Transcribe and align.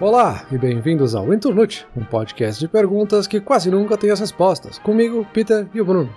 Olá 0.00 0.46
e 0.50 0.56
bem-vindos 0.56 1.14
ao 1.14 1.30
Internute, 1.30 1.86
um 1.94 2.02
podcast 2.02 2.58
de 2.58 2.66
perguntas 2.66 3.26
que 3.26 3.38
quase 3.38 3.70
nunca 3.70 3.98
tem 3.98 4.10
as 4.10 4.18
respostas. 4.18 4.78
Comigo, 4.78 5.26
Peter 5.30 5.68
e 5.74 5.80
o 5.80 5.84
Bruno. 5.84 6.16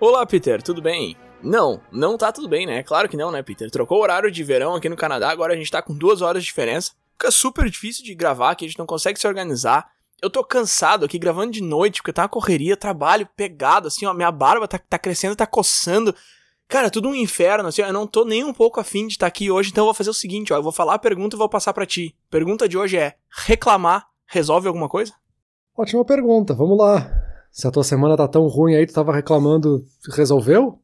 Olá, 0.00 0.24
Peter, 0.24 0.62
tudo 0.62 0.80
bem? 0.80 1.14
Não, 1.42 1.78
não 1.92 2.16
tá 2.16 2.32
tudo 2.32 2.48
bem, 2.48 2.66
né? 2.66 2.82
Claro 2.82 3.06
que 3.06 3.18
não, 3.18 3.30
né, 3.30 3.42
Peter? 3.42 3.70
Trocou 3.70 3.98
o 3.98 4.02
horário 4.02 4.30
de 4.30 4.42
verão 4.42 4.74
aqui 4.74 4.88
no 4.88 4.96
Canadá, 4.96 5.28
agora 5.28 5.52
a 5.52 5.56
gente 5.58 5.70
tá 5.70 5.82
com 5.82 5.92
duas 5.92 6.22
horas 6.22 6.42
de 6.42 6.46
diferença. 6.46 6.92
Fica 7.12 7.30
super 7.30 7.68
difícil 7.68 8.02
de 8.02 8.14
gravar 8.14 8.52
aqui, 8.52 8.64
a 8.64 8.68
gente 8.68 8.78
não 8.78 8.86
consegue 8.86 9.20
se 9.20 9.28
organizar. 9.28 9.90
Eu 10.22 10.30
tô 10.30 10.42
cansado 10.42 11.04
aqui 11.04 11.18
gravando 11.18 11.52
de 11.52 11.62
noite, 11.62 12.00
porque 12.00 12.14
tá 12.14 12.22
uma 12.22 12.28
correria, 12.30 12.78
trabalho 12.78 13.28
pegado, 13.36 13.88
assim, 13.88 14.06
ó, 14.06 14.14
minha 14.14 14.32
barba 14.32 14.66
tá, 14.66 14.78
tá 14.78 14.98
crescendo, 14.98 15.36
tá 15.36 15.46
coçando. 15.46 16.14
Cara, 16.68 16.90
tudo 16.90 17.08
um 17.08 17.14
inferno, 17.14 17.66
assim, 17.68 17.80
eu 17.80 17.92
não 17.94 18.06
tô 18.06 18.26
nem 18.26 18.44
um 18.44 18.52
pouco 18.52 18.78
afim 18.78 19.06
de 19.06 19.14
estar 19.14 19.24
tá 19.24 19.28
aqui 19.28 19.50
hoje, 19.50 19.70
então 19.70 19.82
eu 19.82 19.86
vou 19.86 19.94
fazer 19.94 20.10
o 20.10 20.14
seguinte, 20.14 20.52
ó, 20.52 20.56
eu 20.56 20.62
vou 20.62 20.70
falar 20.70 20.94
a 20.94 20.98
pergunta 20.98 21.34
e 21.34 21.38
vou 21.38 21.48
passar 21.48 21.72
para 21.72 21.86
ti. 21.86 22.14
Pergunta 22.30 22.68
de 22.68 22.76
hoje 22.76 22.98
é: 22.98 23.14
reclamar 23.46 24.06
resolve 24.26 24.68
alguma 24.68 24.88
coisa? 24.88 25.14
Ótima 25.76 26.04
pergunta, 26.04 26.54
vamos 26.54 26.76
lá. 26.76 27.10
Se 27.50 27.66
a 27.66 27.70
tua 27.70 27.82
semana 27.82 28.16
tá 28.16 28.28
tão 28.28 28.46
ruim 28.46 28.74
aí, 28.74 28.86
tu 28.86 28.92
tava 28.92 29.14
reclamando, 29.14 29.82
resolveu? 30.14 30.78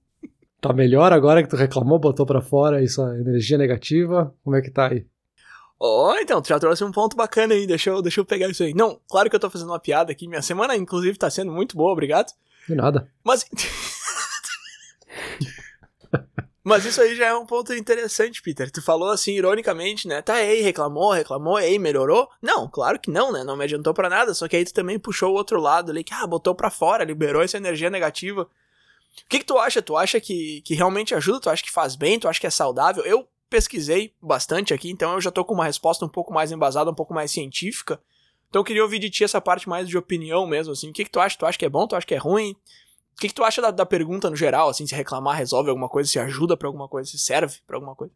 Tá 0.61 0.73
melhor 0.73 1.13
agora 1.13 1.43
que 1.43 1.49
tu 1.51 1.57
reclamou, 1.57 1.99
botou 1.99 2.25
para 2.25 2.41
fora 2.41 2.83
essa 2.83 3.03
energia 3.19 3.59
negativa? 3.59 4.35
Como 4.43 4.57
é 4.57 4.63
que 4.63 4.71
tá 4.71 4.89
aí? 4.89 5.07
Oh, 5.79 6.15
então, 6.19 6.41
tu 6.41 6.49
já 6.49 6.59
trouxe 6.59 6.83
um 6.83 6.91
ponto 6.91 7.15
bacana 7.15 7.53
aí, 7.53 7.67
deixa 7.67 7.91
eu, 7.91 8.01
deixa 8.01 8.21
eu 8.21 8.25
pegar 8.25 8.49
isso 8.49 8.63
aí. 8.63 8.73
Não, 8.73 8.99
claro 9.07 9.29
que 9.29 9.37
eu 9.37 9.41
tô 9.41 9.51
fazendo 9.51 9.69
uma 9.69 9.79
piada 9.79 10.11
aqui, 10.11 10.27
minha 10.27 10.41
semana 10.41 10.75
inclusive 10.75 11.19
tá 11.19 11.29
sendo 11.29 11.53
muito 11.53 11.77
boa, 11.77 11.93
obrigado. 11.93 12.33
De 12.67 12.75
nada. 12.75 13.07
Mas 13.23 13.45
Mas 16.65 16.87
isso 16.87 17.01
aí 17.03 17.15
já 17.15 17.27
é 17.27 17.35
um 17.35 17.45
ponto 17.45 17.75
interessante, 17.75 18.41
Peter. 18.41 18.71
Tu 18.71 18.81
falou 18.81 19.11
assim, 19.11 19.33
ironicamente, 19.33 20.09
né? 20.09 20.23
Tá, 20.23 20.43
ei, 20.43 20.63
reclamou, 20.63 21.13
reclamou, 21.13 21.59
ei, 21.61 21.79
melhorou? 21.79 22.27
Não, 22.41 22.67
claro 22.67 22.99
que 22.99 23.11
não, 23.11 23.31
né? 23.31 23.45
Não 23.45 23.55
me 23.55 23.65
adiantou 23.65 23.93
para 23.93 24.09
nada. 24.09 24.33
Só 24.33 24.49
que 24.49 24.57
aí 24.57 24.65
tu 24.65 24.73
também 24.73 24.99
puxou 24.99 25.33
o 25.33 25.35
outro 25.35 25.61
lado 25.61 25.91
ali, 25.91 26.03
que, 26.03 26.15
ah, 26.15 26.27
botou 26.27 26.55
pra 26.55 26.71
fora, 26.71 27.05
liberou 27.05 27.43
essa 27.43 27.59
energia 27.59 27.91
negativa. 27.91 28.43
O 28.45 29.29
que, 29.29 29.41
que 29.41 29.45
tu 29.45 29.59
acha? 29.59 29.83
Tu 29.83 29.95
acha 29.95 30.19
que, 30.19 30.63
que 30.63 30.75
realmente 30.75 31.15
ajuda? 31.15 31.41
Tu 31.41 31.51
acha 31.51 31.63
que 31.63 31.71
faz 31.71 31.97
bem? 31.97 32.19
Tu 32.19 32.27
acha 32.27 32.41
que 32.41 32.47
é 32.47 32.51
saudável? 32.51 33.05
Eu 33.05 33.29
pesquisei 33.51 34.15
bastante 34.21 34.73
aqui, 34.73 34.91
então 34.91 35.13
eu 35.13 35.21
já 35.21 35.31
tô 35.31 35.45
com 35.45 35.55
uma 35.55 35.67
resposta 35.67 36.05
um 36.05 36.09
pouco 36.09 36.33
mais 36.33 36.51
embasada, 36.51 36.91
um 36.91 36.95
pouco 36.95 37.13
mais 37.13 37.31
científica. 37.31 38.01
Então 38.49 38.61
eu 38.61 38.65
queria 38.65 38.83
ouvir 38.83 38.99
de 38.99 39.11
ti 39.11 39.23
essa 39.23 39.41
parte 39.41 39.69
mais 39.69 39.89
de 39.89 39.99
opinião 39.99 40.47
mesmo, 40.47 40.73
assim. 40.73 40.91
O 40.91 40.93
que, 40.93 41.05
que 41.05 41.11
tu 41.11 41.21
acha? 41.21 41.37
Tu 41.37 41.45
acha 41.45 41.59
que 41.59 41.65
é 41.65 41.69
bom? 41.69 41.87
Tu 41.87 41.95
acha 41.95 42.07
que 42.07 42.15
é 42.15 42.19
ruim? 42.19 42.57
O 43.15 43.21
que, 43.21 43.29
que, 43.29 43.35
tu 43.35 43.45
acha 43.45 43.63
da, 43.63 43.71
da, 43.71 43.87
pergunta 43.87 44.29
no 44.29 44.35
geral, 44.35 44.69
assim, 44.69 44.87
se 44.87 44.95
reclamar 44.95 45.37
resolve 45.37 45.71
alguma 45.71 45.89
coisa, 45.89 46.11
se 46.11 46.19
ajuda 46.19 46.57
para 46.57 46.69
alguma 46.69 46.89
coisa, 46.89 47.09
se 47.09 47.19
serve 47.19 47.59
para 47.65 47.77
alguma 47.77 47.95
coisa? 47.95 48.13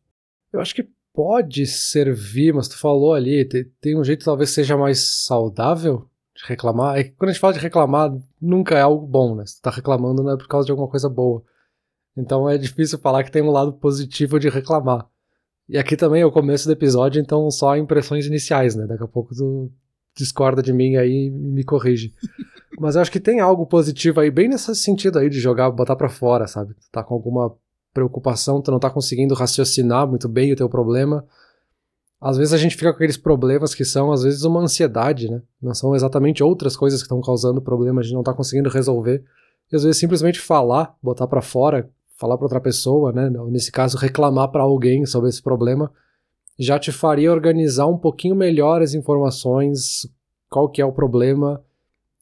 Eu 0.53 0.61
acho 0.61 0.75
que 0.75 0.89
pode 1.15 1.67
servir, 1.67 2.53
mas 2.53 2.69
tu 2.69 2.79
falou 2.79 3.15
ali, 3.15 3.45
tem, 3.45 3.65
tem 3.81 3.99
um 3.99 4.05
jeito 4.05 4.25
talvez 4.25 4.51
seja 4.51 4.77
mais 4.77 5.25
saudável 5.25 6.09
de 6.35 6.45
reclamar. 6.45 6.99
É 6.99 7.05
que 7.05 7.11
quando 7.11 7.31
a 7.31 7.33
gente 7.33 7.41
fala 7.41 7.53
de 7.53 7.61
reclamar, 7.61 8.13
nunca 8.41 8.77
é 8.77 8.81
algo 8.81 9.07
bom, 9.07 9.37
né? 9.37 9.47
Se 9.47 9.57
tu 9.57 9.63
tá 9.63 9.71
reclamando 9.71 10.23
não 10.23 10.33
é 10.33 10.37
por 10.37 10.49
causa 10.49 10.67
de 10.67 10.73
alguma 10.73 10.89
coisa 10.89 11.09
boa. 11.09 11.43
Então 12.17 12.49
é 12.49 12.59
difícil 12.59 12.99
falar 12.99 13.23
que 13.23 13.31
tem 13.31 13.43
um 13.43 13.51
lado 13.51 13.73
positivo 13.73 14.39
de 14.39 14.49
reclamar. 14.49 15.09
E 15.69 15.79
aqui 15.79 15.97
também 15.97 16.23
é 16.23 16.27
o 16.27 16.33
começo 16.33 16.67
do 16.67 16.73
episódio, 16.73 17.21
então 17.21 17.49
só 17.51 17.77
impressões 17.77 18.27
iniciais, 18.27 18.75
né? 18.75 18.87
Daqui 18.87 19.05
a 19.05 19.09
pouco 19.09 19.35
tu 19.35 19.71
discorda 20.19 20.63
de 20.63 20.73
mim 20.73 20.97
aí 20.97 21.27
e 21.27 21.31
me 21.31 21.65
corrige. 21.65 22.13
Mas 22.79 22.95
eu 22.95 23.03
acho 23.03 23.11
que 23.11 23.21
tem 23.21 23.41
algo 23.41 23.67
positivo 23.67 24.21
aí, 24.21 24.31
bem 24.31 24.49
nesse 24.49 24.75
sentido 24.77 25.19
aí 25.19 25.29
de 25.29 25.41
jogar, 25.41 25.71
botar 25.71 25.97
para 25.97 26.09
fora, 26.09 26.47
sabe? 26.47 26.75
Tu 26.75 26.87
tá 26.93 27.03
com 27.03 27.15
alguma 27.15 27.55
preocupação, 27.93 28.61
tu 28.61 28.71
não 28.71 28.79
tá 28.79 28.91
conseguindo 28.91 29.35
raciocinar 29.35 30.07
muito 30.07 30.29
bem 30.29 30.53
o 30.53 30.57
teu 30.57 30.69
problema. 30.69 31.25
Às 32.21 32.37
vezes 32.37 32.53
a 32.53 32.57
gente 32.57 32.77
fica 32.77 32.91
com 32.91 32.97
aqueles 32.97 33.17
problemas 33.17 33.75
que 33.75 33.85
são, 33.85 34.13
às 34.13 34.23
vezes, 34.23 34.43
uma 34.43 34.61
ansiedade, 34.61 35.31
né? 35.31 35.41
Não 35.63 35.75
são 35.75 35.95
exatamente 35.95 36.43
outras 36.43 36.77
coisas 36.77 37.01
que 37.01 37.07
estão 37.07 37.21
causando 37.21 37.63
problema, 37.63 38.01
a 38.01 38.05
gente 38.05 38.15
não 38.15 38.23
tá 38.23 38.35
conseguindo 38.35 38.69
resolver. 38.69 39.25
E 39.73 39.77
às 39.77 39.83
vezes 39.83 39.99
simplesmente 39.99 40.41
falar, 40.41 40.97
botar 41.03 41.27
para 41.27 41.43
fora, 41.43 41.89
falar 42.17 42.37
para 42.37 42.45
outra 42.45 42.61
pessoa, 42.61 43.13
né? 43.13 43.31
Nesse 43.49 43.71
caso, 43.71 43.97
reclamar 43.97 44.49
para 44.49 44.63
alguém 44.63 45.07
sobre 45.07 45.29
esse 45.29 45.43
problema, 45.43 45.91
já 46.59 46.79
te 46.79 46.91
faria 46.91 47.33
organizar 47.33 47.87
um 47.87 47.97
pouquinho 47.97 48.35
melhor 48.35 48.83
as 48.83 48.95
informações, 48.95 50.09
qual 50.51 50.69
que 50.69 50.83
é 50.83 50.85
o 50.85 50.93
problema 50.93 51.63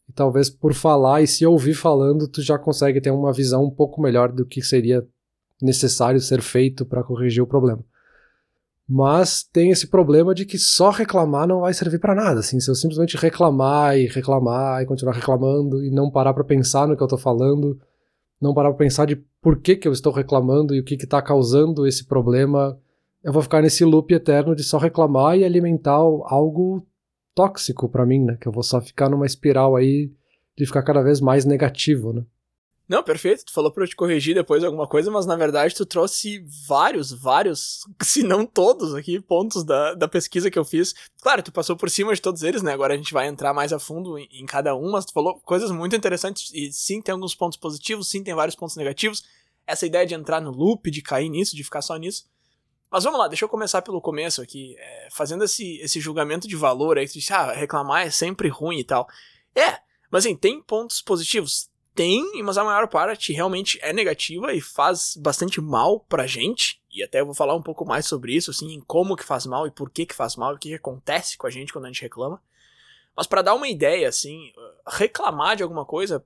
e 0.09 0.13
talvez 0.13 0.49
por 0.49 0.73
falar 0.73 1.23
e 1.23 1.27
se 1.27 1.45
ouvir 1.45 1.75
falando, 1.75 2.29
tu 2.29 2.41
já 2.43 2.59
consegue 2.59 3.01
ter 3.01 3.11
uma 3.11 3.33
visão 3.33 3.65
um 3.65 3.71
pouco 3.71 4.01
melhor 4.01 4.31
do 4.31 4.45
que 4.45 4.63
seria 4.63 5.07
necessário 5.61 6.21
ser 6.21 6.43
feito 6.43 6.85
para 6.85 7.03
corrigir 7.03 7.43
o 7.43 7.47
problema. 7.47 7.83
Mas 8.89 9.43
tem 9.43 9.71
esse 9.71 9.89
problema 9.89 10.33
de 10.33 10.45
que 10.45 10.59
só 10.59 10.91
reclamar 10.91 11.49
não 11.49 11.61
vai 11.63 11.75
servir 11.75 11.99
para 11.99 12.15
nada. 12.15 12.39
Assim, 12.39 12.61
se 12.61 12.71
eu 12.71 12.75
simplesmente 12.75 13.17
reclamar 13.17 13.99
e 13.99 14.07
reclamar 14.07 14.81
e 14.81 14.87
continuar 14.87 15.15
reclamando 15.15 15.85
e 15.85 15.91
não 15.91 16.09
parar 16.09 16.33
para 16.33 16.45
pensar 16.45 16.87
no 16.87 16.97
que 16.97 17.03
eu 17.03 17.09
tô 17.09 17.19
falando, 17.19 17.81
não 18.41 18.55
parar 18.55 18.69
para 18.69 18.79
pensar 18.79 19.07
de 19.07 19.17
por 19.43 19.61
que, 19.61 19.75
que 19.75 19.89
eu 19.89 19.93
estou 19.93 20.13
reclamando 20.13 20.73
e 20.73 20.79
o 20.79 20.85
que 20.85 20.95
está 20.95 21.21
causando 21.21 21.85
esse 21.85 22.05
problema, 22.05 22.79
eu 23.27 23.33
vou 23.33 23.43
ficar 23.43 23.61
nesse 23.61 23.85
loop 23.85 24.15
eterno 24.15 24.55
de 24.55 24.63
só 24.63 24.79
reclamar 24.79 25.37
e 25.37 25.45
alimentar 25.45 25.97
algo 25.97 26.87
tóxico 27.35 27.89
para 27.89 28.07
mim, 28.07 28.25
né? 28.25 28.39
Que 28.41 28.47
eu 28.47 28.53
vou 28.53 28.63
só 28.63 28.81
ficar 28.81 29.11
numa 29.11 29.27
espiral 29.27 29.75
aí 29.75 30.13
de 30.57 30.65
ficar 30.65 30.85
cada 30.85 31.03
vez 31.03 31.21
mais 31.21 31.45
negativo, 31.45 32.13
né? 32.13 32.25
Não, 32.89 33.03
perfeito. 33.03 33.45
Tu 33.45 33.53
falou 33.53 33.73
pra 33.73 33.83
eu 33.83 33.89
te 33.89 33.97
corrigir 33.97 34.33
depois 34.33 34.63
alguma 34.63 34.87
coisa, 34.87 35.11
mas 35.11 35.27
na 35.27 35.35
verdade 35.35 35.75
tu 35.75 35.85
trouxe 35.85 36.39
vários, 36.69 37.11
vários, 37.11 37.81
se 38.01 38.23
não 38.23 38.47
todos 38.47 38.95
aqui, 38.95 39.21
pontos 39.21 39.65
da, 39.65 39.95
da 39.95 40.07
pesquisa 40.07 40.49
que 40.49 40.59
eu 40.59 40.65
fiz. 40.65 40.95
Claro, 41.21 41.43
tu 41.43 41.51
passou 41.51 41.77
por 41.77 41.91
cima 41.91 42.15
de 42.15 42.23
todos 42.23 42.45
eles, 42.45 42.63
né? 42.63 42.73
Agora 42.73 42.95
a 42.95 42.97
gente 42.97 43.13
vai 43.13 43.27
entrar 43.27 43.53
mais 43.53 43.73
a 43.73 43.81
fundo 43.81 44.17
em, 44.17 44.29
em 44.31 44.47
cada 44.47 44.77
um, 44.77 44.93
mas 44.93 45.05
tu 45.05 45.13
falou 45.13 45.41
coisas 45.41 45.73
muito 45.73 45.97
interessantes 45.97 46.53
e 46.55 46.71
sim, 46.71 47.03
tem 47.03 47.13
alguns 47.13 47.35
pontos 47.35 47.59
positivos, 47.59 48.09
sim, 48.09 48.23
tem 48.23 48.37
vários 48.37 48.55
pontos 48.55 48.77
negativos. 48.77 49.25
Essa 49.67 49.85
ideia 49.85 50.07
de 50.07 50.15
entrar 50.15 50.41
no 50.41 50.53
loop, 50.53 50.89
de 50.93 51.03
cair 51.03 51.29
nisso, 51.29 51.57
de 51.57 51.65
ficar 51.65 51.83
só 51.83 51.97
nisso. 51.97 52.25
Mas 52.97 53.05
vamos 53.05 53.21
lá, 53.21 53.29
deixa 53.29 53.45
eu 53.45 53.49
começar 53.51 53.83
pelo 53.83 54.01
começo 54.01 54.41
aqui, 54.41 54.75
é, 54.79 55.09
fazendo 55.11 55.45
esse, 55.45 55.77
esse 55.83 56.01
julgamento 56.01 56.49
de 56.49 56.57
valor 56.57 56.97
aí, 56.97 57.07
que 57.07 57.13
tu 57.13 57.19
disse, 57.19 57.31
ah, 57.31 57.53
reclamar 57.53 58.07
é 58.07 58.11
sempre 58.11 58.49
ruim 58.49 58.79
e 58.79 58.85
tal. 58.85 59.07
É, 59.55 59.81
mas 60.11 60.25
assim, 60.25 60.35
tem 60.35 60.63
pontos 60.63 61.03
positivos? 61.03 61.69
Tem, 61.95 62.43
mas 62.43 62.57
a 62.57 62.65
maior 62.65 62.89
parte 62.89 63.35
realmente 63.35 63.79
é 63.83 63.93
negativa 63.93 64.51
e 64.55 64.63
faz 64.63 65.15
bastante 65.15 65.61
mal 65.61 66.01
pra 66.09 66.27
gente. 66.27 66.81
E 66.91 67.03
até 67.03 67.21
eu 67.21 67.27
vou 67.27 67.35
falar 67.35 67.55
um 67.55 67.61
pouco 67.61 67.85
mais 67.85 68.07
sobre 68.07 68.35
isso, 68.35 68.51
assim, 68.51 68.73
em 68.73 68.81
como 68.81 69.15
que 69.15 69.25
faz 69.25 69.45
mal 69.45 69.67
e 69.67 69.71
por 69.71 69.91
que 69.91 70.07
que 70.07 70.15
faz 70.15 70.35
mal, 70.35 70.55
e 70.55 70.57
o 70.57 70.59
que, 70.59 70.71
que 70.71 70.77
acontece 70.77 71.37
com 71.37 71.47
a 71.47 71.51
gente 71.51 71.75
quando 71.75 71.85
a 71.85 71.89
gente 71.89 72.01
reclama. 72.01 72.43
Mas 73.15 73.27
para 73.27 73.43
dar 73.43 73.55
uma 73.55 73.69
ideia, 73.69 74.09
assim, 74.09 74.55
reclamar 74.89 75.55
de 75.55 75.63
alguma 75.63 75.85
coisa 75.85 76.25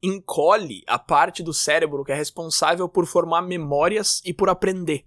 encolhe 0.00 0.84
a 0.86 1.00
parte 1.00 1.42
do 1.42 1.52
cérebro 1.52 2.04
que 2.04 2.12
é 2.12 2.14
responsável 2.14 2.88
por 2.88 3.06
formar 3.06 3.42
memórias 3.42 4.22
e 4.24 4.32
por 4.32 4.48
aprender. 4.48 5.04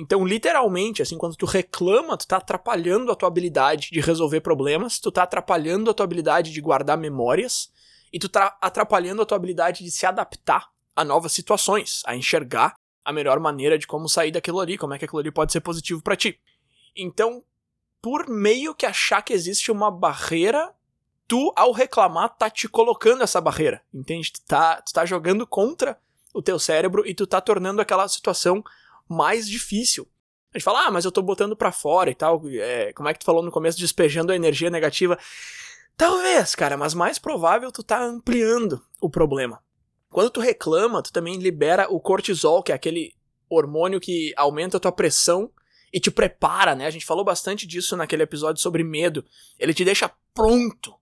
Então, 0.00 0.24
literalmente, 0.24 1.02
assim, 1.02 1.18
quando 1.18 1.34
tu 1.34 1.44
reclama, 1.44 2.16
tu 2.16 2.24
tá 2.24 2.36
atrapalhando 2.36 3.10
a 3.10 3.16
tua 3.16 3.26
habilidade 3.26 3.90
de 3.90 3.98
resolver 3.98 4.40
problemas, 4.40 5.00
tu 5.00 5.10
tá 5.10 5.24
atrapalhando 5.24 5.90
a 5.90 5.94
tua 5.94 6.04
habilidade 6.04 6.52
de 6.52 6.60
guardar 6.60 6.96
memórias, 6.96 7.72
e 8.12 8.18
tu 8.20 8.28
tá 8.28 8.56
atrapalhando 8.60 9.20
a 9.22 9.26
tua 9.26 9.34
habilidade 9.34 9.82
de 9.82 9.90
se 9.90 10.06
adaptar 10.06 10.70
a 10.94 11.04
novas 11.04 11.32
situações, 11.32 12.02
a 12.06 12.14
enxergar 12.14 12.74
a 13.04 13.12
melhor 13.12 13.40
maneira 13.40 13.76
de 13.76 13.88
como 13.88 14.08
sair 14.08 14.30
daquilo 14.30 14.60
ali, 14.60 14.78
como 14.78 14.94
é 14.94 14.98
que 15.00 15.04
aquilo 15.04 15.18
ali 15.18 15.32
pode 15.32 15.50
ser 15.50 15.62
positivo 15.62 16.00
para 16.00 16.14
ti. 16.14 16.38
Então, 16.94 17.42
por 18.00 18.28
meio 18.28 18.76
que 18.76 18.86
achar 18.86 19.20
que 19.20 19.32
existe 19.32 19.72
uma 19.72 19.90
barreira, 19.90 20.72
tu, 21.26 21.52
ao 21.56 21.72
reclamar, 21.72 22.36
tá 22.36 22.48
te 22.48 22.68
colocando 22.68 23.24
essa 23.24 23.40
barreira, 23.40 23.82
entende? 23.92 24.32
Tu 24.32 24.42
tá, 24.42 24.80
tu 24.80 24.92
tá 24.92 25.04
jogando 25.04 25.44
contra 25.44 25.98
o 26.32 26.40
teu 26.40 26.56
cérebro 26.56 27.04
e 27.04 27.14
tu 27.14 27.26
tá 27.26 27.40
tornando 27.40 27.82
aquela 27.82 28.06
situação 28.06 28.62
mais 29.08 29.48
difícil. 29.48 30.08
A 30.52 30.58
gente 30.58 30.64
fala, 30.64 30.86
ah, 30.86 30.90
mas 30.90 31.04
eu 31.04 31.12
tô 31.12 31.20
botando 31.20 31.56
para 31.56 31.72
fora 31.72 32.10
e 32.10 32.14
tal. 32.14 32.42
É, 32.48 32.92
como 32.92 33.08
é 33.08 33.12
que 33.12 33.18
tu 33.20 33.24
falou 33.24 33.42
no 33.42 33.50
começo, 33.50 33.78
despejando 33.78 34.32
a 34.32 34.36
energia 34.36 34.70
negativa? 34.70 35.18
Talvez, 35.96 36.54
cara, 36.54 36.76
mas 36.76 36.94
mais 36.94 37.18
provável 37.18 37.70
tu 37.72 37.82
tá 37.82 38.02
ampliando 38.02 38.80
o 39.00 39.10
problema. 39.10 39.62
Quando 40.08 40.30
tu 40.30 40.40
reclama, 40.40 41.02
tu 41.02 41.12
também 41.12 41.36
libera 41.36 41.86
o 41.90 42.00
cortisol, 42.00 42.62
que 42.62 42.72
é 42.72 42.74
aquele 42.74 43.14
hormônio 43.48 44.00
que 44.00 44.32
aumenta 44.36 44.76
a 44.76 44.80
tua 44.80 44.92
pressão 44.92 45.50
e 45.92 46.00
te 46.00 46.10
prepara, 46.10 46.74
né? 46.74 46.86
A 46.86 46.90
gente 46.90 47.04
falou 47.04 47.24
bastante 47.24 47.66
disso 47.66 47.96
naquele 47.96 48.22
episódio 48.22 48.62
sobre 48.62 48.84
medo. 48.84 49.24
Ele 49.58 49.74
te 49.74 49.84
deixa 49.84 50.10
pronto. 50.32 50.94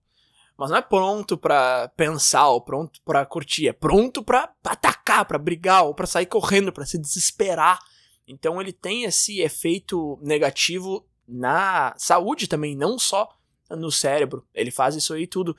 Mas 0.57 0.71
não 0.71 0.77
é 0.77 0.81
pronto 0.81 1.37
para 1.37 1.89
pensar 1.89 2.47
ou 2.49 2.61
pronto 2.61 2.99
para 3.05 3.25
curtir, 3.25 3.67
é 3.67 3.73
pronto 3.73 4.23
para 4.23 4.51
atacar, 4.63 5.23
para 5.25 5.37
brigar 5.37 5.85
ou 5.85 5.93
para 5.93 6.07
sair 6.07 6.25
correndo, 6.25 6.73
para 6.73 6.85
se 6.85 6.97
desesperar 6.97 7.79
então 8.27 8.59
ele 8.59 8.73
tem 8.73 9.03
esse 9.03 9.39
efeito 9.39 10.19
negativo 10.21 11.07
na 11.27 11.93
saúde 11.97 12.47
também, 12.47 12.75
não 12.75 12.99
só 12.99 13.29
no 13.69 13.91
cérebro. 13.91 14.45
Ele 14.53 14.71
faz 14.71 14.95
isso 14.95 15.13
aí 15.13 15.25
tudo. 15.25 15.55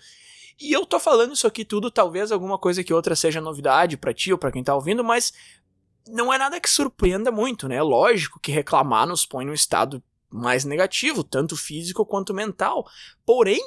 E 0.61 0.73
eu 0.73 0.85
tô 0.85 0.99
falando 0.99 1.35
isso 1.35 1.47
aqui 1.47 1.65
tudo, 1.65 1.91
talvez 1.91 2.33
alguma 2.33 2.59
coisa 2.59 2.83
que 2.83 2.93
outra 2.93 3.15
seja 3.15 3.41
novidade 3.41 3.97
para 3.97 4.13
ti 4.13 4.33
ou 4.33 4.39
para 4.39 4.51
quem 4.51 4.65
tá 4.65 4.75
ouvindo, 4.75 5.05
mas 5.05 5.33
não 6.09 6.33
é 6.33 6.39
nada 6.39 6.61
que 6.61 6.69
surpreenda 6.69 7.31
muito, 7.31 7.69
né? 7.69 7.81
Lógico 7.81 8.41
que 8.41 8.51
reclamar 8.51 9.07
nos 9.07 9.25
põe 9.25 9.45
num 9.45 9.53
estado 9.53 10.03
mais 10.31 10.65
negativo, 10.65 11.23
tanto 11.23 11.57
físico 11.57 12.05
quanto 12.05 12.35
mental. 12.35 12.87
Porém, 13.25 13.61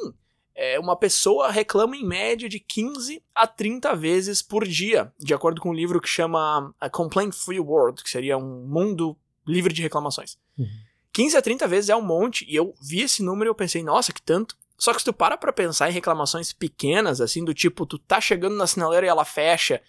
é, 0.61 0.79
uma 0.79 0.95
pessoa 0.95 1.49
reclama 1.49 1.97
em 1.97 2.05
média 2.05 2.47
de 2.47 2.59
15 2.59 3.23
a 3.33 3.47
30 3.47 3.95
vezes 3.95 4.43
por 4.43 4.63
dia, 4.67 5.11
de 5.17 5.33
acordo 5.33 5.59
com 5.59 5.71
um 5.71 5.73
livro 5.73 5.99
que 5.99 6.07
chama 6.07 6.71
A 6.79 6.87
Complaint 6.87 7.33
Free 7.33 7.59
World, 7.59 8.03
que 8.03 8.09
seria 8.11 8.37
um 8.37 8.67
mundo 8.67 9.17
livre 9.47 9.73
de 9.73 9.81
reclamações. 9.81 10.37
Uhum. 10.55 10.67
15 11.13 11.35
a 11.35 11.41
30 11.41 11.67
vezes 11.67 11.89
é 11.89 11.95
um 11.95 12.01
monte, 12.03 12.45
e 12.47 12.55
eu 12.55 12.75
vi 12.79 13.01
esse 13.01 13.23
número 13.23 13.49
e 13.49 13.49
eu 13.49 13.55
pensei, 13.55 13.81
nossa, 13.81 14.13
que 14.13 14.21
tanto. 14.21 14.55
Só 14.77 14.93
que 14.93 14.99
se 14.99 15.05
tu 15.05 15.11
para 15.11 15.35
pra 15.35 15.51
pensar 15.51 15.89
em 15.89 15.93
reclamações 15.93 16.53
pequenas, 16.53 17.19
assim, 17.21 17.43
do 17.43 17.55
tipo, 17.55 17.83
tu 17.87 17.97
tá 17.97 18.21
chegando 18.21 18.55
na 18.55 18.67
sinaleira 18.67 19.07
e 19.07 19.09
ela 19.09 19.25
fecha, 19.25 19.81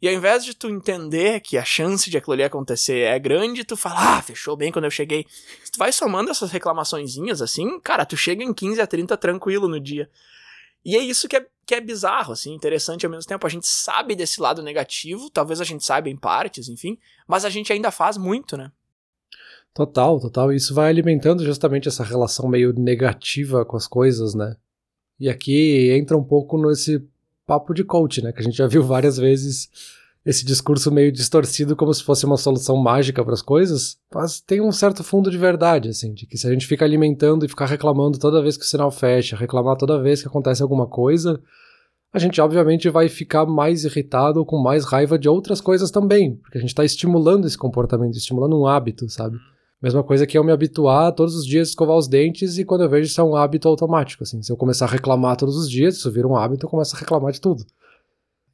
e 0.00 0.08
ao 0.08 0.14
invés 0.14 0.44
de 0.44 0.54
tu 0.54 0.68
entender 0.68 1.40
que 1.40 1.56
a 1.56 1.64
chance 1.64 2.10
de 2.10 2.18
aquilo 2.18 2.34
ali 2.34 2.44
acontecer 2.44 3.00
é 3.00 3.18
grande, 3.18 3.64
tu 3.64 3.76
fala, 3.76 4.18
ah, 4.18 4.22
fechou 4.22 4.56
bem 4.56 4.70
quando 4.70 4.84
eu 4.84 4.90
cheguei. 4.90 5.24
Se 5.64 5.72
tu 5.72 5.78
vai 5.78 5.90
somando 5.90 6.30
essas 6.30 6.50
reclamaçõezinhas 6.50 7.40
assim, 7.40 7.80
cara, 7.80 8.04
tu 8.04 8.16
chega 8.16 8.44
em 8.44 8.52
15 8.52 8.80
a 8.80 8.86
30 8.86 9.16
tranquilo 9.16 9.68
no 9.68 9.80
dia. 9.80 10.10
E 10.84 10.96
é 10.96 11.00
isso 11.00 11.26
que 11.28 11.36
é, 11.36 11.46
que 11.66 11.74
é 11.74 11.80
bizarro, 11.80 12.32
assim, 12.32 12.54
interessante 12.54 13.06
ao 13.06 13.10
mesmo 13.10 13.26
tempo. 13.26 13.46
A 13.46 13.50
gente 13.50 13.66
sabe 13.66 14.14
desse 14.14 14.40
lado 14.40 14.62
negativo, 14.62 15.30
talvez 15.30 15.60
a 15.60 15.64
gente 15.64 15.84
saiba 15.84 16.08
em 16.10 16.16
partes, 16.16 16.68
enfim, 16.68 16.98
mas 17.26 17.44
a 17.44 17.50
gente 17.50 17.72
ainda 17.72 17.90
faz 17.90 18.16
muito, 18.16 18.56
né? 18.56 18.70
Total, 19.74 20.20
total. 20.20 20.52
Isso 20.52 20.74
vai 20.74 20.88
alimentando 20.88 21.44
justamente 21.44 21.88
essa 21.88 22.04
relação 22.04 22.48
meio 22.48 22.72
negativa 22.72 23.64
com 23.64 23.76
as 23.76 23.88
coisas, 23.88 24.34
né? 24.34 24.56
E 25.18 25.28
aqui 25.28 25.90
entra 25.90 26.16
um 26.16 26.24
pouco 26.24 26.56
nesse 26.56 27.02
papo 27.46 27.72
de 27.72 27.84
coach, 27.84 28.22
né? 28.22 28.32
Que 28.32 28.40
a 28.40 28.42
gente 28.42 28.56
já 28.56 28.66
viu 28.66 28.82
várias 28.82 29.16
vezes 29.16 29.70
esse 30.26 30.44
discurso 30.44 30.90
meio 30.90 31.12
distorcido 31.12 31.76
como 31.76 31.94
se 31.94 32.02
fosse 32.02 32.26
uma 32.26 32.36
solução 32.36 32.76
mágica 32.76 33.24
para 33.24 33.32
as 33.32 33.42
coisas, 33.42 33.96
mas 34.12 34.40
tem 34.40 34.60
um 34.60 34.72
certo 34.72 35.04
fundo 35.04 35.30
de 35.30 35.38
verdade, 35.38 35.88
assim, 35.88 36.12
de 36.12 36.26
que 36.26 36.36
se 36.36 36.48
a 36.48 36.50
gente 36.50 36.66
fica 36.66 36.84
alimentando 36.84 37.44
e 37.46 37.48
ficar 37.48 37.66
reclamando 37.66 38.18
toda 38.18 38.42
vez 38.42 38.56
que 38.56 38.64
o 38.64 38.66
sinal 38.66 38.90
fecha, 38.90 39.36
reclamar 39.36 39.76
toda 39.76 40.02
vez 40.02 40.20
que 40.20 40.26
acontece 40.26 40.62
alguma 40.62 40.88
coisa, 40.88 41.40
a 42.12 42.18
gente 42.18 42.40
obviamente 42.40 42.90
vai 42.90 43.08
ficar 43.08 43.46
mais 43.46 43.84
irritado 43.84 44.40
ou 44.40 44.46
com 44.46 44.58
mais 44.58 44.84
raiva 44.84 45.16
de 45.16 45.28
outras 45.28 45.60
coisas 45.60 45.92
também, 45.92 46.34
porque 46.36 46.58
a 46.58 46.60
gente 46.60 46.70
está 46.70 46.84
estimulando 46.84 47.46
esse 47.46 47.56
comportamento, 47.56 48.16
estimulando 48.16 48.58
um 48.58 48.66
hábito, 48.66 49.08
sabe? 49.08 49.38
Mesma 49.82 50.02
coisa 50.02 50.26
que 50.26 50.38
eu 50.38 50.42
me 50.42 50.52
habituar 50.52 51.12
todos 51.12 51.34
os 51.34 51.46
dias 51.46 51.68
a 51.68 51.70
escovar 51.70 51.96
os 51.96 52.08
dentes 52.08 52.56
e 52.56 52.64
quando 52.64 52.82
eu 52.82 52.88
vejo 52.88 53.06
isso 53.06 53.20
é 53.20 53.24
um 53.24 53.36
hábito 53.36 53.68
automático, 53.68 54.22
assim. 54.22 54.42
Se 54.42 54.50
eu 54.50 54.56
começar 54.56 54.86
a 54.86 54.88
reclamar 54.88 55.36
todos 55.36 55.56
os 55.56 55.70
dias, 55.70 55.96
isso 55.96 56.10
vira 56.10 56.26
um 56.26 56.36
hábito, 56.36 56.64
eu 56.64 56.70
começo 56.70 56.96
a 56.96 56.98
reclamar 56.98 57.32
de 57.32 57.40
tudo. 57.40 57.64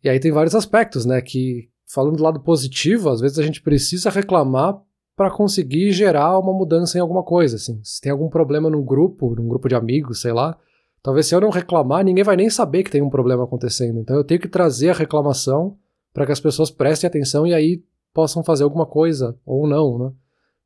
E 0.02 0.08
aí 0.08 0.18
tem 0.18 0.32
vários 0.32 0.54
aspectos, 0.54 1.06
né, 1.06 1.20
que 1.20 1.68
falando 1.86 2.16
do 2.16 2.22
lado 2.22 2.40
positivo, 2.40 3.08
às 3.08 3.20
vezes 3.20 3.38
a 3.38 3.42
gente 3.42 3.62
precisa 3.62 4.10
reclamar 4.10 4.80
para 5.14 5.30
conseguir 5.30 5.92
gerar 5.92 6.38
uma 6.38 6.52
mudança 6.52 6.98
em 6.98 7.00
alguma 7.00 7.22
coisa, 7.22 7.56
assim. 7.56 7.78
Se 7.84 8.00
tem 8.00 8.10
algum 8.10 8.28
problema 8.28 8.68
num 8.68 8.84
grupo, 8.84 9.34
num 9.36 9.46
grupo 9.46 9.68
de 9.68 9.74
amigos, 9.74 10.20
sei 10.20 10.32
lá, 10.32 10.58
talvez 11.02 11.26
se 11.26 11.34
eu 11.34 11.40
não 11.40 11.50
reclamar, 11.50 12.04
ninguém 12.04 12.24
vai 12.24 12.34
nem 12.34 12.50
saber 12.50 12.82
que 12.82 12.90
tem 12.90 13.02
um 13.02 13.10
problema 13.10 13.44
acontecendo. 13.44 14.00
Então 14.00 14.16
eu 14.16 14.24
tenho 14.24 14.40
que 14.40 14.48
trazer 14.48 14.90
a 14.90 14.94
reclamação 14.94 15.76
para 16.12 16.26
que 16.26 16.32
as 16.32 16.40
pessoas 16.40 16.70
prestem 16.70 17.06
atenção 17.06 17.46
e 17.46 17.54
aí 17.54 17.82
possam 18.12 18.42
fazer 18.42 18.64
alguma 18.64 18.86
coisa 18.86 19.38
ou 19.44 19.66
não, 19.66 19.98
né? 19.98 20.12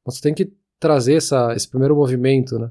Você 0.07 0.21
tem 0.21 0.33
que 0.33 0.53
trazer 0.79 1.15
essa, 1.15 1.53
esse 1.55 1.69
primeiro 1.69 1.95
movimento, 1.95 2.59
né? 2.59 2.71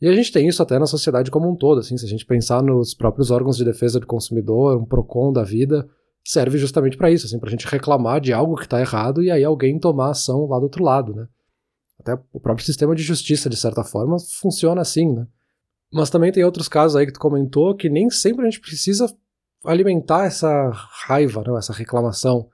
E 0.00 0.08
a 0.08 0.12
gente 0.12 0.32
tem 0.32 0.48
isso 0.48 0.60
até 0.60 0.78
na 0.78 0.86
sociedade 0.86 1.30
como 1.30 1.48
um 1.48 1.54
todo, 1.54 1.78
assim, 1.78 1.96
se 1.96 2.04
a 2.04 2.08
gente 2.08 2.26
pensar 2.26 2.60
nos 2.60 2.92
próprios 2.92 3.30
órgãos 3.30 3.56
de 3.56 3.64
defesa 3.64 4.00
do 4.00 4.06
consumidor, 4.06 4.76
um 4.76 4.84
PROCON 4.84 5.32
da 5.32 5.44
vida, 5.44 5.88
serve 6.24 6.58
justamente 6.58 6.96
para 6.96 7.10
isso, 7.10 7.26
assim, 7.26 7.38
para 7.38 7.48
a 7.48 7.50
gente 7.50 7.68
reclamar 7.68 8.20
de 8.20 8.32
algo 8.32 8.56
que 8.56 8.64
está 8.64 8.80
errado 8.80 9.22
e 9.22 9.30
aí 9.30 9.44
alguém 9.44 9.78
tomar 9.78 10.10
ação 10.10 10.46
lá 10.46 10.58
do 10.58 10.64
outro 10.64 10.82
lado, 10.82 11.14
né? 11.14 11.28
Até 12.00 12.14
o 12.32 12.40
próprio 12.40 12.66
sistema 12.66 12.96
de 12.96 13.02
justiça, 13.02 13.48
de 13.48 13.56
certa 13.56 13.84
forma, 13.84 14.16
funciona 14.40 14.80
assim, 14.80 15.12
né? 15.12 15.26
Mas 15.92 16.10
também 16.10 16.32
tem 16.32 16.42
outros 16.42 16.68
casos 16.68 16.96
aí 16.96 17.06
que 17.06 17.12
tu 17.12 17.20
comentou 17.20 17.76
que 17.76 17.88
nem 17.88 18.10
sempre 18.10 18.42
a 18.42 18.50
gente 18.50 18.60
precisa 18.60 19.06
alimentar 19.64 20.24
essa 20.24 20.70
raiva, 21.06 21.44
né, 21.46 21.56
essa 21.56 21.72
reclamação. 21.72 22.48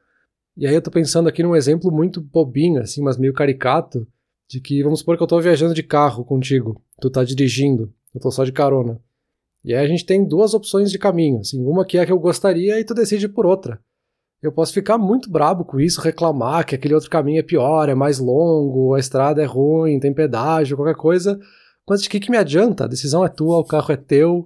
E 0.58 0.66
aí 0.66 0.74
eu 0.74 0.82
tô 0.82 0.90
pensando 0.90 1.28
aqui 1.28 1.40
num 1.40 1.54
exemplo 1.54 1.88
muito 1.88 2.20
bobinho, 2.20 2.82
assim, 2.82 3.00
mas 3.00 3.16
meio 3.16 3.32
caricato, 3.32 4.04
de 4.48 4.60
que 4.60 4.82
vamos 4.82 4.98
supor 4.98 5.16
que 5.16 5.22
eu 5.22 5.26
tô 5.26 5.40
viajando 5.40 5.72
de 5.72 5.84
carro 5.84 6.24
contigo, 6.24 6.82
tu 7.00 7.08
tá 7.08 7.22
dirigindo, 7.22 7.92
eu 8.12 8.20
tô 8.20 8.28
só 8.28 8.42
de 8.42 8.50
carona. 8.50 9.00
E 9.64 9.72
aí 9.72 9.84
a 9.84 9.88
gente 9.88 10.04
tem 10.04 10.26
duas 10.26 10.54
opções 10.54 10.90
de 10.90 10.98
caminho, 10.98 11.38
assim, 11.38 11.64
uma 11.64 11.84
que 11.84 11.96
é 11.96 12.00
a 12.00 12.06
que 12.06 12.10
eu 12.10 12.18
gostaria 12.18 12.80
e 12.80 12.82
tu 12.82 12.92
decide 12.92 13.28
por 13.28 13.46
outra. 13.46 13.80
Eu 14.42 14.50
posso 14.50 14.72
ficar 14.72 14.98
muito 14.98 15.30
brabo 15.30 15.64
com 15.64 15.78
isso, 15.78 16.00
reclamar 16.00 16.66
que 16.66 16.74
aquele 16.74 16.94
outro 16.94 17.08
caminho 17.08 17.38
é 17.38 17.44
pior, 17.44 17.88
é 17.88 17.94
mais 17.94 18.18
longo, 18.18 18.94
a 18.94 18.98
estrada 18.98 19.40
é 19.40 19.46
ruim, 19.46 20.00
tem 20.00 20.12
pedágio, 20.12 20.76
qualquer 20.76 20.96
coisa. 20.96 21.38
Mas 21.88 22.02
de 22.02 22.08
que, 22.08 22.18
que 22.18 22.32
me 22.32 22.36
adianta? 22.36 22.84
A 22.84 22.88
decisão 22.88 23.24
é 23.24 23.28
tua, 23.28 23.58
o 23.58 23.64
carro 23.64 23.92
é 23.92 23.96
teu. 23.96 24.44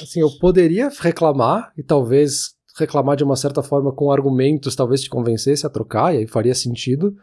Assim, 0.00 0.20
eu 0.20 0.30
poderia 0.40 0.88
reclamar 0.88 1.70
e 1.76 1.82
talvez 1.82 2.56
reclamar 2.78 3.16
de 3.16 3.24
uma 3.24 3.36
certa 3.36 3.62
forma 3.62 3.92
com 3.92 4.10
argumentos, 4.10 4.76
talvez 4.76 5.02
te 5.02 5.10
convencesse 5.10 5.66
a 5.66 5.70
trocar, 5.70 6.14
e 6.14 6.18
aí 6.18 6.26
faria 6.26 6.54
sentido. 6.54 7.16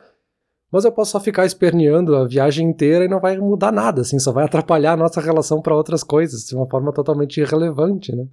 Mas 0.71 0.83
eu 0.83 0.91
posso 0.91 1.11
só 1.11 1.19
ficar 1.19 1.45
esperneando 1.45 2.15
a 2.15 2.27
viagem 2.27 2.67
inteira 2.67 3.05
e 3.05 3.07
não 3.07 3.19
vai 3.19 3.37
mudar 3.37 3.71
nada, 3.71 4.01
assim, 4.01 4.19
só 4.19 4.31
vai 4.31 4.45
atrapalhar 4.45 4.93
a 4.93 4.97
nossa 4.97 5.21
relação 5.21 5.61
para 5.61 5.75
outras 5.75 6.03
coisas, 6.03 6.45
de 6.45 6.55
uma 6.55 6.67
forma 6.67 6.91
totalmente 6.91 7.39
irrelevante, 7.39 8.13
né? 8.15 8.27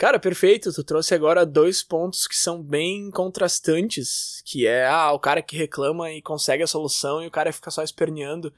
Cara, 0.00 0.18
perfeito. 0.18 0.72
Tu 0.72 0.82
trouxe 0.82 1.14
agora 1.14 1.44
dois 1.44 1.82
pontos 1.82 2.26
que 2.26 2.34
são 2.34 2.62
bem 2.62 3.10
contrastantes, 3.10 4.42
que 4.46 4.66
é 4.66 4.86
ah, 4.86 5.12
o 5.12 5.18
cara 5.18 5.42
que 5.42 5.58
reclama 5.58 6.10
e 6.10 6.22
consegue 6.22 6.62
a 6.62 6.66
solução 6.66 7.22
e 7.22 7.26
o 7.26 7.30
cara 7.30 7.52
fica 7.52 7.70
só 7.70 7.82
esperneando. 7.82 8.50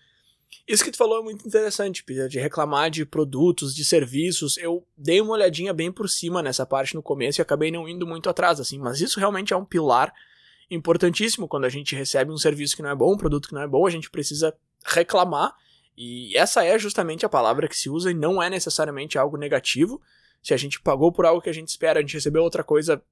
Isso 0.67 0.85
que 0.85 0.91
tu 0.91 0.97
falou 0.97 1.19
é 1.19 1.23
muito 1.23 1.47
interessante, 1.47 2.05
Peter, 2.05 2.29
de 2.29 2.39
reclamar 2.39 2.91
de 2.91 3.05
produtos, 3.05 3.75
de 3.75 3.85
serviços. 3.85 4.57
Eu 4.57 4.87
dei 4.97 5.21
uma 5.21 5.33
olhadinha 5.33 5.73
bem 5.73 5.91
por 5.91 6.09
cima 6.09 6.43
nessa 6.43 6.65
parte 6.65 6.95
no 6.95 7.03
começo 7.03 7.41
e 7.41 7.43
acabei 7.43 7.71
não 7.71 7.89
indo 7.89 8.07
muito 8.07 8.31
atrás, 8.31 8.61
assim, 8.61 8.79
mas 8.79 9.01
isso 9.01 9.19
realmente 9.19 9.53
é 9.53 9.57
um 9.57 9.65
pilar 9.65 10.13
importantíssimo 10.71 11.49
quando 11.49 11.65
a 11.65 11.69
gente 11.69 11.95
recebe 11.95 12.31
um 12.31 12.37
serviço 12.37 12.77
que 12.77 12.83
não 12.83 12.91
é 12.91 12.95
bom, 12.95 13.15
um 13.15 13.19
produto 13.19 13.49
que 13.49 13.55
não 13.55 13.63
é 13.63 13.67
bom, 13.67 13.87
a 13.87 13.91
gente 13.91 14.11
precisa 14.11 14.55
reclamar. 14.85 15.55
E 15.97 16.37
essa 16.37 16.65
é 16.65 16.79
justamente 16.79 17.27
a 17.27 17.29
palavra 17.29 17.69
que 17.69 17.77
se 17.77 17.91
usa 17.91 18.11
e 18.11 18.15
não 18.15 18.43
é 18.43 18.49
necessariamente 18.49 19.19
algo 19.19 19.37
negativo. 19.37 20.01
Se 20.43 20.55
a 20.55 20.57
gente 20.57 20.81
pagou 20.81 21.13
por 21.13 21.27
algo 21.27 21.43
que 21.43 21.51
a 21.51 21.55
gente 21.55 21.69
espera, 21.69 21.99
a 21.99 22.03
gente 22.03 22.15
recebeu 22.15 22.43
outra 22.43 22.65
coisa, 22.65 23.03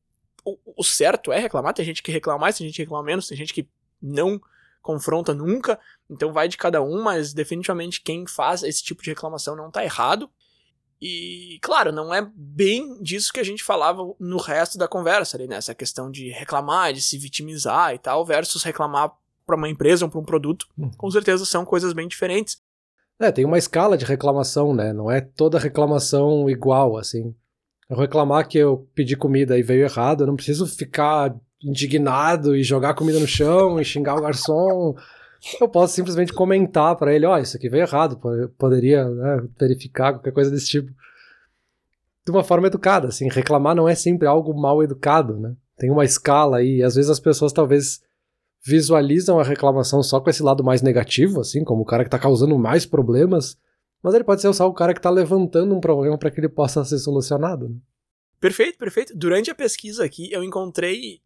o, 0.45 0.59
o 0.77 0.83
certo 0.83 1.33
é 1.33 1.39
reclamar. 1.39 1.75
Tem 1.75 1.85
gente 1.85 2.03
que 2.03 2.11
reclama 2.11 2.41
mais, 2.41 2.57
tem 2.57 2.67
gente 2.67 2.77
que 2.77 2.83
reclama 2.83 3.05
menos, 3.05 3.29
tem 3.29 3.37
gente 3.37 3.53
que 3.53 3.69
não 4.01 4.41
confronta 4.83 5.35
nunca, 5.35 5.79
então 6.09 6.33
vai 6.33 6.49
de 6.49 6.57
cada 6.57 6.83
um, 6.83 7.03
mas 7.03 7.33
definitivamente 7.33 8.03
quem 8.03 8.27
faz 8.27 8.63
esse 8.63 8.83
tipo 8.83 9.03
de 9.03 9.11
reclamação 9.11 9.55
não 9.55 9.71
tá 9.71 9.85
errado. 9.85 10.31
E, 11.01 11.59
claro, 11.63 11.91
não 11.93 12.13
é 12.13 12.27
bem 12.35 13.01
disso 13.03 13.33
que 13.33 13.41
a 13.41 13.45
gente 13.45 13.65
falava 13.65 14.03
no 14.19 14.37
resto 14.37 14.77
da 14.77 14.87
conversa 14.87 15.37
ali, 15.37 15.47
né? 15.47 15.57
Essa 15.57 15.75
questão 15.75 16.11
de 16.11 16.29
reclamar, 16.31 16.93
de 16.93 17.01
se 17.01 17.17
vitimizar 17.17 17.95
e 17.95 17.99
tal, 17.99 18.25
versus 18.25 18.63
reclamar 18.63 19.11
para 19.47 19.57
uma 19.57 19.69
empresa 19.69 20.05
ou 20.05 20.11
para 20.11 20.21
um 20.21 20.25
produto, 20.25 20.67
uhum. 20.77 20.91
com 20.97 21.11
certeza 21.11 21.45
são 21.47 21.65
coisas 21.65 21.95
bem 21.95 22.07
diferentes. 22.07 22.61
É, 23.19 23.33
tem 23.33 23.45
uma 23.45 23.59
escala 23.59 23.97
de 23.97 24.05
reclamação, 24.05 24.75
né? 24.75 24.93
Não 24.93 25.11
é 25.11 25.21
toda 25.21 25.59
reclamação 25.59 26.49
igual, 26.49 26.97
assim. 26.97 27.35
Eu 27.89 27.97
reclamar 27.97 28.47
que 28.47 28.57
eu 28.57 28.89
pedi 28.95 29.17
comida 29.17 29.59
e 29.59 29.63
veio 29.63 29.85
errado, 29.85 30.23
eu 30.23 30.27
não 30.27 30.37
preciso 30.37 30.67
ficar 30.67 31.35
indignado 31.63 32.57
e 32.57 32.63
jogar 32.63 32.95
comida 32.95 33.19
no 33.19 33.27
chão 33.27 33.81
e 33.81 33.85
xingar 33.85 34.17
o 34.17 34.23
garçom. 34.23 34.95
Eu 35.61 35.69
posso 35.69 35.95
simplesmente 35.95 36.33
comentar 36.33 36.97
para 36.97 37.15
ele, 37.15 37.27
ó, 37.27 37.35
oh, 37.35 37.39
isso 37.39 37.57
aqui 37.57 37.69
veio 37.69 37.85
errado, 37.85 38.21
poderia 38.59 39.09
né, 39.09 39.49
verificar 39.59 40.13
qualquer 40.13 40.33
coisa 40.33 40.51
desse 40.51 40.67
tipo. 40.67 40.93
De 42.25 42.31
uma 42.31 42.45
forma 42.45 42.67
educada, 42.67 43.09
assim, 43.09 43.29
reclamar 43.29 43.75
não 43.75 43.89
é 43.89 43.95
sempre 43.95 44.29
algo 44.29 44.53
mal 44.55 44.83
educado, 44.83 45.39
né? 45.39 45.55
Tem 45.79 45.91
uma 45.91 46.05
escala 46.05 46.59
aí, 46.59 46.77
e 46.77 46.83
às 46.83 46.95
vezes 46.95 47.11
as 47.11 47.19
pessoas 47.19 47.53
talvez 47.53 48.03
visualizam 48.63 49.41
a 49.41 49.43
reclamação 49.43 50.03
só 50.03 50.21
com 50.21 50.29
esse 50.29 50.43
lado 50.43 50.63
mais 50.63 50.83
negativo, 50.83 51.41
assim, 51.41 51.65
como 51.65 51.83
o 51.83 51.87
cara 51.87 52.05
que 52.05 52.11
tá 52.11 52.19
causando 52.19 52.59
mais 52.59 52.85
problemas, 52.85 53.57
mas 54.03 54.15
ele 54.15 54.25
pode 54.25 54.43
ser 54.43 54.53
só 54.53 54.69
o 54.69 54.75
cara 54.75 54.93
que 54.93 55.01
tá 55.01 55.09
levantando 55.09 55.75
um 55.75 55.81
problema 55.81 56.19
para 56.19 56.31
que 56.31 56.39
ele 56.39 56.49
possa 56.49 56.85
ser 56.85 56.99
solucionado. 56.99 57.71
Né? 57.71 57.77
Perfeito, 58.39 58.79
perfeito. 58.79 59.17
Durante 59.17 59.51
a 59.51 59.55
pesquisa 59.55 60.05
aqui, 60.05 60.31
eu 60.31 60.45
encontrei 60.45 61.21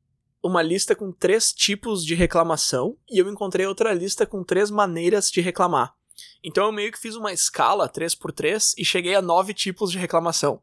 uma 0.44 0.60
lista 0.60 0.94
com 0.94 1.10
três 1.10 1.54
tipos 1.54 2.04
de 2.04 2.14
reclamação 2.14 2.98
e 3.10 3.18
eu 3.18 3.30
encontrei 3.30 3.66
outra 3.66 3.94
lista 3.94 4.26
com 4.26 4.44
três 4.44 4.70
maneiras 4.70 5.30
de 5.30 5.40
reclamar. 5.40 5.96
Então 6.42 6.66
eu 6.66 6.72
meio 6.72 6.92
que 6.92 6.98
fiz 6.98 7.16
uma 7.16 7.32
escala 7.32 7.88
3x3 7.88 8.74
e 8.76 8.84
cheguei 8.84 9.14
a 9.14 9.22
nove 9.22 9.54
tipos 9.54 9.90
de 9.90 9.98
reclamação. 9.98 10.60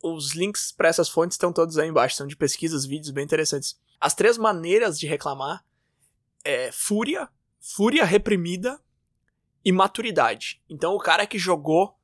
Os 0.00 0.34
links 0.34 0.70
para 0.70 0.88
essas 0.88 1.08
fontes 1.08 1.34
estão 1.34 1.52
todos 1.52 1.76
aí 1.78 1.88
embaixo, 1.88 2.14
são 2.14 2.28
de 2.28 2.36
pesquisas, 2.36 2.86
vídeos 2.86 3.10
bem 3.10 3.24
interessantes. 3.24 3.76
As 4.00 4.14
três 4.14 4.38
maneiras 4.38 5.00
de 5.00 5.08
reclamar 5.08 5.64
é 6.44 6.70
fúria, 6.70 7.28
fúria 7.60 8.04
reprimida 8.04 8.80
e 9.64 9.72
maturidade. 9.72 10.62
Então 10.70 10.94
o 10.94 11.00
cara 11.00 11.26
que 11.26 11.40
jogou 11.40 11.98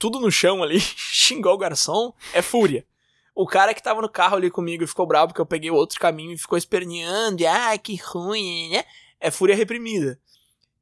tudo 0.00 0.18
no 0.18 0.32
chão 0.32 0.64
ali, 0.64 0.80
xingou 0.98 1.54
o 1.54 1.58
garçom, 1.58 2.12
é 2.32 2.42
fúria. 2.42 2.84
O 3.34 3.46
cara 3.46 3.72
que 3.72 3.82
tava 3.82 4.02
no 4.02 4.08
carro 4.08 4.36
ali 4.36 4.50
comigo 4.50 4.86
ficou 4.86 5.06
bravo 5.06 5.28
porque 5.28 5.40
eu 5.40 5.46
peguei 5.46 5.70
outro 5.70 5.98
caminho 5.98 6.32
e 6.32 6.38
ficou 6.38 6.58
esperneando, 6.58 7.42
e 7.42 7.46
ah, 7.46 7.76
que 7.78 7.96
ruim, 7.96 8.70
né? 8.70 8.84
É 9.18 9.30
fúria 9.30 9.56
reprimida. 9.56 10.18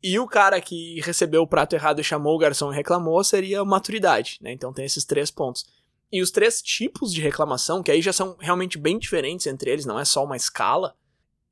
E 0.02 0.18
o 0.18 0.26
cara 0.26 0.60
que 0.60 1.00
recebeu 1.02 1.42
o 1.42 1.46
prato 1.46 1.74
errado 1.74 2.00
e 2.00 2.04
chamou 2.04 2.34
o 2.34 2.38
garçom 2.38 2.72
e 2.72 2.76
reclamou 2.76 3.22
seria 3.22 3.64
maturidade, 3.64 4.38
né? 4.40 4.52
Então 4.52 4.72
tem 4.72 4.84
esses 4.84 5.04
três 5.04 5.30
pontos. 5.30 5.66
E 6.10 6.22
os 6.22 6.30
três 6.30 6.60
tipos 6.60 7.12
de 7.12 7.20
reclamação, 7.20 7.82
que 7.82 7.90
aí 7.90 8.02
já 8.02 8.12
são 8.12 8.36
realmente 8.40 8.78
bem 8.78 8.98
diferentes 8.98 9.46
entre 9.46 9.70
eles, 9.70 9.84
não 9.84 9.98
é 9.98 10.04
só 10.04 10.24
uma 10.24 10.36
escala. 10.36 10.96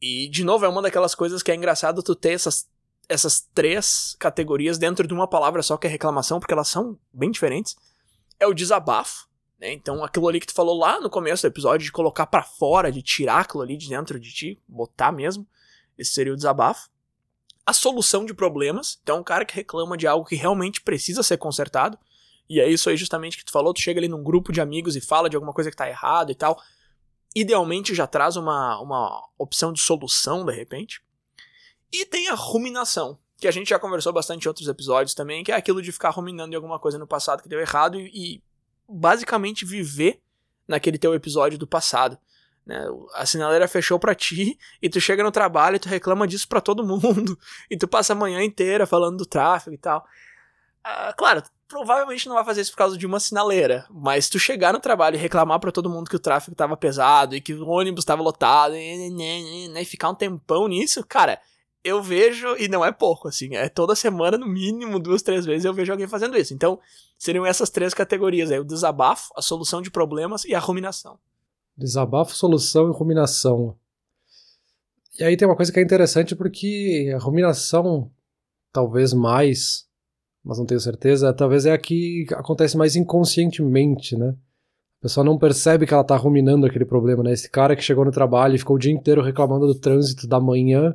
E, 0.00 0.28
de 0.28 0.42
novo, 0.42 0.64
é 0.64 0.68
uma 0.68 0.82
daquelas 0.82 1.14
coisas 1.14 1.42
que 1.42 1.52
é 1.52 1.54
engraçado 1.54 2.02
tu 2.02 2.14
ter 2.14 2.32
essas, 2.32 2.68
essas 3.08 3.40
três 3.54 4.16
categorias 4.18 4.78
dentro 4.78 5.06
de 5.06 5.14
uma 5.14 5.28
palavra 5.28 5.62
só 5.62 5.76
que 5.76 5.86
é 5.86 5.90
reclamação, 5.90 6.40
porque 6.40 6.52
elas 6.52 6.68
são 6.68 6.98
bem 7.12 7.30
diferentes. 7.30 7.76
É 8.40 8.46
o 8.46 8.54
desabafo, 8.54 9.27
né? 9.58 9.72
Então, 9.72 10.04
aquilo 10.04 10.28
ali 10.28 10.40
que 10.40 10.46
tu 10.46 10.54
falou 10.54 10.78
lá 10.78 11.00
no 11.00 11.10
começo 11.10 11.42
do 11.42 11.50
episódio, 11.50 11.84
de 11.84 11.92
colocar 11.92 12.26
para 12.26 12.42
fora, 12.42 12.92
de 12.92 13.02
tirar 13.02 13.40
aquilo 13.40 13.62
ali 13.62 13.76
de 13.76 13.88
dentro 13.88 14.18
de 14.18 14.32
ti, 14.32 14.62
botar 14.68 15.12
mesmo, 15.12 15.46
esse 15.96 16.12
seria 16.12 16.32
o 16.32 16.36
desabafo 16.36 16.88
a 17.68 17.72
solução 17.74 18.24
de 18.24 18.32
problemas. 18.32 18.98
Então, 19.02 19.20
um 19.20 19.22
cara 19.22 19.44
que 19.44 19.54
reclama 19.54 19.94
de 19.94 20.06
algo 20.06 20.24
que 20.24 20.34
realmente 20.34 20.80
precisa 20.80 21.22
ser 21.22 21.36
consertado. 21.36 21.98
E 22.48 22.60
é 22.60 22.66
isso 22.66 22.88
aí 22.88 22.96
justamente 22.96 23.36
que 23.36 23.44
tu 23.44 23.52
falou, 23.52 23.74
tu 23.74 23.82
chega 23.82 24.00
ali 24.00 24.08
num 24.08 24.22
grupo 24.22 24.50
de 24.50 24.58
amigos 24.58 24.96
e 24.96 25.02
fala 25.02 25.28
de 25.28 25.36
alguma 25.36 25.52
coisa 25.52 25.70
que 25.70 25.76
tá 25.76 25.86
errado 25.86 26.32
e 26.32 26.34
tal. 26.34 26.58
Idealmente 27.36 27.94
já 27.94 28.06
traz 28.06 28.36
uma, 28.36 28.80
uma 28.80 29.22
opção 29.36 29.70
de 29.70 29.82
solução, 29.82 30.46
de 30.46 30.54
repente. 30.54 31.02
E 31.92 32.06
tem 32.06 32.28
a 32.28 32.34
ruminação, 32.34 33.18
que 33.36 33.46
a 33.46 33.50
gente 33.50 33.68
já 33.68 33.78
conversou 33.78 34.14
bastante 34.14 34.46
em 34.46 34.48
outros 34.48 34.66
episódios 34.66 35.12
também, 35.12 35.44
que 35.44 35.52
é 35.52 35.54
aquilo 35.54 35.82
de 35.82 35.92
ficar 35.92 36.08
ruminando 36.08 36.54
em 36.54 36.56
alguma 36.56 36.78
coisa 36.78 36.98
no 36.98 37.06
passado 37.06 37.42
que 37.42 37.50
deu 37.50 37.60
errado 37.60 38.00
e, 38.00 38.06
e 38.14 38.42
basicamente 38.88 39.64
viver 39.64 40.20
naquele 40.66 40.98
teu 40.98 41.14
episódio 41.14 41.58
do 41.58 41.66
passado. 41.66 42.18
Né? 42.64 42.84
A 43.14 43.24
sinaleira 43.24 43.66
fechou 43.66 43.98
para 43.98 44.14
ti 44.14 44.58
e 44.80 44.88
tu 44.88 45.00
chega 45.00 45.22
no 45.22 45.32
trabalho 45.32 45.76
e 45.76 45.80
tu 45.80 45.88
reclama 45.88 46.26
disso 46.26 46.48
para 46.48 46.60
todo 46.60 46.86
mundo. 46.86 47.38
E 47.70 47.76
tu 47.76 47.86
passa 47.86 48.12
a 48.12 48.16
manhã 48.16 48.42
inteira 48.42 48.86
falando 48.86 49.18
do 49.18 49.26
tráfego 49.26 49.74
e 49.74 49.78
tal. 49.78 50.04
Ah, 50.82 51.12
claro, 51.16 51.42
provavelmente 51.66 52.26
não 52.26 52.34
vai 52.34 52.44
fazer 52.44 52.62
isso 52.62 52.70
por 52.70 52.78
causa 52.78 52.96
de 52.96 53.04
uma 53.04 53.20
sinaleira, 53.20 53.86
mas 53.90 54.28
tu 54.28 54.38
chegar 54.38 54.72
no 54.72 54.80
trabalho 54.80 55.16
e 55.16 55.18
reclamar 55.18 55.60
para 55.60 55.70
todo 55.70 55.90
mundo 55.90 56.08
que 56.08 56.16
o 56.16 56.20
tráfego 56.20 56.56
tava 56.56 56.76
pesado 56.76 57.36
e 57.36 57.40
que 57.40 57.52
o 57.52 57.68
ônibus 57.68 58.06
tava 58.06 58.22
lotado 58.22 58.74
e, 58.74 59.10
né, 59.10 59.82
e 59.82 59.84
ficar 59.84 60.08
um 60.08 60.14
tempão 60.14 60.66
nisso, 60.66 61.04
cara, 61.06 61.38
eu 61.84 62.02
vejo, 62.02 62.56
e 62.56 62.68
não 62.68 62.84
é 62.84 62.92
pouco, 62.92 63.28
assim, 63.28 63.54
é 63.54 63.68
toda 63.68 63.94
semana, 63.94 64.36
no 64.36 64.46
mínimo, 64.46 64.98
duas, 64.98 65.22
três 65.22 65.46
vezes 65.46 65.64
eu 65.64 65.72
vejo 65.72 65.92
alguém 65.92 66.06
fazendo 66.06 66.36
isso. 66.36 66.52
Então, 66.52 66.78
seriam 67.18 67.46
essas 67.46 67.70
três 67.70 67.94
categorias 67.94 68.50
aí, 68.50 68.58
o 68.58 68.64
desabafo, 68.64 69.32
a 69.36 69.42
solução 69.42 69.80
de 69.80 69.90
problemas 69.90 70.44
e 70.44 70.54
a 70.54 70.58
ruminação. 70.58 71.18
Desabafo, 71.76 72.34
solução 72.34 72.88
e 72.88 72.92
ruminação. 72.92 73.76
E 75.18 75.24
aí 75.24 75.36
tem 75.36 75.48
uma 75.48 75.56
coisa 75.56 75.72
que 75.72 75.78
é 75.78 75.82
interessante 75.82 76.36
porque 76.36 77.12
a 77.14 77.18
ruminação, 77.18 78.10
talvez 78.72 79.12
mais, 79.12 79.86
mas 80.44 80.58
não 80.58 80.66
tenho 80.66 80.80
certeza, 80.80 81.32
talvez 81.32 81.66
é 81.66 81.72
a 81.72 81.78
que 81.78 82.26
acontece 82.32 82.76
mais 82.76 82.96
inconscientemente, 82.96 84.16
né? 84.16 84.34
A 85.00 85.02
pessoa 85.02 85.24
não 85.24 85.38
percebe 85.38 85.86
que 85.86 85.94
ela 85.94 86.02
tá 86.02 86.16
ruminando 86.16 86.66
aquele 86.66 86.84
problema, 86.84 87.22
né? 87.22 87.32
Esse 87.32 87.48
cara 87.48 87.76
que 87.76 87.82
chegou 87.82 88.04
no 88.04 88.10
trabalho 88.10 88.56
e 88.56 88.58
ficou 88.58 88.76
o 88.76 88.78
dia 88.78 88.92
inteiro 88.92 89.22
reclamando 89.22 89.66
do 89.66 89.74
trânsito 89.74 90.26
da 90.26 90.40
manhã, 90.40 90.94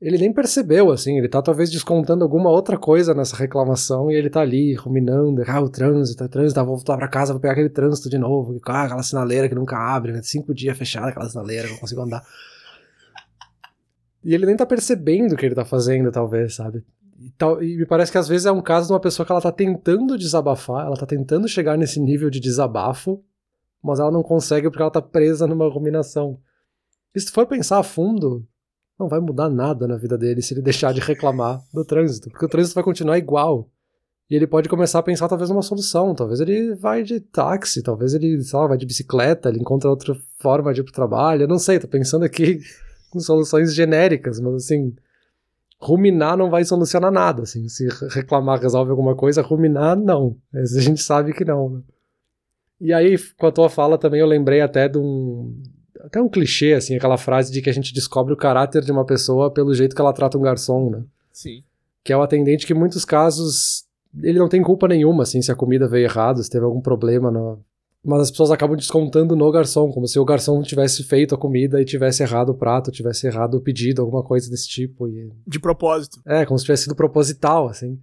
ele 0.00 0.16
nem 0.16 0.32
percebeu, 0.32 0.92
assim, 0.92 1.18
ele 1.18 1.28
tá 1.28 1.42
talvez 1.42 1.70
descontando 1.70 2.22
alguma 2.22 2.48
outra 2.50 2.78
coisa 2.78 3.12
nessa 3.14 3.36
reclamação 3.36 4.10
e 4.10 4.14
ele 4.14 4.30
tá 4.30 4.40
ali 4.40 4.74
ruminando, 4.74 5.42
ah, 5.46 5.60
o 5.60 5.68
trânsito, 5.68 6.22
o 6.22 6.28
trânsito, 6.28 6.64
vou 6.64 6.76
voltar 6.76 6.96
pra 6.96 7.08
casa, 7.08 7.32
vou 7.32 7.40
pegar 7.40 7.52
aquele 7.52 7.68
trânsito 7.68 8.08
de 8.08 8.16
novo, 8.16 8.60
ah, 8.66 8.84
aquela 8.84 9.02
sinaleira 9.02 9.48
que 9.48 9.56
nunca 9.56 9.76
abre, 9.76 10.12
né? 10.12 10.22
cinco 10.22 10.54
dias 10.54 10.78
fechada 10.78 11.08
aquela 11.08 11.28
sinaleira, 11.28 11.68
não 11.68 11.78
consigo 11.78 12.00
andar. 12.00 12.24
E 14.22 14.34
ele 14.34 14.46
nem 14.46 14.56
tá 14.56 14.64
percebendo 14.64 15.32
o 15.32 15.36
que 15.36 15.46
ele 15.46 15.54
tá 15.54 15.64
fazendo, 15.64 16.12
talvez, 16.12 16.54
sabe? 16.54 16.84
E, 17.18 17.30
tal, 17.30 17.60
e 17.60 17.76
me 17.76 17.86
parece 17.86 18.12
que 18.12 18.18
às 18.18 18.28
vezes 18.28 18.46
é 18.46 18.52
um 18.52 18.62
caso 18.62 18.86
de 18.86 18.92
uma 18.92 19.00
pessoa 19.00 19.26
que 19.26 19.32
ela 19.32 19.40
tá 19.40 19.50
tentando 19.50 20.16
desabafar, 20.16 20.86
ela 20.86 20.96
tá 20.96 21.06
tentando 21.06 21.48
chegar 21.48 21.76
nesse 21.76 21.98
nível 21.98 22.30
de 22.30 22.38
desabafo, 22.38 23.20
mas 23.82 23.98
ela 23.98 24.12
não 24.12 24.22
consegue 24.22 24.68
porque 24.70 24.82
ela 24.82 24.90
tá 24.92 25.02
presa 25.02 25.44
numa 25.44 25.68
ruminação. 25.68 26.38
E 27.12 27.18
se 27.18 27.26
tu 27.26 27.32
for 27.32 27.46
pensar 27.46 27.78
a 27.78 27.82
fundo, 27.82 28.46
não 28.98 29.08
vai 29.08 29.20
mudar 29.20 29.48
nada 29.48 29.86
na 29.86 29.96
vida 29.96 30.18
dele 30.18 30.42
se 30.42 30.52
ele 30.52 30.62
deixar 30.62 30.92
de 30.92 31.00
reclamar 31.00 31.62
do 31.72 31.84
trânsito, 31.84 32.30
porque 32.30 32.44
o 32.44 32.48
trânsito 32.48 32.74
vai 32.74 32.84
continuar 32.84 33.16
igual. 33.16 33.70
E 34.30 34.34
ele 34.34 34.46
pode 34.46 34.68
começar 34.68 34.98
a 34.98 35.02
pensar 35.02 35.26
talvez 35.26 35.48
numa 35.48 35.62
solução, 35.62 36.14
talvez 36.14 36.40
ele 36.40 36.74
vai 36.74 37.02
de 37.02 37.18
táxi, 37.18 37.82
talvez 37.82 38.12
ele, 38.12 38.42
sei 38.42 38.58
lá, 38.58 38.66
vai 38.66 38.76
de 38.76 38.84
bicicleta, 38.84 39.48
ele 39.48 39.60
encontra 39.60 39.88
outra 39.88 40.14
forma 40.38 40.74
de 40.74 40.80
ir 40.80 40.84
pro 40.84 40.92
trabalho, 40.92 41.42
eu 41.42 41.48
não 41.48 41.58
sei, 41.58 41.78
tô 41.78 41.88
pensando 41.88 42.24
aqui 42.24 42.60
em 43.14 43.20
soluções 43.20 43.74
genéricas, 43.74 44.38
mas 44.38 44.54
assim, 44.54 44.94
ruminar 45.80 46.36
não 46.36 46.50
vai 46.50 46.62
solucionar 46.62 47.10
nada, 47.10 47.44
assim, 47.44 47.68
se 47.68 47.88
reclamar 48.10 48.60
resolve 48.60 48.90
alguma 48.90 49.16
coisa, 49.16 49.40
ruminar 49.40 49.96
não, 49.96 50.36
a 50.52 50.80
gente 50.80 51.02
sabe 51.02 51.32
que 51.32 51.44
não. 51.44 51.70
Né? 51.70 51.82
E 52.80 52.92
aí, 52.92 53.16
com 53.38 53.46
a 53.46 53.52
tua 53.52 53.70
fala 53.70 53.96
também 53.96 54.20
eu 54.20 54.26
lembrei 54.26 54.60
até 54.60 54.88
de 54.88 54.98
um, 54.98 55.58
até 56.00 56.20
um 56.20 56.28
clichê, 56.28 56.72
assim, 56.72 56.96
aquela 56.96 57.16
frase 57.16 57.52
de 57.52 57.60
que 57.60 57.70
a 57.70 57.72
gente 57.72 57.92
descobre 57.92 58.32
o 58.32 58.36
caráter 58.36 58.82
de 58.82 58.92
uma 58.92 59.04
pessoa 59.04 59.50
pelo 59.50 59.74
jeito 59.74 59.94
que 59.94 60.00
ela 60.00 60.12
trata 60.12 60.38
um 60.38 60.42
garçom, 60.42 60.90
né? 60.90 61.02
Sim. 61.32 61.62
Que 62.04 62.12
é 62.12 62.16
o 62.16 62.22
atendente 62.22 62.66
que, 62.66 62.72
em 62.72 62.76
muitos 62.76 63.04
casos, 63.04 63.84
ele 64.22 64.38
não 64.38 64.48
tem 64.48 64.62
culpa 64.62 64.88
nenhuma, 64.88 65.22
assim, 65.22 65.42
se 65.42 65.52
a 65.52 65.56
comida 65.56 65.88
veio 65.88 66.04
errada, 66.04 66.42
se 66.42 66.50
teve 66.50 66.64
algum 66.64 66.80
problema 66.80 67.30
no... 67.30 67.60
Mas 68.04 68.22
as 68.22 68.30
pessoas 68.30 68.50
acabam 68.50 68.76
descontando 68.76 69.34
no 69.34 69.50
garçom, 69.50 69.90
como 69.90 70.06
se 70.06 70.18
o 70.18 70.24
garçom 70.24 70.62
tivesse 70.62 71.02
feito 71.02 71.34
a 71.34 71.38
comida 71.38 71.82
e 71.82 71.84
tivesse 71.84 72.22
errado 72.22 72.50
o 72.50 72.54
prato, 72.54 72.92
tivesse 72.92 73.26
errado 73.26 73.56
o 73.56 73.60
pedido, 73.60 74.00
alguma 74.00 74.22
coisa 74.22 74.48
desse 74.48 74.68
tipo. 74.68 75.08
E... 75.08 75.30
De 75.46 75.58
propósito. 75.58 76.20
É, 76.24 76.46
como 76.46 76.56
se 76.58 76.64
tivesse 76.64 76.84
sido 76.84 76.94
proposital, 76.94 77.68
assim. 77.68 77.98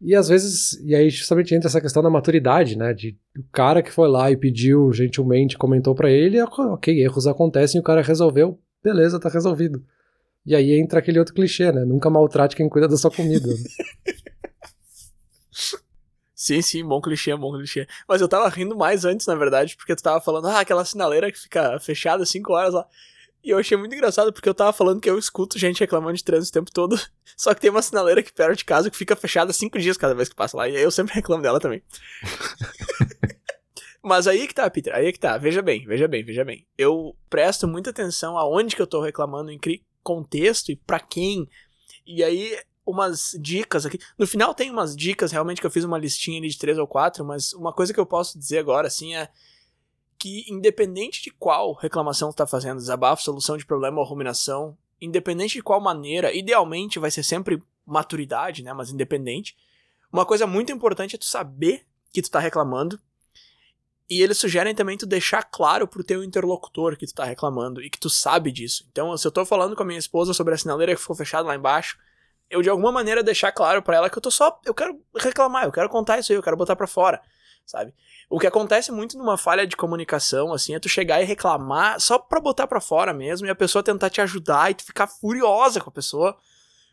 E 0.00 0.14
às 0.14 0.28
vezes, 0.28 0.78
e 0.84 0.94
aí 0.94 1.08
justamente 1.08 1.54
entra 1.54 1.68
essa 1.68 1.80
questão 1.80 2.02
da 2.02 2.10
maturidade, 2.10 2.76
né? 2.76 2.92
De 2.92 3.18
o 3.36 3.42
cara 3.50 3.82
que 3.82 3.90
foi 3.90 4.08
lá 4.08 4.30
e 4.30 4.36
pediu 4.36 4.92
gentilmente, 4.92 5.56
comentou 5.56 5.94
para 5.94 6.10
ele, 6.10 6.40
ok, 6.40 7.02
erros 7.02 7.26
acontecem, 7.26 7.80
o 7.80 7.84
cara 7.84 8.02
resolveu, 8.02 8.58
beleza, 8.82 9.18
tá 9.18 9.28
resolvido. 9.28 9.82
E 10.44 10.54
aí 10.54 10.78
entra 10.78 10.98
aquele 10.98 11.18
outro 11.18 11.34
clichê, 11.34 11.72
né? 11.72 11.84
Nunca 11.84 12.10
maltrate 12.10 12.54
quem 12.54 12.68
cuida 12.68 12.86
da 12.86 12.96
sua 12.96 13.10
comida. 13.10 13.48
Né? 13.48 13.54
Sim, 16.38 16.60
sim, 16.60 16.84
bom 16.84 17.00
clichê, 17.00 17.34
bom 17.34 17.50
clichê. 17.56 17.88
Mas 18.06 18.20
eu 18.20 18.28
tava 18.28 18.46
rindo 18.50 18.76
mais 18.76 19.06
antes, 19.06 19.26
na 19.26 19.34
verdade, 19.34 19.74
porque 19.74 19.96
tu 19.96 20.02
tava 20.02 20.20
falando, 20.20 20.48
ah, 20.48 20.60
aquela 20.60 20.84
sinaleira 20.84 21.32
que 21.32 21.38
fica 21.38 21.80
fechada 21.80 22.26
5 22.26 22.52
horas 22.52 22.74
lá. 22.74 22.86
E 23.46 23.50
eu 23.50 23.58
achei 23.58 23.76
muito 23.76 23.94
engraçado 23.94 24.32
porque 24.32 24.48
eu 24.48 24.54
tava 24.54 24.72
falando 24.72 25.00
que 25.00 25.08
eu 25.08 25.16
escuto 25.16 25.56
gente 25.56 25.78
reclamando 25.78 26.16
de 26.16 26.24
trânsito 26.24 26.58
o 26.58 26.60
tempo 26.60 26.72
todo. 26.72 27.00
Só 27.38 27.54
que 27.54 27.60
tem 27.60 27.70
uma 27.70 27.80
sinaleira 27.80 28.20
aqui 28.20 28.32
perto 28.32 28.58
de 28.58 28.64
casa 28.64 28.90
que 28.90 28.96
fica 28.96 29.14
fechada 29.14 29.52
cinco 29.52 29.78
dias 29.78 29.96
cada 29.96 30.16
vez 30.16 30.28
que 30.28 30.34
passa 30.34 30.56
lá. 30.56 30.68
E 30.68 30.76
aí 30.76 30.82
eu 30.82 30.90
sempre 30.90 31.14
reclamo 31.14 31.44
dela 31.44 31.60
também. 31.60 31.80
Mas 34.02 34.26
aí 34.26 34.48
que 34.48 34.54
tá, 34.54 34.68
Peter. 34.68 34.92
Aí 34.92 35.12
que 35.12 35.20
tá. 35.20 35.38
Veja 35.38 35.62
bem, 35.62 35.86
veja 35.86 36.08
bem, 36.08 36.24
veja 36.24 36.44
bem. 36.44 36.66
Eu 36.76 37.16
presto 37.30 37.68
muita 37.68 37.90
atenção 37.90 38.36
aonde 38.36 38.74
que 38.74 38.82
eu 38.82 38.86
tô 38.86 39.00
reclamando, 39.00 39.52
em 39.52 39.58
que 39.60 39.80
contexto 40.02 40.72
e 40.72 40.76
para 40.76 40.98
quem. 40.98 41.48
E 42.04 42.24
aí, 42.24 42.58
umas 42.84 43.38
dicas 43.40 43.86
aqui. 43.86 44.00
No 44.18 44.26
final 44.26 44.54
tem 44.54 44.72
umas 44.72 44.96
dicas, 44.96 45.30
realmente, 45.30 45.60
que 45.60 45.66
eu 45.68 45.70
fiz 45.70 45.84
uma 45.84 45.98
listinha 45.98 46.40
ali 46.40 46.48
de 46.48 46.58
três 46.58 46.78
ou 46.78 46.86
quatro, 46.86 47.24
mas 47.24 47.52
uma 47.52 47.72
coisa 47.72 47.94
que 47.94 48.00
eu 48.00 48.06
posso 48.06 48.36
dizer 48.36 48.58
agora, 48.58 48.88
assim, 48.88 49.14
é 49.14 49.28
que, 50.18 50.44
independente 50.48 51.22
de 51.22 51.30
qual 51.30 51.72
reclamação 51.72 52.30
está 52.30 52.46
fazendo, 52.46 52.78
desabafo, 52.78 53.22
solução 53.22 53.56
de 53.56 53.66
problema 53.66 53.98
ou 53.98 54.06
ruminação, 54.06 54.76
independente 55.00 55.54
de 55.54 55.62
qual 55.62 55.80
maneira, 55.80 56.34
idealmente 56.34 56.98
vai 56.98 57.10
ser 57.10 57.22
sempre 57.22 57.62
maturidade, 57.84 58.62
né? 58.62 58.72
Mas 58.72 58.90
independente. 58.90 59.56
Uma 60.12 60.24
coisa 60.24 60.46
muito 60.46 60.72
importante 60.72 61.14
é 61.14 61.18
tu 61.18 61.24
saber 61.24 61.84
que 62.12 62.22
tu 62.22 62.30
tá 62.30 62.40
reclamando. 62.40 62.98
E 64.08 64.22
eles 64.22 64.38
sugerem 64.38 64.74
também 64.74 64.96
tu 64.96 65.04
deixar 65.04 65.42
claro 65.42 65.86
pro 65.86 66.04
teu 66.04 66.22
interlocutor 66.22 66.96
que 66.96 67.06
tu 67.06 67.14
tá 67.14 67.24
reclamando 67.24 67.82
e 67.82 67.90
que 67.90 67.98
tu 67.98 68.08
sabe 68.08 68.52
disso. 68.52 68.86
Então, 68.90 69.16
se 69.16 69.26
eu 69.26 69.32
tô 69.32 69.44
falando 69.44 69.74
com 69.74 69.82
a 69.82 69.86
minha 69.86 69.98
esposa 69.98 70.32
sobre 70.32 70.54
a 70.54 70.56
sinaleira 70.56 70.94
que 70.94 71.00
ficou 71.00 71.16
fechada 71.16 71.46
lá 71.46 71.56
embaixo, 71.56 71.98
eu 72.48 72.62
de 72.62 72.70
alguma 72.70 72.92
maneira 72.92 73.22
deixar 73.22 73.50
claro 73.50 73.82
para 73.82 73.96
ela 73.96 74.08
que 74.08 74.16
eu 74.16 74.22
tô 74.22 74.30
só, 74.30 74.60
eu 74.64 74.72
quero 74.72 75.00
reclamar, 75.16 75.64
eu 75.64 75.72
quero 75.72 75.88
contar 75.88 76.18
isso 76.18 76.32
aí, 76.32 76.38
eu 76.38 76.42
quero 76.42 76.56
botar 76.56 76.76
para 76.76 76.86
fora, 76.86 77.20
sabe? 77.66 77.92
O 78.30 78.38
que 78.38 78.46
acontece 78.46 78.92
muito 78.92 79.18
numa 79.18 79.36
falha 79.36 79.66
de 79.66 79.76
comunicação, 79.76 80.52
assim, 80.54 80.74
é 80.74 80.78
tu 80.78 80.88
chegar 80.88 81.20
e 81.20 81.24
reclamar 81.24 82.00
só 82.00 82.18
pra 82.18 82.40
botar 82.40 82.66
pra 82.66 82.80
fora 82.80 83.12
mesmo 83.12 83.46
e 83.46 83.50
a 83.50 83.54
pessoa 83.54 83.82
tentar 83.82 84.08
te 84.08 84.20
ajudar 84.20 84.70
e 84.70 84.74
tu 84.74 84.84
ficar 84.84 85.06
furiosa 85.06 85.80
com 85.80 85.90
a 85.90 85.92
pessoa. 85.92 86.36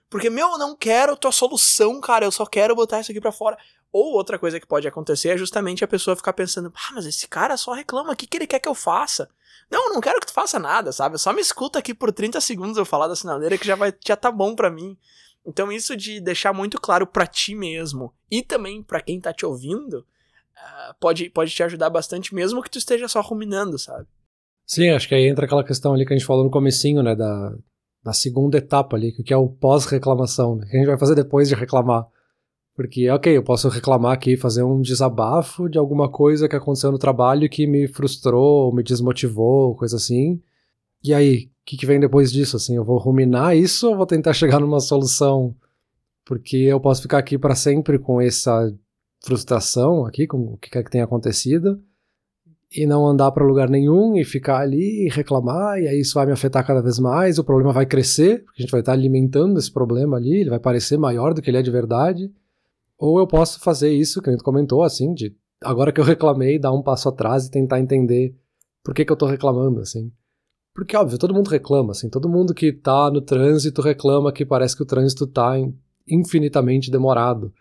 Porque, 0.09 0.29
meu, 0.29 0.51
eu 0.51 0.57
não 0.57 0.75
quero 0.75 1.15
tua 1.15 1.31
solução, 1.31 1.99
cara, 2.01 2.25
eu 2.25 2.31
só 2.31 2.45
quero 2.45 2.75
botar 2.75 2.99
isso 2.99 3.11
aqui 3.11 3.21
pra 3.21 3.31
fora. 3.31 3.57
Ou 3.91 4.13
outra 4.13 4.37
coisa 4.39 4.59
que 4.59 4.65
pode 4.65 4.87
acontecer 4.87 5.29
é 5.29 5.37
justamente 5.37 5.83
a 5.83 5.87
pessoa 5.87 6.15
ficar 6.15 6.33
pensando, 6.33 6.73
ah, 6.75 6.93
mas 6.95 7.05
esse 7.05 7.27
cara 7.27 7.55
só 7.55 7.73
reclama, 7.73 8.11
o 8.11 8.15
que, 8.15 8.27
que 8.27 8.37
ele 8.37 8.47
quer 8.47 8.59
que 8.59 8.67
eu 8.67 8.75
faça? 8.75 9.29
Não, 9.71 9.87
eu 9.87 9.93
não 9.93 10.01
quero 10.01 10.19
que 10.19 10.27
tu 10.27 10.33
faça 10.33 10.59
nada, 10.59 10.91
sabe? 10.91 11.17
Só 11.17 11.33
me 11.33 11.41
escuta 11.41 11.79
aqui 11.79 11.93
por 11.93 12.11
30 12.11 12.39
segundos 12.41 12.77
eu 12.77 12.85
falar 12.85 13.07
da 13.07 13.15
sinaleira 13.15 13.57
que 13.57 13.65
já 13.65 13.75
vai 13.75 13.93
já 14.05 14.15
tá 14.15 14.31
bom 14.31 14.55
pra 14.55 14.69
mim. 14.69 14.97
Então 15.45 15.71
isso 15.71 15.95
de 15.95 16.19
deixar 16.21 16.53
muito 16.53 16.79
claro 16.79 17.05
para 17.05 17.27
ti 17.27 17.55
mesmo 17.55 18.13
e 18.31 18.41
também 18.41 18.81
para 18.81 19.01
quem 19.01 19.19
tá 19.19 19.33
te 19.33 19.45
ouvindo, 19.45 20.05
ah, 20.55 20.95
pode, 21.00 21.29
pode 21.29 21.51
te 21.51 21.63
ajudar 21.63 21.89
bastante, 21.89 22.33
mesmo 22.33 22.62
que 22.62 22.69
tu 22.69 22.77
esteja 22.77 23.07
só 23.07 23.22
ruminando, 23.22 23.77
sabe? 23.77 24.07
Sim, 24.65 24.89
acho 24.89 25.07
que 25.07 25.15
aí 25.15 25.27
entra 25.27 25.45
aquela 25.45 25.63
questão 25.63 25.93
ali 25.93 26.05
que 26.05 26.13
a 26.13 26.17
gente 26.17 26.25
falou 26.25 26.43
no 26.43 26.51
comecinho, 26.51 27.03
né, 27.03 27.15
da, 27.15 27.53
na 28.03 28.13
segunda 28.13 28.57
etapa 28.57 28.98
ali, 28.98 29.12
que 29.12 29.33
é 29.33 29.38
o 29.38 29.48
pós-reclamação, 29.48 30.55
né? 30.55 30.65
que 30.65 30.75
a 30.75 30.79
gente 30.79 30.88
vai 30.88 30.98
fazer 30.98 31.15
depois 31.15 31.48
de 31.48 31.55
reclamar. 31.55 32.07
Porque, 32.75 33.10
ok, 33.10 33.38
eu 33.38 33.43
posso 33.43 33.69
reclamar 33.69 34.13
aqui, 34.13 34.36
fazer 34.36 34.63
um 34.63 34.81
desabafo 34.81 35.69
de 35.69 35.77
alguma 35.77 36.10
coisa 36.10 36.50
que 36.50 36.55
aconteceu 36.55 36.91
no 36.91 36.98
trabalho 36.98 37.48
que 37.48 37.67
me 37.67 37.88
frustrou, 37.88 38.74
me 38.74 38.81
desmotivou, 38.81 39.75
coisa 39.75 39.98
assim. 39.98 40.41
E 41.03 41.13
aí, 41.13 41.45
o 41.45 41.50
que, 41.65 41.77
que, 41.77 41.86
vem 41.86 42.00
depois 42.00 42.31
disso? 42.31 42.57
Assim, 42.57 42.75
eu 42.75 42.83
vou 42.83 42.98
ruminar 42.98 43.55
isso 43.55 43.89
ou 43.89 43.95
vou 43.95 44.07
tentar 44.07 44.33
chegar 44.33 44.60
numa 44.60 44.79
solução? 44.79 45.55
Porque 46.25 46.57
eu 46.57 46.79
posso 46.79 47.03
ficar 47.03 47.19
aqui 47.19 47.38
para 47.38 47.53
sempre 47.53 48.00
com 48.00 48.19
essa 48.19 48.74
frustração 49.23 50.05
aqui, 50.05 50.27
com 50.27 50.37
o 50.37 50.57
que 50.57 50.69
quer 50.69 50.83
que 50.83 50.91
tenha 50.91 51.05
acontecido, 51.05 51.81
e 52.75 52.85
não 52.85 53.05
andar 53.05 53.31
para 53.31 53.45
lugar 53.45 53.69
nenhum 53.69 54.17
e 54.17 54.25
ficar 54.25 54.59
ali 54.59 55.05
e 55.05 55.09
reclamar, 55.09 55.79
e 55.79 55.87
aí 55.87 55.99
isso 55.99 56.15
vai 56.15 56.25
me 56.25 56.31
afetar 56.31 56.65
cada 56.65 56.81
vez 56.81 56.99
mais, 56.99 57.37
o 57.37 57.43
problema 57.43 57.71
vai 57.71 57.85
crescer, 57.85 58.43
porque 58.43 58.61
a 58.61 58.63
gente 58.63 58.71
vai 58.71 58.81
estar 58.81 58.93
alimentando 58.93 59.59
esse 59.59 59.71
problema 59.71 60.17
ali, 60.17 60.41
ele 60.41 60.49
vai 60.49 60.59
parecer 60.59 60.97
maior 60.97 61.33
do 61.33 61.41
que 61.41 61.49
ele 61.49 61.57
é 61.57 61.61
de 61.61 61.71
verdade. 61.71 62.31
Ou 62.97 63.19
eu 63.19 63.27
posso 63.27 63.59
fazer 63.59 63.93
isso, 63.93 64.21
que 64.21 64.29
a 64.29 64.33
gente 64.33 64.43
comentou, 64.43 64.83
assim, 64.83 65.13
de 65.13 65.35
agora 65.63 65.91
que 65.91 66.01
eu 66.01 66.05
reclamei, 66.05 66.59
dar 66.59 66.71
um 66.71 66.81
passo 66.81 67.07
atrás 67.09 67.45
e 67.45 67.51
tentar 67.51 67.79
entender 67.79 68.35
por 68.83 68.93
que, 68.93 69.05
que 69.05 69.11
eu 69.11 69.17
tô 69.17 69.25
reclamando, 69.25 69.79
assim. 69.79 70.11
Porque, 70.73 70.97
óbvio, 70.97 71.19
todo 71.19 71.33
mundo 71.33 71.49
reclama, 71.49 71.91
assim, 71.91 72.09
todo 72.09 72.27
mundo 72.27 72.53
que 72.53 72.73
tá 72.73 73.11
no 73.11 73.21
trânsito 73.21 73.81
reclama 73.81 74.33
que 74.33 74.45
parece 74.45 74.75
que 74.75 74.83
o 74.83 74.85
trânsito 74.85 75.27
tá 75.27 75.53
infinitamente 76.07 76.89
demorado. 76.89 77.53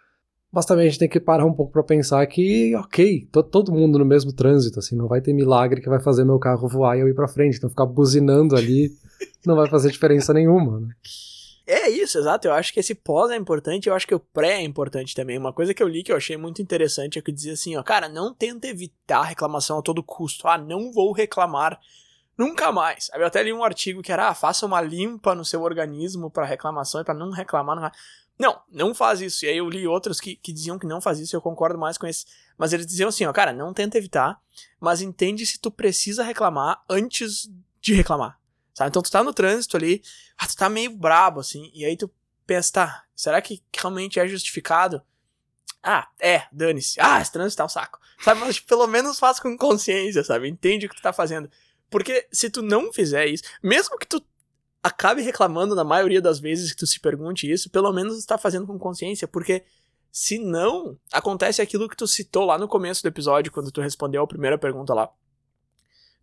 Mas 0.52 0.66
também 0.66 0.86
a 0.86 0.90
gente 0.90 0.98
tem 0.98 1.08
que 1.08 1.18
parar 1.18 1.46
um 1.46 1.52
pouco 1.52 1.72
para 1.72 1.82
pensar 1.82 2.26
que, 2.26 2.76
ok, 2.76 3.26
tô 3.32 3.42
todo 3.42 3.72
mundo 3.72 3.98
no 3.98 4.04
mesmo 4.04 4.34
trânsito, 4.34 4.78
assim, 4.78 4.94
não 4.94 5.08
vai 5.08 5.22
ter 5.22 5.32
milagre 5.32 5.80
que 5.80 5.88
vai 5.88 5.98
fazer 5.98 6.24
meu 6.24 6.38
carro 6.38 6.68
voar 6.68 6.96
e 6.96 7.00
eu 7.00 7.08
ir 7.08 7.14
pra 7.14 7.26
frente. 7.26 7.56
Então 7.56 7.70
ficar 7.70 7.86
buzinando 7.86 8.54
ali 8.54 8.90
não 9.46 9.56
vai 9.56 9.68
fazer 9.68 9.90
diferença 9.90 10.34
nenhuma, 10.34 10.80
né? 10.80 10.88
É 11.66 11.88
isso, 11.88 12.18
exato. 12.18 12.46
Eu 12.46 12.52
acho 12.52 12.70
que 12.70 12.80
esse 12.80 12.94
pós 12.94 13.30
é 13.30 13.36
importante, 13.36 13.88
eu 13.88 13.94
acho 13.94 14.06
que 14.06 14.14
o 14.14 14.20
pré 14.20 14.58
é 14.58 14.62
importante 14.62 15.14
também. 15.14 15.38
Uma 15.38 15.54
coisa 15.54 15.72
que 15.72 15.82
eu 15.82 15.88
li 15.88 16.02
que 16.02 16.12
eu 16.12 16.16
achei 16.16 16.36
muito 16.36 16.60
interessante 16.60 17.18
é 17.18 17.22
que 17.22 17.32
dizia 17.32 17.54
assim, 17.54 17.74
ó, 17.76 17.82
cara, 17.82 18.08
não 18.08 18.34
tenta 18.34 18.66
evitar 18.66 19.20
a 19.20 19.24
reclamação 19.24 19.78
a 19.78 19.82
todo 19.82 20.02
custo. 20.02 20.46
Ah, 20.48 20.58
não 20.58 20.92
vou 20.92 21.12
reclamar 21.12 21.80
nunca 22.36 22.72
mais. 22.72 23.10
Eu 23.14 23.24
até 23.24 23.42
li 23.42 23.52
um 23.52 23.64
artigo 23.64 24.02
que 24.02 24.12
era, 24.12 24.28
ah, 24.28 24.34
faça 24.34 24.66
uma 24.66 24.80
limpa 24.80 25.34
no 25.34 25.44
seu 25.44 25.62
organismo 25.62 26.30
para 26.30 26.44
reclamação 26.44 27.00
e 27.00 27.04
para 27.04 27.14
não 27.14 27.30
reclamar. 27.30 27.76
Não, 27.76 27.90
não, 28.42 28.60
não 28.72 28.92
faz 28.92 29.20
isso. 29.20 29.44
E 29.44 29.48
aí 29.48 29.56
eu 29.58 29.70
li 29.70 29.86
outros 29.86 30.20
que, 30.20 30.34
que 30.34 30.52
diziam 30.52 30.76
que 30.76 30.84
não 30.84 31.00
faz 31.00 31.20
isso, 31.20 31.36
eu 31.36 31.40
concordo 31.40 31.78
mais 31.78 31.96
com 31.96 32.08
esse. 32.08 32.26
Mas 32.58 32.72
eles 32.72 32.84
diziam 32.84 33.08
assim, 33.08 33.24
ó, 33.24 33.32
cara, 33.32 33.52
não 33.52 33.72
tenta 33.72 33.96
evitar, 33.96 34.40
mas 34.80 35.00
entende 35.00 35.46
se 35.46 35.60
tu 35.60 35.70
precisa 35.70 36.24
reclamar 36.24 36.82
antes 36.90 37.48
de 37.80 37.94
reclamar. 37.94 38.40
Sabe? 38.74 38.88
Então 38.88 39.00
tu 39.00 39.12
tá 39.12 39.22
no 39.22 39.32
trânsito 39.32 39.76
ali, 39.76 40.02
ah, 40.36 40.48
tu 40.48 40.56
tá 40.56 40.68
meio 40.68 40.90
brabo, 40.90 41.38
assim, 41.38 41.70
e 41.72 41.84
aí 41.84 41.96
tu 41.96 42.10
pensa, 42.44 42.72
tá, 42.72 43.04
será 43.14 43.40
que 43.40 43.62
realmente 43.72 44.18
é 44.18 44.26
justificado? 44.26 45.00
Ah, 45.80 46.08
é, 46.20 46.42
dane-se. 46.50 47.00
Ah, 47.00 47.20
esse 47.20 47.30
trânsito 47.30 47.58
tá 47.58 47.64
um 47.64 47.68
saco. 47.68 48.00
Sabe, 48.20 48.40
mas 48.40 48.58
pelo 48.58 48.88
menos 48.88 49.20
faz 49.20 49.38
com 49.38 49.56
consciência, 49.56 50.24
sabe? 50.24 50.48
Entende 50.48 50.86
o 50.86 50.88
que 50.88 50.96
tu 50.96 51.02
tá 51.02 51.12
fazendo. 51.12 51.48
Porque 51.88 52.26
se 52.32 52.50
tu 52.50 52.60
não 52.60 52.92
fizer 52.92 53.26
isso, 53.26 53.44
mesmo 53.62 53.98
que 53.98 54.06
tu 54.06 54.20
acabe 54.82 55.22
reclamando 55.22 55.74
na 55.74 55.84
maioria 55.84 56.20
das 56.20 56.40
vezes 56.40 56.72
que 56.72 56.78
tu 56.78 56.86
se 56.86 56.98
pergunte 56.98 57.50
isso, 57.50 57.70
pelo 57.70 57.92
menos 57.92 58.24
tu 58.24 58.26
tá 58.26 58.36
fazendo 58.36 58.66
com 58.66 58.78
consciência, 58.78 59.28
porque 59.28 59.64
se 60.10 60.38
não, 60.38 60.98
acontece 61.12 61.62
aquilo 61.62 61.88
que 61.88 61.96
tu 61.96 62.06
citou 62.06 62.44
lá 62.44 62.58
no 62.58 62.68
começo 62.68 63.02
do 63.02 63.08
episódio, 63.08 63.52
quando 63.52 63.70
tu 63.70 63.80
respondeu 63.80 64.22
a 64.22 64.26
primeira 64.26 64.58
pergunta 64.58 64.92
lá 64.92 65.10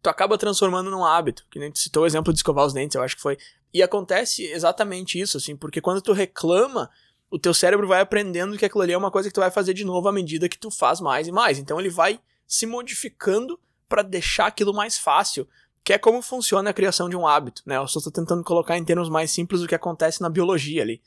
tu 0.01 0.09
acaba 0.09 0.37
transformando 0.37 0.89
num 0.89 1.05
hábito. 1.05 1.45
Que 1.49 1.59
nem 1.59 1.71
tu 1.71 1.79
citou 1.79 2.03
o 2.03 2.05
exemplo 2.05 2.33
de 2.33 2.39
escovar 2.39 2.65
os 2.65 2.73
dentes, 2.73 2.95
eu 2.95 3.03
acho 3.03 3.15
que 3.15 3.21
foi. 3.21 3.37
E 3.73 3.83
acontece 3.83 4.45
exatamente 4.45 5.19
isso, 5.19 5.37
assim, 5.37 5.55
porque 5.55 5.81
quando 5.81 6.01
tu 6.01 6.13
reclama, 6.13 6.89
o 7.29 7.37
teu 7.37 7.53
cérebro 7.53 7.87
vai 7.87 8.01
aprendendo 8.01 8.57
que 8.57 8.65
aquilo 8.65 8.81
ali 8.81 8.93
é 8.93 8.97
uma 8.97 9.11
coisa 9.11 9.29
que 9.29 9.33
tu 9.33 9.41
vai 9.41 9.51
fazer 9.51 9.73
de 9.73 9.85
novo 9.85 10.07
à 10.07 10.11
medida 10.11 10.49
que 10.49 10.57
tu 10.57 10.71
faz 10.71 10.99
mais 10.99 11.27
e 11.27 11.31
mais. 11.31 11.59
Então 11.59 11.79
ele 11.79 11.89
vai 11.89 12.19
se 12.47 12.65
modificando 12.65 13.59
para 13.87 14.01
deixar 14.01 14.47
aquilo 14.47 14.73
mais 14.73 14.97
fácil, 14.97 15.47
que 15.83 15.93
é 15.93 15.97
como 15.97 16.21
funciona 16.21 16.69
a 16.69 16.73
criação 16.73 17.09
de 17.09 17.15
um 17.15 17.27
hábito, 17.27 17.63
né? 17.65 17.77
Eu 17.77 17.87
só 17.87 17.99
tô 17.99 18.11
tentando 18.11 18.43
colocar 18.43 18.77
em 18.77 18.83
termos 18.85 19.09
mais 19.09 19.31
simples 19.31 19.61
o 19.61 19.67
que 19.67 19.75
acontece 19.75 20.21
na 20.21 20.29
biologia 20.29 20.81
ali. 20.81 21.01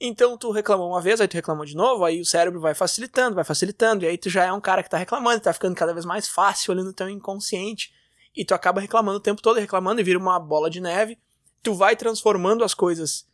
Então 0.00 0.36
tu 0.36 0.50
reclamou 0.50 0.88
uma 0.88 1.00
vez, 1.00 1.20
aí 1.20 1.28
tu 1.28 1.34
reclamou 1.34 1.64
de 1.66 1.76
novo, 1.76 2.04
aí 2.04 2.20
o 2.20 2.24
cérebro 2.24 2.58
vai 2.58 2.74
facilitando, 2.74 3.34
vai 3.34 3.44
facilitando, 3.44 4.04
e 4.04 4.08
aí 4.08 4.16
tu 4.16 4.30
já 4.30 4.44
é 4.44 4.52
um 4.52 4.60
cara 4.60 4.82
que 4.82 4.88
tá 4.88 4.96
reclamando, 4.96 5.40
tá 5.40 5.52
ficando 5.52 5.74
cada 5.74 5.92
vez 5.92 6.06
mais 6.06 6.26
fácil 6.26 6.72
ali 6.72 6.82
no 6.82 6.92
teu 6.92 7.08
inconsciente 7.08 7.92
e 8.34 8.44
tu 8.44 8.54
acaba 8.54 8.80
reclamando 8.80 9.18
o 9.18 9.22
tempo 9.22 9.42
todo, 9.42 9.58
reclamando 9.58 10.00
e 10.00 10.04
vira 10.04 10.18
uma 10.18 10.38
bola 10.38 10.70
de 10.70 10.80
neve. 10.80 11.18
Tu 11.62 11.74
vai 11.74 11.96
transformando 11.96 12.64
as 12.64 12.72
coisas 12.72 13.28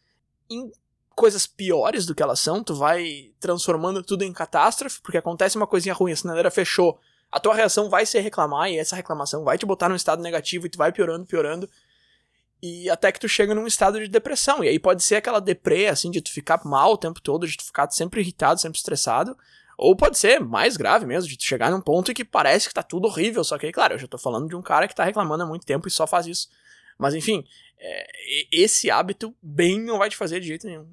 em 0.51 0.73
coisas 1.15 1.47
piores 1.47 2.05
do 2.05 2.15
que 2.15 2.23
elas 2.23 2.41
são, 2.41 2.63
tu 2.63 2.75
vai 2.75 3.31
transformando 3.41 4.03
tudo 4.03 4.23
em 4.23 4.33
catástrofe, 4.33 5.01
porque 5.01 5.17
acontece 5.17 5.57
uma 5.57 5.67
coisinha 5.67 5.95
ruim, 5.95 6.13
a 6.13 6.17
sinaleira 6.17 6.51
fechou, 6.51 7.01
a 7.37 7.41
tua 7.41 7.55
reação 7.55 7.91
vai 7.91 8.07
ser 8.07 8.21
reclamar 8.21 8.71
e 8.71 8.79
essa 8.79 8.97
reclamação 8.97 9.45
vai 9.45 9.59
te 9.59 9.67
botar 9.67 9.91
num 9.91 9.95
estado 9.95 10.23
negativo 10.23 10.65
e 10.65 10.71
tu 10.71 10.79
vai 10.79 10.91
piorando, 10.91 11.27
piorando. 11.27 11.69
E 12.63 12.89
até 12.89 13.13
que 13.13 13.21
tu 13.21 13.29
chega 13.29 13.55
num 13.55 13.67
estado 13.67 14.01
de 14.01 14.09
depressão. 14.09 14.65
E 14.65 14.69
aí 14.69 14.79
pode 14.79 15.05
ser 15.05 15.17
aquela 15.17 15.39
deprê, 15.39 15.89
assim, 15.89 16.11
de 16.11 16.23
tu 16.23 16.33
ficar 16.33 16.65
mal 16.65 16.93
o 16.93 16.97
tempo 16.97 17.21
todo, 17.21 17.47
de 17.47 17.55
tu 17.55 17.65
ficar 17.65 17.91
sempre 17.91 18.23
irritado, 18.23 18.59
sempre 18.59 18.79
estressado. 18.79 19.37
Ou 19.77 19.95
pode 19.95 20.17
ser 20.17 20.41
mais 20.41 20.79
grave 20.79 21.05
mesmo, 21.05 21.29
de 21.29 21.37
chegar 21.39 21.71
num 21.71 21.81
ponto 21.83 22.11
em 22.11 22.15
que 22.15 22.25
parece 22.25 22.69
que 22.69 22.75
tá 22.75 22.83
tudo 22.83 23.07
horrível, 23.07 23.45
só 23.45 23.59
que 23.59 23.67
aí, 23.67 23.73
claro, 23.73 23.93
eu 23.93 23.99
já 23.99 24.07
tô 24.07 24.17
falando 24.17 24.49
de 24.49 24.57
um 24.57 24.63
cara 24.63 24.89
que 24.89 24.95
tá 24.95 25.05
reclamando 25.05 25.43
há 25.43 25.47
muito 25.47 25.67
tempo 25.67 25.87
e 25.87 25.91
só 25.91 26.07
faz 26.07 26.27
isso. 26.27 26.49
Mas 26.99 27.15
enfim, 27.15 27.45
é, 27.79 28.07
esse 28.51 28.91
hábito 28.91 29.35
bem 29.43 29.79
não 29.79 29.99
vai 29.99 30.09
te 30.09 30.17
fazer 30.17 30.41
de 30.41 30.47
jeito 30.47 30.67
nenhum. 30.67 30.87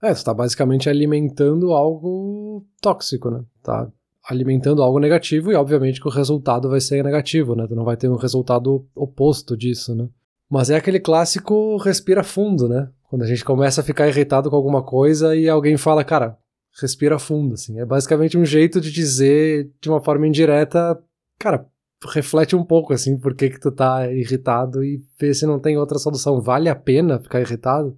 É, 0.00 0.14
você 0.14 0.22
tá 0.22 0.32
basicamente 0.32 0.88
alimentando 0.88 1.72
algo 1.72 2.64
tóxico, 2.80 3.32
né? 3.32 3.44
Tá 3.64 3.90
alimentando 4.28 4.82
algo 4.82 4.98
negativo 4.98 5.50
e 5.50 5.54
obviamente 5.54 6.00
que 6.00 6.06
o 6.06 6.10
resultado 6.10 6.68
vai 6.68 6.80
ser 6.80 7.02
negativo, 7.02 7.54
né? 7.54 7.66
Tu 7.66 7.74
não 7.74 7.84
vai 7.84 7.96
ter 7.96 8.08
um 8.08 8.16
resultado 8.16 8.86
oposto 8.94 9.56
disso, 9.56 9.94
né? 9.94 10.08
Mas 10.48 10.70
é 10.70 10.76
aquele 10.76 11.00
clássico 11.00 11.76
respira 11.78 12.22
fundo, 12.22 12.68
né? 12.68 12.88
Quando 13.08 13.22
a 13.22 13.26
gente 13.26 13.44
começa 13.44 13.80
a 13.80 13.84
ficar 13.84 14.08
irritado 14.08 14.48
com 14.48 14.56
alguma 14.56 14.82
coisa 14.82 15.34
e 15.34 15.48
alguém 15.48 15.76
fala, 15.76 16.04
cara, 16.04 16.38
respira 16.80 17.18
fundo, 17.18 17.54
assim. 17.54 17.78
É 17.78 17.84
basicamente 17.84 18.38
um 18.38 18.44
jeito 18.44 18.80
de 18.80 18.92
dizer 18.92 19.70
de 19.80 19.88
uma 19.88 20.00
forma 20.00 20.26
indireta, 20.26 20.98
cara, 21.38 21.66
reflete 22.10 22.56
um 22.56 22.64
pouco, 22.64 22.92
assim, 22.92 23.18
por 23.18 23.34
que 23.34 23.50
que 23.50 23.60
tu 23.60 23.70
tá 23.70 24.10
irritado 24.10 24.84
e 24.84 25.02
vê 25.18 25.34
se 25.34 25.46
não 25.46 25.58
tem 25.58 25.76
outra 25.76 25.98
solução. 25.98 26.40
Vale 26.40 26.68
a 26.68 26.74
pena 26.74 27.18
ficar 27.18 27.40
irritado? 27.40 27.96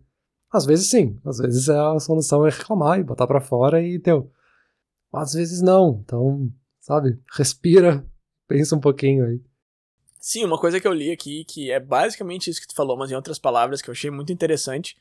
Às 0.52 0.66
vezes 0.66 0.88
sim, 0.88 1.18
às 1.24 1.38
vezes 1.38 1.68
a 1.68 1.98
solução 1.98 2.46
é 2.46 2.50
reclamar 2.50 3.00
e 3.00 3.04
botar 3.04 3.26
para 3.26 3.40
fora 3.40 3.82
e 3.82 3.98
deu. 5.14 5.22
Às 5.22 5.32
vezes 5.32 5.62
não, 5.62 6.02
então, 6.04 6.50
sabe, 6.80 7.18
respira, 7.32 8.04
pensa 8.48 8.76
um 8.76 8.80
pouquinho 8.80 9.26
aí. 9.26 9.40
Sim, 10.18 10.44
uma 10.44 10.58
coisa 10.58 10.80
que 10.80 10.88
eu 10.88 10.92
li 10.92 11.10
aqui, 11.10 11.44
que 11.44 11.70
é 11.70 11.78
basicamente 11.78 12.48
isso 12.48 12.60
que 12.60 12.68
tu 12.68 12.74
falou, 12.74 12.96
mas 12.96 13.10
em 13.10 13.14
outras 13.14 13.38
palavras 13.38 13.82
que 13.82 13.90
eu 13.90 13.92
achei 13.92 14.10
muito 14.10 14.32
interessante, 14.32 14.96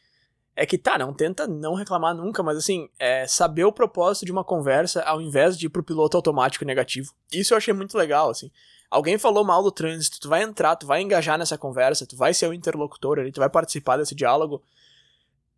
é 0.55 0.65
que 0.65 0.77
tá, 0.77 0.97
não 0.97 1.13
tenta 1.13 1.47
não 1.47 1.73
reclamar 1.73 2.13
nunca, 2.13 2.43
mas 2.43 2.57
assim, 2.57 2.89
é 2.99 3.25
saber 3.25 3.63
o 3.63 3.71
propósito 3.71 4.25
de 4.25 4.31
uma 4.31 4.43
conversa 4.43 5.01
ao 5.03 5.21
invés 5.21 5.57
de 5.57 5.65
ir 5.65 5.69
pro 5.69 5.83
piloto 5.83 6.17
automático 6.17 6.65
negativo. 6.65 7.13
Isso 7.31 7.53
eu 7.53 7.57
achei 7.57 7.73
muito 7.73 7.97
legal, 7.97 8.29
assim. 8.29 8.51
Alguém 8.89 9.17
falou 9.17 9.43
mal 9.43 9.63
do 9.63 9.71
trânsito, 9.71 10.19
tu 10.19 10.29
vai 10.29 10.43
entrar, 10.43 10.75
tu 10.75 10.85
vai 10.85 11.01
engajar 11.01 11.37
nessa 11.39 11.57
conversa, 11.57 12.05
tu 12.05 12.15
vai 12.15 12.33
ser 12.33 12.47
o 12.47 12.53
interlocutor 12.53 13.17
ali, 13.17 13.31
tu 13.31 13.39
vai 13.39 13.49
participar 13.49 13.97
desse 13.97 14.13
diálogo. 14.13 14.61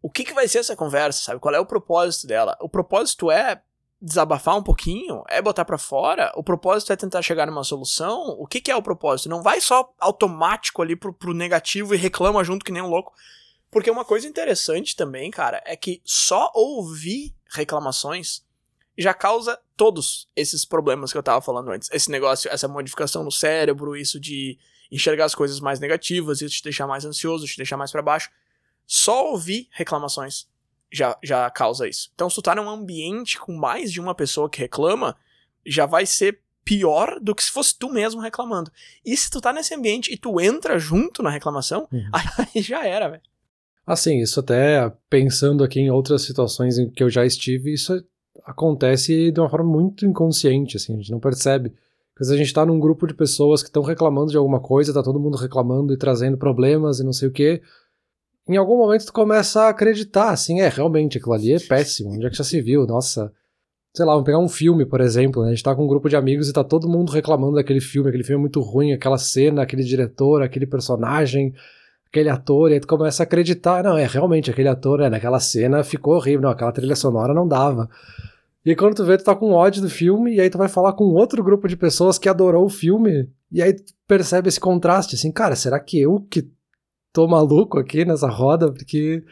O 0.01 0.09
que 0.09 0.23
que 0.23 0.33
vai 0.33 0.47
ser 0.47 0.59
essa 0.59 0.75
conversa, 0.75 1.21
sabe? 1.21 1.41
Qual 1.41 1.53
é 1.53 1.59
o 1.59 1.65
propósito 1.65 2.27
dela? 2.27 2.55
O 2.61 2.69
propósito 2.69 3.29
é 3.29 3.61
desabafar 4.01 4.57
um 4.57 4.63
pouquinho? 4.63 5.23
É 5.27 5.41
botar 5.41 5.65
para 5.65 5.77
fora? 5.77 6.31
O 6.35 6.43
propósito 6.43 6.93
é 6.93 6.95
tentar 6.95 7.21
chegar 7.21 7.45
numa 7.47 7.63
solução? 7.63 8.35
O 8.39 8.45
que 8.45 8.61
que 8.61 8.71
é 8.71 8.75
o 8.75 8.81
propósito? 8.81 9.29
Não 9.29 9.41
vai 9.41 9.61
só 9.61 9.93
automático 9.99 10.81
ali 10.81 10.95
pro, 10.95 11.13
pro 11.13 11.33
negativo 11.33 11.93
e 11.93 11.97
reclama 11.97 12.43
junto 12.43 12.65
que 12.65 12.71
nem 12.71 12.81
um 12.81 12.89
louco. 12.89 13.13
Porque 13.71 13.91
uma 13.91 14.05
coisa 14.05 14.27
interessante 14.27 14.95
também, 14.95 15.29
cara, 15.31 15.61
é 15.65 15.75
que 15.75 16.01
só 16.03 16.51
ouvir 16.53 17.35
reclamações 17.49 18.43
já 18.97 19.13
causa 19.13 19.59
todos 19.75 20.29
esses 20.35 20.63
problemas 20.63 21.11
que 21.11 21.17
eu 21.17 21.23
tava 21.23 21.41
falando 21.41 21.71
antes. 21.71 21.89
Esse 21.91 22.09
negócio, 22.09 22.49
essa 22.49 22.67
modificação 22.67 23.23
no 23.23 23.31
cérebro, 23.31 23.95
isso 23.95 24.19
de 24.19 24.57
enxergar 24.91 25.25
as 25.25 25.35
coisas 25.35 25.59
mais 25.59 25.79
negativas, 25.79 26.41
isso 26.41 26.55
te 26.55 26.63
deixar 26.63 26.87
mais 26.87 27.03
ansioso, 27.03 27.45
te 27.45 27.57
deixar 27.57 27.75
mais 27.75 27.91
para 27.91 28.01
baixo. 28.01 28.29
Só 28.85 29.31
ouvir 29.31 29.67
reclamações 29.71 30.47
já, 30.91 31.17
já 31.23 31.49
causa 31.49 31.87
isso. 31.87 32.09
Então, 32.13 32.29
se 32.29 32.35
tu 32.35 32.41
tá 32.41 32.55
num 32.55 32.69
ambiente 32.69 33.39
com 33.39 33.53
mais 33.53 33.91
de 33.91 33.99
uma 33.99 34.15
pessoa 34.15 34.49
que 34.49 34.59
reclama, 34.59 35.15
já 35.65 35.85
vai 35.85 36.05
ser 36.05 36.39
pior 36.63 37.19
do 37.21 37.35
que 37.35 37.43
se 37.43 37.51
fosse 37.51 37.77
tu 37.77 37.91
mesmo 37.91 38.19
reclamando. 38.19 38.71
E 39.05 39.15
se 39.15 39.29
tu 39.29 39.39
tá 39.39 39.53
nesse 39.53 39.73
ambiente 39.75 40.11
e 40.11 40.17
tu 40.17 40.39
entra 40.41 40.79
junto 40.79 41.21
na 41.21 41.29
reclamação, 41.29 41.87
uhum. 41.91 42.09
aí 42.55 42.61
já 42.61 42.85
era, 42.85 43.07
velho. 43.07 43.21
Assim, 43.85 44.19
isso 44.19 44.39
até 44.39 44.91
pensando 45.09 45.63
aqui 45.63 45.79
em 45.79 45.91
outras 45.91 46.23
situações 46.23 46.79
em 46.79 46.89
que 46.89 47.03
eu 47.03 47.09
já 47.09 47.23
estive, 47.23 47.71
isso 47.71 48.03
acontece 48.43 49.31
de 49.31 49.39
uma 49.39 49.49
forma 49.49 49.69
muito 49.69 50.05
inconsciente, 50.05 50.77
assim, 50.77 50.93
a 50.93 50.97
gente 50.97 51.11
não 51.11 51.19
percebe. 51.19 51.71
Porque 52.15 52.33
a 52.33 52.37
gente 52.37 52.53
tá 52.53 52.65
num 52.65 52.79
grupo 52.79 53.05
de 53.05 53.13
pessoas 53.13 53.61
que 53.61 53.69
estão 53.69 53.83
reclamando 53.83 54.31
de 54.31 54.37
alguma 54.37 54.59
coisa, 54.59 54.93
tá 54.93 55.03
todo 55.03 55.19
mundo 55.19 55.37
reclamando 55.37 55.93
e 55.93 55.97
trazendo 55.97 56.37
problemas 56.37 56.99
e 56.99 57.03
não 57.03 57.13
sei 57.13 57.27
o 57.27 57.31
quê. 57.31 57.61
Em 58.47 58.57
algum 58.57 58.77
momento 58.77 59.05
tu 59.05 59.13
começa 59.13 59.63
a 59.63 59.69
acreditar, 59.69 60.29
assim, 60.29 60.61
é, 60.61 60.69
realmente, 60.69 61.17
aquilo 61.17 61.33
ali 61.33 61.53
é 61.53 61.59
péssimo, 61.59 62.11
onde 62.11 62.25
é 62.25 62.29
que 62.29 62.37
já 62.37 62.43
se 62.43 62.61
viu? 62.61 62.85
Nossa, 62.85 63.31
sei 63.93 64.05
lá, 64.05 64.11
vamos 64.11 64.25
pegar 64.25 64.39
um 64.39 64.49
filme, 64.49 64.85
por 64.85 65.01
exemplo, 65.01 65.41
né? 65.41 65.49
A 65.49 65.51
gente 65.51 65.63
tá 65.63 65.73
com 65.73 65.85
um 65.85 65.87
grupo 65.87 66.09
de 66.09 66.15
amigos 66.15 66.49
e 66.49 66.53
tá 66.53 66.63
todo 66.63 66.87
mundo 66.87 67.11
reclamando 67.11 67.55
daquele 67.55 67.81
filme, 67.81 68.09
aquele 68.09 68.23
filme 68.23 68.39
é 68.39 68.41
muito 68.41 68.59
ruim, 68.61 68.93
aquela 68.93 69.17
cena, 69.17 69.63
aquele 69.63 69.83
diretor, 69.83 70.43
aquele 70.43 70.67
personagem, 70.67 71.53
aquele 72.07 72.29
ator, 72.29 72.69
e 72.69 72.75
aí 72.75 72.79
tu 72.79 72.87
começa 72.87 73.23
a 73.23 73.25
acreditar, 73.25 73.83
não, 73.83 73.97
é, 73.97 74.05
realmente, 74.05 74.51
aquele 74.51 74.67
ator, 74.67 75.01
é, 75.01 75.09
naquela 75.09 75.39
cena 75.39 75.83
ficou 75.83 76.15
horrível, 76.15 76.41
não, 76.41 76.49
aquela 76.49 76.71
trilha 76.71 76.95
sonora 76.95 77.33
não 77.33 77.47
dava. 77.47 77.89
E 78.63 78.69
aí 78.69 78.75
quando 78.75 78.95
tu 78.95 79.05
vê, 79.05 79.17
tu 79.17 79.23
tá 79.23 79.35
com 79.35 79.51
ódio 79.51 79.81
do 79.81 79.89
filme, 79.89 80.35
e 80.35 80.41
aí 80.41 80.49
tu 80.49 80.57
vai 80.57 80.67
falar 80.67 80.93
com 80.93 81.05
outro 81.05 81.43
grupo 81.43 81.67
de 81.67 81.75
pessoas 81.75 82.19
que 82.19 82.29
adorou 82.29 82.65
o 82.65 82.69
filme, 82.69 83.29
e 83.51 83.61
aí 83.61 83.73
tu 83.73 83.93
percebe 84.07 84.49
esse 84.49 84.59
contraste, 84.59 85.15
assim, 85.15 85.31
cara, 85.31 85.55
será 85.55 85.79
que 85.79 85.99
eu 85.99 86.19
que 86.29 86.47
tô 87.15 87.27
maluco 87.27 87.79
aqui 87.79 88.03
nessa 88.03 88.27
roda? 88.27 88.71
Porque 88.71 89.23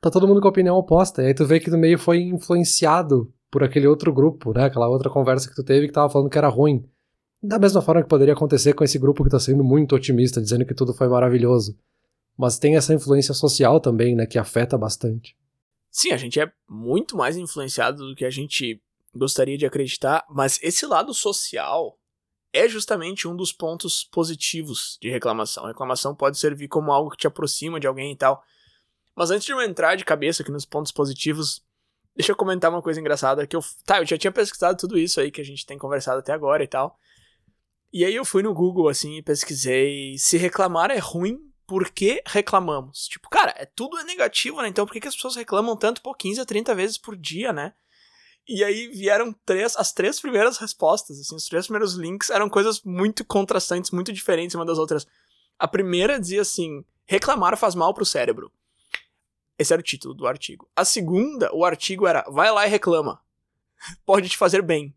tá 0.00 0.08
todo 0.08 0.28
mundo 0.28 0.40
com 0.40 0.46
opinião 0.46 0.76
oposta. 0.76 1.20
E 1.20 1.26
aí 1.26 1.34
tu 1.34 1.44
vê 1.44 1.58
que 1.58 1.68
no 1.68 1.76
meio 1.76 1.98
foi 1.98 2.20
influenciado 2.22 3.34
por 3.50 3.64
aquele 3.64 3.88
outro 3.88 4.12
grupo, 4.12 4.52
né? 4.54 4.66
Aquela 4.66 4.88
outra 4.88 5.10
conversa 5.10 5.48
que 5.48 5.54
tu 5.56 5.64
teve 5.64 5.88
que 5.88 5.92
tava 5.92 6.08
falando 6.08 6.30
que 6.30 6.38
era 6.38 6.48
ruim. 6.48 6.88
Da 7.42 7.58
mesma 7.58 7.82
forma 7.82 8.02
que 8.02 8.08
poderia 8.08 8.34
acontecer 8.34 8.72
com 8.72 8.84
esse 8.84 8.98
grupo 8.98 9.24
que 9.24 9.30
tá 9.30 9.40
sendo 9.40 9.64
muito 9.64 9.96
otimista, 9.96 10.40
dizendo 10.40 10.64
que 10.64 10.74
tudo 10.74 10.94
foi 10.94 11.08
maravilhoso. 11.08 11.76
Mas 12.38 12.58
tem 12.58 12.76
essa 12.76 12.94
influência 12.94 13.34
social 13.34 13.80
também, 13.80 14.14
né? 14.14 14.26
Que 14.26 14.38
afeta 14.38 14.78
bastante. 14.78 15.36
Sim, 15.90 16.12
a 16.12 16.16
gente 16.16 16.40
é 16.40 16.50
muito 16.68 17.16
mais 17.16 17.36
influenciado 17.36 18.08
do 18.08 18.14
que 18.14 18.24
a 18.24 18.30
gente 18.30 18.80
gostaria 19.14 19.58
de 19.58 19.66
acreditar, 19.66 20.24
mas 20.28 20.58
esse 20.62 20.86
lado 20.86 21.12
social 21.12 21.96
é 22.54 22.68
justamente 22.68 23.26
um 23.26 23.34
dos 23.34 23.52
pontos 23.52 24.04
positivos 24.04 24.96
de 25.02 25.10
reclamação. 25.10 25.66
Reclamação 25.66 26.14
pode 26.14 26.38
servir 26.38 26.68
como 26.68 26.92
algo 26.92 27.10
que 27.10 27.16
te 27.16 27.26
aproxima 27.26 27.80
de 27.80 27.86
alguém 27.88 28.12
e 28.12 28.16
tal. 28.16 28.42
Mas 29.14 29.32
antes 29.32 29.44
de 29.44 29.52
eu 29.52 29.60
entrar 29.60 29.96
de 29.96 30.04
cabeça 30.04 30.42
aqui 30.42 30.52
nos 30.52 30.64
pontos 30.64 30.92
positivos, 30.92 31.62
deixa 32.14 32.30
eu 32.30 32.36
comentar 32.36 32.70
uma 32.70 32.80
coisa 32.80 33.00
engraçada 33.00 33.44
que 33.44 33.56
eu, 33.56 33.60
tá, 33.84 33.98
eu 33.98 34.06
já 34.06 34.16
tinha 34.16 34.30
pesquisado 34.30 34.78
tudo 34.78 34.96
isso 34.96 35.20
aí 35.20 35.32
que 35.32 35.40
a 35.40 35.44
gente 35.44 35.66
tem 35.66 35.76
conversado 35.76 36.20
até 36.20 36.32
agora 36.32 36.62
e 36.62 36.68
tal. 36.68 36.96
E 37.92 38.04
aí 38.04 38.14
eu 38.14 38.24
fui 38.24 38.42
no 38.42 38.54
Google 38.54 38.88
assim 38.88 39.16
e 39.18 39.22
pesquisei 39.22 40.16
se 40.16 40.36
reclamar 40.36 40.92
é 40.92 40.98
ruim 40.98 41.38
por 41.66 41.90
que 41.90 42.22
reclamamos? 42.26 43.08
Tipo, 43.08 43.28
cara, 43.28 43.52
é, 43.56 43.64
tudo 43.64 43.98
é 43.98 44.04
negativo, 44.04 44.62
né? 44.62 44.68
Então 44.68 44.86
por 44.86 44.92
que, 44.92 45.00
que 45.00 45.08
as 45.08 45.14
pessoas 45.14 45.34
reclamam 45.34 45.76
tanto 45.76 46.02
por 46.02 46.16
15 46.16 46.40
a 46.40 46.44
30 46.44 46.74
vezes 46.74 46.98
por 46.98 47.16
dia, 47.16 47.52
né? 47.52 47.72
E 48.46 48.62
aí 48.62 48.88
vieram 48.88 49.32
três, 49.46 49.74
as 49.76 49.92
três 49.92 50.20
primeiras 50.20 50.58
respostas, 50.58 51.18
assim, 51.18 51.34
os 51.34 51.48
três 51.48 51.66
primeiros 51.66 51.94
links 51.94 52.28
eram 52.28 52.48
coisas 52.48 52.82
muito 52.82 53.24
contrastantes, 53.24 53.90
muito 53.90 54.12
diferentes 54.12 54.54
uma 54.54 54.66
das 54.66 54.78
outras. 54.78 55.06
A 55.58 55.66
primeira 55.66 56.20
dizia 56.20 56.42
assim: 56.42 56.84
reclamar 57.06 57.56
faz 57.56 57.74
mal 57.74 57.94
pro 57.94 58.04
cérebro. 58.04 58.52
Esse 59.58 59.72
era 59.72 59.80
o 59.80 59.84
título 59.84 60.14
do 60.14 60.26
artigo. 60.26 60.68
A 60.76 60.84
segunda, 60.84 61.54
o 61.54 61.64
artigo 61.64 62.06
era: 62.06 62.22
vai 62.28 62.50
lá 62.50 62.66
e 62.66 62.70
reclama. 62.70 63.20
Pode 64.04 64.28
te 64.28 64.36
fazer 64.36 64.62
bem. 64.62 64.94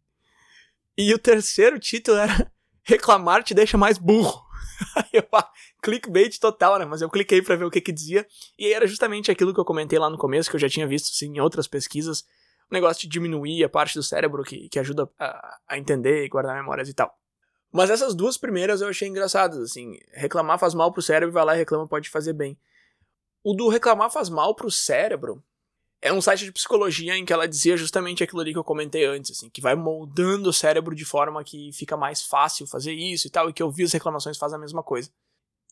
E 0.97 1.13
o 1.13 1.19
terceiro 1.19 1.79
título 1.79 2.17
era: 2.17 2.51
reclamar 2.83 3.43
te 3.43 3.53
deixa 3.53 3.77
mais 3.77 3.97
burro. 3.97 4.45
Eu, 5.13 5.27
ah, 5.33 5.49
clickbait 5.81 6.37
total, 6.39 6.77
né? 6.77 6.85
Mas 6.85 7.01
eu 7.01 7.09
cliquei 7.09 7.41
para 7.41 7.55
ver 7.55 7.65
o 7.65 7.71
que 7.71 7.81
que 7.81 7.91
dizia. 7.91 8.27
E 8.59 8.71
era 8.71 8.85
justamente 8.85 9.31
aquilo 9.31 9.51
que 9.51 9.59
eu 9.59 9.65
comentei 9.65 9.97
lá 9.97 10.07
no 10.07 10.19
começo, 10.19 10.49
que 10.49 10.55
eu 10.55 10.59
já 10.59 10.69
tinha 10.69 10.85
visto 10.85 11.07
sim, 11.07 11.35
em 11.35 11.39
outras 11.39 11.67
pesquisas. 11.67 12.23
O 12.69 12.73
negócio 12.73 13.01
de 13.01 13.07
diminuir 13.07 13.63
a 13.63 13.69
parte 13.69 13.95
do 13.95 14.03
cérebro 14.03 14.43
que, 14.43 14.67
que 14.69 14.79
ajuda 14.79 15.09
a, 15.19 15.57
a 15.69 15.77
entender 15.77 16.25
e 16.25 16.29
guardar 16.29 16.55
memórias 16.55 16.89
e 16.89 16.93
tal. 16.93 17.17
Mas 17.71 17.89
essas 17.89 18.15
duas 18.15 18.37
primeiras 18.37 18.81
eu 18.81 18.87
achei 18.87 19.07
engraçadas, 19.07 19.59
assim. 19.59 19.97
Reclamar 20.13 20.59
faz 20.59 20.73
mal 20.73 20.91
pro 20.91 21.01
cérebro, 21.01 21.33
vai 21.33 21.45
lá 21.45 21.55
e 21.55 21.59
reclama 21.59 21.87
pode 21.87 22.09
fazer 22.09 22.33
bem. 22.33 22.57
O 23.43 23.53
do 23.53 23.69
reclamar 23.69 24.11
faz 24.11 24.29
mal 24.29 24.53
pro 24.55 24.69
cérebro 24.69 25.43
é 26.01 26.13
um 26.13 26.21
site 26.21 26.45
de 26.45 26.51
psicologia 26.51 27.17
em 27.17 27.25
que 27.25 27.33
ela 27.33 27.47
dizia 27.47 27.75
justamente 27.75 28.23
aquilo 28.23 28.41
ali 28.41 28.51
que 28.51 28.57
eu 28.57 28.63
comentei 28.63 29.05
antes, 29.05 29.31
assim, 29.31 29.49
que 29.49 29.61
vai 29.61 29.75
moldando 29.75 30.49
o 30.49 30.53
cérebro 30.53 30.95
de 30.95 31.05
forma 31.05 31.43
que 31.43 31.71
fica 31.73 31.97
mais 31.97 32.21
fácil 32.21 32.67
fazer 32.67 32.93
isso 32.93 33.27
e 33.27 33.29
tal, 33.29 33.49
e 33.49 33.53
que 33.53 33.63
ouvir 33.63 33.83
as 33.83 33.93
reclamações 33.93 34.37
faz 34.37 34.53
a 34.53 34.57
mesma 34.57 34.83
coisa. 34.83 35.09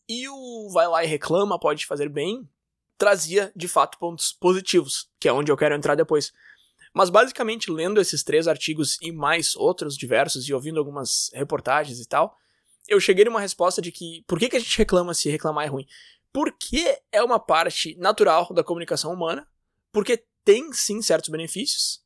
E 0.08 0.28
o 0.28 0.70
vai 0.72 0.88
lá 0.88 1.04
e 1.04 1.06
reclama, 1.06 1.58
pode 1.58 1.86
fazer 1.86 2.08
bem, 2.08 2.48
trazia 2.98 3.52
de 3.54 3.68
fato 3.68 3.98
pontos 3.98 4.32
positivos, 4.32 5.08
que 5.20 5.28
é 5.28 5.32
onde 5.32 5.50
eu 5.50 5.56
quero 5.56 5.74
entrar 5.74 5.94
depois. 5.94 6.32
Mas 6.96 7.10
basicamente, 7.10 7.70
lendo 7.70 8.00
esses 8.00 8.24
três 8.24 8.48
artigos 8.48 8.96
e 9.02 9.12
mais 9.12 9.54
outros 9.54 9.98
diversos 9.98 10.48
e 10.48 10.54
ouvindo 10.54 10.78
algumas 10.78 11.30
reportagens 11.34 12.00
e 12.00 12.08
tal, 12.08 12.34
eu 12.88 12.98
cheguei 12.98 13.26
numa 13.26 13.38
resposta 13.38 13.82
de 13.82 13.92
que 13.92 14.24
por 14.26 14.38
que, 14.38 14.48
que 14.48 14.56
a 14.56 14.58
gente 14.58 14.78
reclama 14.78 15.12
se 15.12 15.28
reclamar 15.28 15.66
é 15.66 15.68
ruim? 15.68 15.86
Porque 16.32 16.98
é 17.12 17.22
uma 17.22 17.38
parte 17.38 17.94
natural 17.98 18.48
da 18.54 18.64
comunicação 18.64 19.12
humana, 19.12 19.46
porque 19.92 20.24
tem 20.42 20.72
sim 20.72 21.02
certos 21.02 21.28
benefícios 21.28 22.02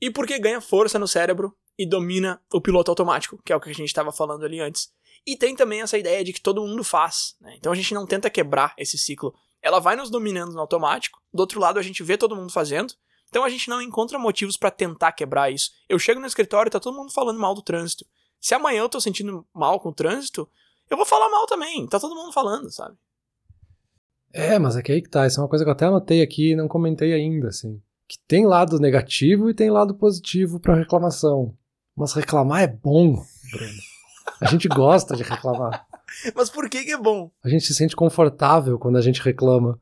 e 0.00 0.08
porque 0.08 0.38
ganha 0.38 0.60
força 0.60 1.00
no 1.00 1.08
cérebro 1.08 1.52
e 1.76 1.84
domina 1.84 2.40
o 2.52 2.60
piloto 2.60 2.92
automático, 2.92 3.42
que 3.44 3.52
é 3.52 3.56
o 3.56 3.60
que 3.60 3.70
a 3.70 3.74
gente 3.74 3.88
estava 3.88 4.12
falando 4.12 4.44
ali 4.44 4.60
antes. 4.60 4.92
E 5.26 5.36
tem 5.36 5.56
também 5.56 5.82
essa 5.82 5.98
ideia 5.98 6.22
de 6.22 6.32
que 6.32 6.40
todo 6.40 6.64
mundo 6.64 6.84
faz, 6.84 7.34
né? 7.40 7.56
então 7.58 7.72
a 7.72 7.74
gente 7.74 7.92
não 7.92 8.06
tenta 8.06 8.30
quebrar 8.30 8.72
esse 8.78 8.96
ciclo. 8.96 9.34
Ela 9.60 9.80
vai 9.80 9.96
nos 9.96 10.10
dominando 10.10 10.52
no 10.52 10.60
automático, 10.60 11.20
do 11.34 11.40
outro 11.40 11.58
lado 11.58 11.80
a 11.80 11.82
gente 11.82 12.04
vê 12.04 12.16
todo 12.16 12.36
mundo 12.36 12.52
fazendo, 12.52 12.94
então 13.28 13.44
a 13.44 13.48
gente 13.48 13.68
não 13.68 13.82
encontra 13.82 14.18
motivos 14.18 14.56
para 14.56 14.70
tentar 14.70 15.12
quebrar 15.12 15.50
isso. 15.50 15.70
Eu 15.88 15.98
chego 15.98 16.20
no 16.20 16.26
escritório 16.26 16.68
e 16.68 16.72
tá 16.72 16.80
todo 16.80 16.96
mundo 16.96 17.12
falando 17.12 17.38
mal 17.38 17.54
do 17.54 17.62
trânsito. 17.62 18.06
Se 18.40 18.54
amanhã 18.54 18.80
eu 18.80 18.88
tô 18.88 19.00
sentindo 19.00 19.46
mal 19.52 19.80
com 19.80 19.90
o 19.90 19.94
trânsito, 19.94 20.48
eu 20.88 20.96
vou 20.96 21.06
falar 21.06 21.28
mal 21.28 21.46
também, 21.46 21.86
tá 21.86 22.00
todo 22.00 22.14
mundo 22.14 22.32
falando, 22.32 22.70
sabe? 22.70 22.96
É, 24.32 24.58
mas 24.58 24.76
é 24.76 24.82
que 24.82 24.92
aí 24.92 25.02
que 25.02 25.08
tá. 25.08 25.26
Isso 25.26 25.40
é 25.40 25.42
uma 25.42 25.48
coisa 25.48 25.64
que 25.64 25.68
eu 25.68 25.72
até 25.72 25.86
anotei 25.86 26.22
aqui 26.22 26.52
e 26.52 26.56
não 26.56 26.68
comentei 26.68 27.12
ainda, 27.12 27.48
assim. 27.48 27.80
Que 28.06 28.18
tem 28.26 28.46
lado 28.46 28.78
negativo 28.78 29.50
e 29.50 29.54
tem 29.54 29.70
lado 29.70 29.94
positivo 29.94 30.60
para 30.60 30.74
reclamação. 30.74 31.56
Mas 31.96 32.12
reclamar 32.12 32.62
é 32.62 32.66
bom, 32.66 33.22
Bruno. 33.50 33.78
A 34.40 34.46
gente 34.46 34.68
gosta 34.68 35.16
de 35.16 35.22
reclamar. 35.22 35.86
Mas 36.34 36.48
por 36.48 36.68
que, 36.68 36.84
que 36.84 36.92
é 36.92 36.96
bom? 36.96 37.30
A 37.42 37.48
gente 37.48 37.64
se 37.64 37.74
sente 37.74 37.96
confortável 37.96 38.78
quando 38.78 38.96
a 38.96 39.00
gente 39.00 39.20
reclama. 39.20 39.80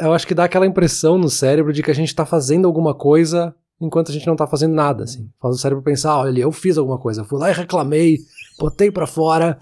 Eu 0.00 0.12
acho 0.12 0.26
que 0.26 0.34
dá 0.34 0.44
aquela 0.44 0.66
impressão 0.66 1.16
no 1.16 1.30
cérebro 1.30 1.72
de 1.72 1.82
que 1.82 1.90
a 1.90 1.94
gente 1.94 2.14
tá 2.14 2.26
fazendo 2.26 2.66
alguma 2.66 2.94
coisa 2.94 3.54
enquanto 3.80 4.10
a 4.10 4.12
gente 4.12 4.26
não 4.26 4.36
tá 4.36 4.46
fazendo 4.46 4.74
nada, 4.74 5.04
assim. 5.04 5.30
Faz 5.40 5.54
o 5.54 5.58
cérebro 5.58 5.82
pensar, 5.82 6.18
olha, 6.18 6.40
eu 6.40 6.52
fiz 6.52 6.76
alguma 6.76 6.98
coisa, 6.98 7.22
eu 7.22 7.24
fui 7.24 7.38
lá 7.38 7.50
e 7.50 7.54
reclamei, 7.54 8.18
botei 8.58 8.90
para 8.90 9.06
fora, 9.06 9.58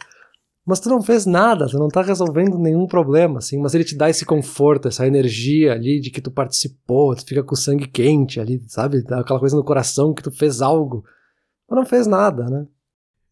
mas 0.66 0.80
tu 0.80 0.88
não 0.88 1.00
fez 1.02 1.24
nada, 1.24 1.66
tu 1.66 1.78
não 1.78 1.88
tá 1.88 2.02
resolvendo 2.02 2.58
nenhum 2.58 2.86
problema, 2.86 3.38
assim, 3.38 3.58
mas 3.58 3.74
ele 3.74 3.84
te 3.84 3.96
dá 3.96 4.10
esse 4.10 4.24
conforto, 4.26 4.88
essa 4.88 5.06
energia 5.06 5.72
ali 5.72 6.00
de 6.00 6.10
que 6.10 6.20
tu 6.20 6.30
participou, 6.30 7.14
tu 7.14 7.24
fica 7.24 7.42
com 7.42 7.54
o 7.54 7.56
sangue 7.56 7.86
quente 7.86 8.40
ali, 8.40 8.62
sabe? 8.66 9.04
Aquela 9.10 9.38
coisa 9.38 9.56
no 9.56 9.64
coração 9.64 10.12
que 10.12 10.22
tu 10.22 10.30
fez 10.30 10.60
algo. 10.60 11.04
Mas 11.68 11.78
não 11.78 11.86
fez 11.86 12.06
nada, 12.06 12.44
né? 12.44 12.66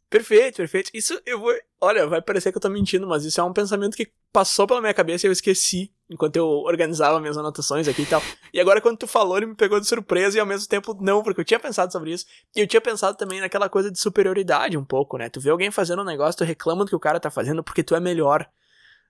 Perfeito, 0.09 0.57
perfeito. 0.57 0.91
Isso 0.95 1.21
eu 1.27 1.41
vou. 1.41 1.53
Olha, 1.81 2.07
vai 2.07 2.23
parecer 2.23 2.53
que 2.53 2.59
eu 2.59 2.63
tô 2.63 2.69
mentindo, 2.69 3.07
mas 3.07 3.25
isso 3.25 3.41
é 3.41 3.45
um 3.45 3.53
pensamento 3.53 3.97
que 3.97 4.11
passou 4.33 4.67
pela 4.67 4.81
minha 4.81 4.95
cabeça 4.95 5.27
e 5.27 5.29
eu 5.29 5.33
esqueci 5.33 5.93
enquanto 6.09 6.37
eu 6.37 6.47
organizava 6.47 7.19
minhas 7.21 7.37
anotações 7.37 7.89
aqui 7.89 8.03
e 8.03 8.07
tal. 8.07 8.23
E 8.53 8.61
agora, 8.61 8.81
quando 8.81 8.99
tu 8.99 9.07
falou, 9.07 9.37
ele 9.37 9.47
me 9.47 9.57
pegou 9.57 9.81
de 9.81 9.87
surpresa 9.87 10.37
e 10.37 10.41
ao 10.41 10.47
mesmo 10.47 10.69
tempo 10.69 10.97
não, 11.01 11.23
porque 11.23 11.41
eu 11.41 11.45
tinha 11.45 11.59
pensado 11.59 11.93
sobre 11.93 12.13
isso. 12.13 12.25
E 12.55 12.61
eu 12.61 12.67
tinha 12.67 12.81
pensado 12.81 13.17
também 13.17 13.41
naquela 13.41 13.69
coisa 13.69 13.91
de 13.91 13.99
superioridade 13.99 14.79
um 14.79 14.85
pouco, 14.85 15.19
né? 15.19 15.29
Tu 15.29 15.41
vê 15.41 15.51
alguém 15.51 15.71
fazendo 15.73 16.03
um 16.03 16.05
negócio, 16.05 16.39
tu 16.39 16.45
reclama 16.45 16.85
do 16.85 16.89
que 16.89 16.97
o 16.97 17.01
cara 17.01 17.19
tá 17.19 17.31
fazendo 17.31 17.65
porque 17.65 17.83
tu 17.83 17.95
é 17.95 18.01
melhor. 18.01 18.49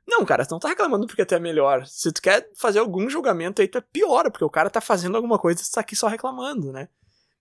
Não, 0.08 0.24
cara, 0.24 0.46
tu 0.46 0.52
não 0.52 0.60
tá 0.60 0.68
reclamando 0.68 1.06
porque 1.06 1.26
tu 1.26 1.34
é 1.34 1.40
melhor. 1.40 1.84
Se 1.86 2.12
tu 2.12 2.22
quer 2.22 2.48
fazer 2.56 2.78
algum 2.78 3.10
julgamento 3.10 3.60
aí, 3.60 3.68
tu 3.68 3.78
é 3.78 3.80
pior, 3.80 4.30
porque 4.30 4.44
o 4.44 4.50
cara 4.50 4.70
tá 4.70 4.80
fazendo 4.80 5.16
alguma 5.16 5.38
coisa 5.38 5.60
e 5.60 5.64
tu 5.64 5.70
tá 5.70 5.80
aqui 5.80 5.96
só 5.96 6.06
reclamando, 6.06 6.72
né? 6.72 6.88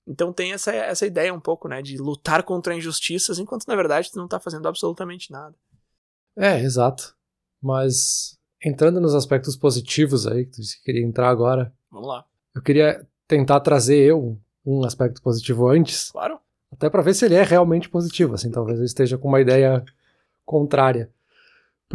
Então 0.07 0.31
tem 0.31 0.53
essa, 0.53 0.71
essa 0.71 1.05
ideia 1.05 1.33
um 1.33 1.39
pouco, 1.39 1.67
né, 1.67 1.81
de 1.81 1.97
lutar 1.97 2.43
contra 2.43 2.75
injustiças, 2.75 3.39
enquanto 3.39 3.65
na 3.67 3.75
verdade 3.75 4.11
tu 4.11 4.17
não 4.17 4.27
tá 4.27 4.39
fazendo 4.39 4.67
absolutamente 4.67 5.31
nada. 5.31 5.55
É, 6.37 6.59
exato. 6.59 7.15
Mas 7.61 8.37
entrando 8.63 9.01
nos 9.01 9.15
aspectos 9.15 9.55
positivos 9.55 10.27
aí, 10.27 10.45
que 10.45 10.51
tu 10.51 10.61
queria 10.83 11.03
entrar 11.03 11.29
agora. 11.29 11.73
Vamos 11.89 12.07
lá. 12.07 12.25
Eu 12.53 12.61
queria 12.61 13.07
tentar 13.27 13.59
trazer 13.61 13.97
eu 13.97 14.39
um 14.65 14.83
aspecto 14.83 15.21
positivo 15.21 15.67
antes. 15.67 16.11
Claro. 16.11 16.39
Até 16.71 16.89
para 16.89 17.01
ver 17.01 17.13
se 17.13 17.25
ele 17.25 17.35
é 17.35 17.43
realmente 17.43 17.89
positivo, 17.89 18.33
assim, 18.33 18.51
talvez 18.51 18.79
eu 18.79 18.85
esteja 18.85 19.17
com 19.17 19.27
uma 19.27 19.39
ideia 19.39 19.83
contrária. 20.43 21.09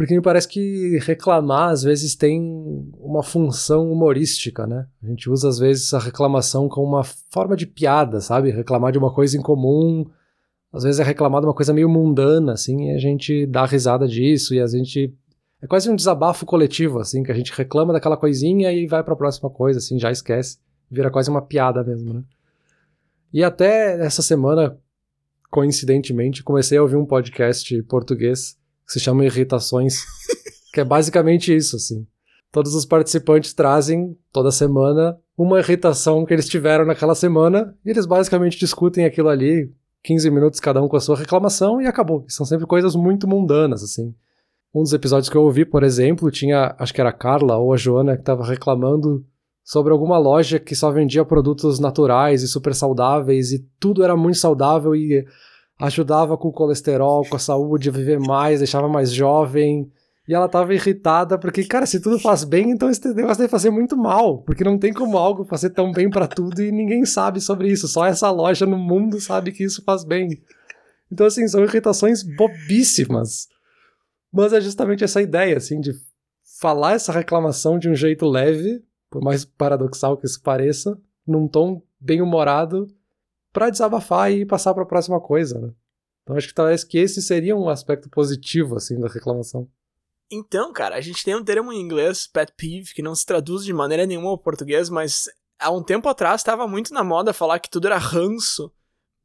Porque 0.01 0.15
me 0.15 0.21
parece 0.21 0.47
que 0.47 0.97
reclamar 1.03 1.69
às 1.69 1.83
vezes 1.83 2.15
tem 2.15 2.41
uma 2.97 3.21
função 3.21 3.91
humorística, 3.91 4.65
né? 4.65 4.87
A 4.99 5.05
gente 5.05 5.29
usa 5.29 5.47
às 5.47 5.59
vezes 5.59 5.93
a 5.93 5.99
reclamação 5.99 6.67
como 6.67 6.87
uma 6.87 7.03
forma 7.03 7.55
de 7.55 7.67
piada, 7.67 8.19
sabe? 8.19 8.49
Reclamar 8.49 8.91
de 8.91 8.97
uma 8.97 9.13
coisa 9.13 9.37
incomum, 9.37 10.09
às 10.73 10.81
vezes 10.81 10.99
é 10.99 11.03
reclamar 11.03 11.41
de 11.41 11.45
uma 11.45 11.53
coisa 11.53 11.71
meio 11.71 11.87
mundana, 11.87 12.53
assim, 12.53 12.89
e 12.89 12.95
a 12.95 12.97
gente 12.97 13.45
dá 13.45 13.63
risada 13.63 14.07
disso 14.07 14.55
e 14.55 14.59
a 14.59 14.65
gente 14.65 15.13
é 15.61 15.67
quase 15.67 15.87
um 15.87 15.95
desabafo 15.95 16.47
coletivo, 16.47 16.97
assim, 16.97 17.21
que 17.21 17.31
a 17.31 17.35
gente 17.35 17.53
reclama 17.55 17.93
daquela 17.93 18.17
coisinha 18.17 18.71
e 18.71 18.87
vai 18.87 19.03
para 19.03 19.13
a 19.13 19.17
próxima 19.17 19.51
coisa, 19.51 19.77
assim, 19.77 19.99
já 19.99 20.09
esquece. 20.09 20.57
Vira 20.89 21.11
quase 21.11 21.29
uma 21.29 21.43
piada 21.43 21.83
mesmo, 21.83 22.11
né? 22.11 22.23
E 23.31 23.43
até 23.43 24.03
essa 24.03 24.23
semana, 24.23 24.75
coincidentemente, 25.51 26.41
comecei 26.41 26.79
a 26.79 26.81
ouvir 26.81 26.95
um 26.95 27.05
podcast 27.05 27.83
português 27.83 28.59
que 28.85 28.93
se 28.93 28.99
chama 28.99 29.25
Irritações, 29.25 29.95
que 30.73 30.81
é 30.81 30.83
basicamente 30.83 31.55
isso, 31.55 31.75
assim. 31.75 32.05
todos 32.51 32.75
os 32.75 32.85
participantes 32.85 33.53
trazem 33.53 34.17
toda 34.31 34.51
semana 34.51 35.17
uma 35.37 35.59
irritação 35.59 36.25
que 36.25 36.33
eles 36.33 36.47
tiveram 36.47 36.85
naquela 36.85 37.15
semana 37.15 37.75
e 37.83 37.89
eles 37.89 38.05
basicamente 38.05 38.59
discutem 38.59 39.05
aquilo 39.05 39.29
ali, 39.29 39.71
15 40.03 40.29
minutos 40.29 40.59
cada 40.59 40.81
um 40.81 40.87
com 40.87 40.97
a 40.97 40.99
sua 40.99 41.17
reclamação 41.17 41.81
e 41.81 41.87
acabou. 41.87 42.25
São 42.27 42.45
sempre 42.45 42.67
coisas 42.67 42.95
muito 42.95 43.27
mundanas, 43.27 43.83
assim. 43.83 44.13
Um 44.73 44.83
dos 44.83 44.93
episódios 44.93 45.29
que 45.29 45.35
eu 45.35 45.41
ouvi, 45.41 45.65
por 45.65 45.83
exemplo, 45.83 46.29
tinha, 46.31 46.75
acho 46.77 46.93
que 46.93 47.01
era 47.01 47.09
a 47.09 47.13
Carla 47.13 47.57
ou 47.57 47.73
a 47.73 47.77
Joana 47.77 48.15
que 48.15 48.21
estava 48.21 48.45
reclamando 48.45 49.25
sobre 49.63 49.91
alguma 49.91 50.17
loja 50.17 50.59
que 50.59 50.75
só 50.75 50.91
vendia 50.91 51.25
produtos 51.25 51.79
naturais 51.79 52.41
e 52.41 52.47
super 52.47 52.73
saudáveis 52.73 53.51
e 53.51 53.65
tudo 53.79 54.03
era 54.03 54.15
muito 54.15 54.37
saudável 54.37 54.95
e 54.95 55.25
ajudava 55.81 56.37
com 56.37 56.49
o 56.49 56.53
colesterol, 56.53 57.25
com 57.27 57.35
a 57.35 57.39
saúde, 57.39 57.89
a 57.89 57.91
viver 57.91 58.19
mais, 58.19 58.59
deixava 58.59 58.87
mais 58.87 59.11
jovem. 59.11 59.91
E 60.27 60.33
ela 60.33 60.47
tava 60.47 60.73
irritada 60.73 61.37
porque, 61.37 61.63
cara, 61.63 61.85
se 61.85 61.99
tudo 61.99 62.19
faz 62.19 62.43
bem, 62.43 62.69
então 62.69 62.89
esse 62.89 63.05
negócio 63.13 63.39
deve 63.39 63.49
fazer 63.49 63.71
muito 63.71 63.97
mal, 63.97 64.43
porque 64.43 64.63
não 64.63 64.77
tem 64.77 64.93
como 64.93 65.17
algo 65.17 65.43
fazer 65.43 65.71
tão 65.71 65.91
bem 65.91 66.09
para 66.09 66.27
tudo 66.27 66.61
e 66.61 66.71
ninguém 66.71 67.05
sabe 67.05 67.41
sobre 67.41 67.69
isso, 67.69 67.87
só 67.87 68.05
essa 68.05 68.29
loja 68.29 68.65
no 68.65 68.77
mundo 68.77 69.19
sabe 69.19 69.51
que 69.51 69.63
isso 69.63 69.83
faz 69.83 70.03
bem. 70.03 70.41
Então, 71.11 71.25
assim, 71.25 71.47
são 71.47 71.63
irritações 71.63 72.23
bobíssimas. 72.23 73.47
Mas 74.31 74.53
é 74.53 74.61
justamente 74.61 75.03
essa 75.03 75.21
ideia, 75.21 75.57
assim, 75.57 75.81
de 75.81 75.91
falar 76.59 76.93
essa 76.93 77.11
reclamação 77.11 77.77
de 77.77 77.89
um 77.89 77.95
jeito 77.95 78.25
leve, 78.25 78.81
por 79.09 79.21
mais 79.21 79.43
paradoxal 79.43 80.15
que 80.15 80.25
isso 80.25 80.41
pareça, 80.41 80.97
num 81.27 81.47
tom 81.47 81.81
bem 81.99 82.21
humorado, 82.21 82.87
para 83.51 83.69
desabafar 83.69 84.31
e 84.31 84.45
passar 84.45 84.73
para 84.73 84.83
a 84.83 84.87
próxima 84.87 85.19
coisa, 85.19 85.59
né? 85.59 85.73
Então 86.23 86.35
acho 86.35 86.47
que 86.47 86.53
talvez 86.53 86.83
que 86.83 86.97
esse 86.97 87.21
seria 87.21 87.55
um 87.55 87.69
aspecto 87.69 88.09
positivo, 88.09 88.75
assim, 88.75 88.99
da 88.99 89.07
reclamação. 89.07 89.67
Então, 90.31 90.71
cara, 90.71 90.95
a 90.95 91.01
gente 91.01 91.23
tem 91.25 91.35
um 91.35 91.43
termo 91.43 91.73
em 91.73 91.81
inglês, 91.81 92.25
pet 92.25 92.53
peeve, 92.55 92.93
que 92.93 93.01
não 93.01 93.13
se 93.13 93.25
traduz 93.25 93.65
de 93.65 93.73
maneira 93.73 94.05
nenhuma 94.05 94.29
ao 94.29 94.37
português, 94.37 94.89
mas 94.89 95.25
há 95.59 95.69
um 95.69 95.83
tempo 95.83 96.07
atrás 96.07 96.39
estava 96.39 96.65
muito 96.67 96.93
na 96.93 97.03
moda 97.03 97.33
falar 97.33 97.59
que 97.59 97.69
tudo 97.69 97.87
era 97.87 97.97
ranço. 97.97 98.71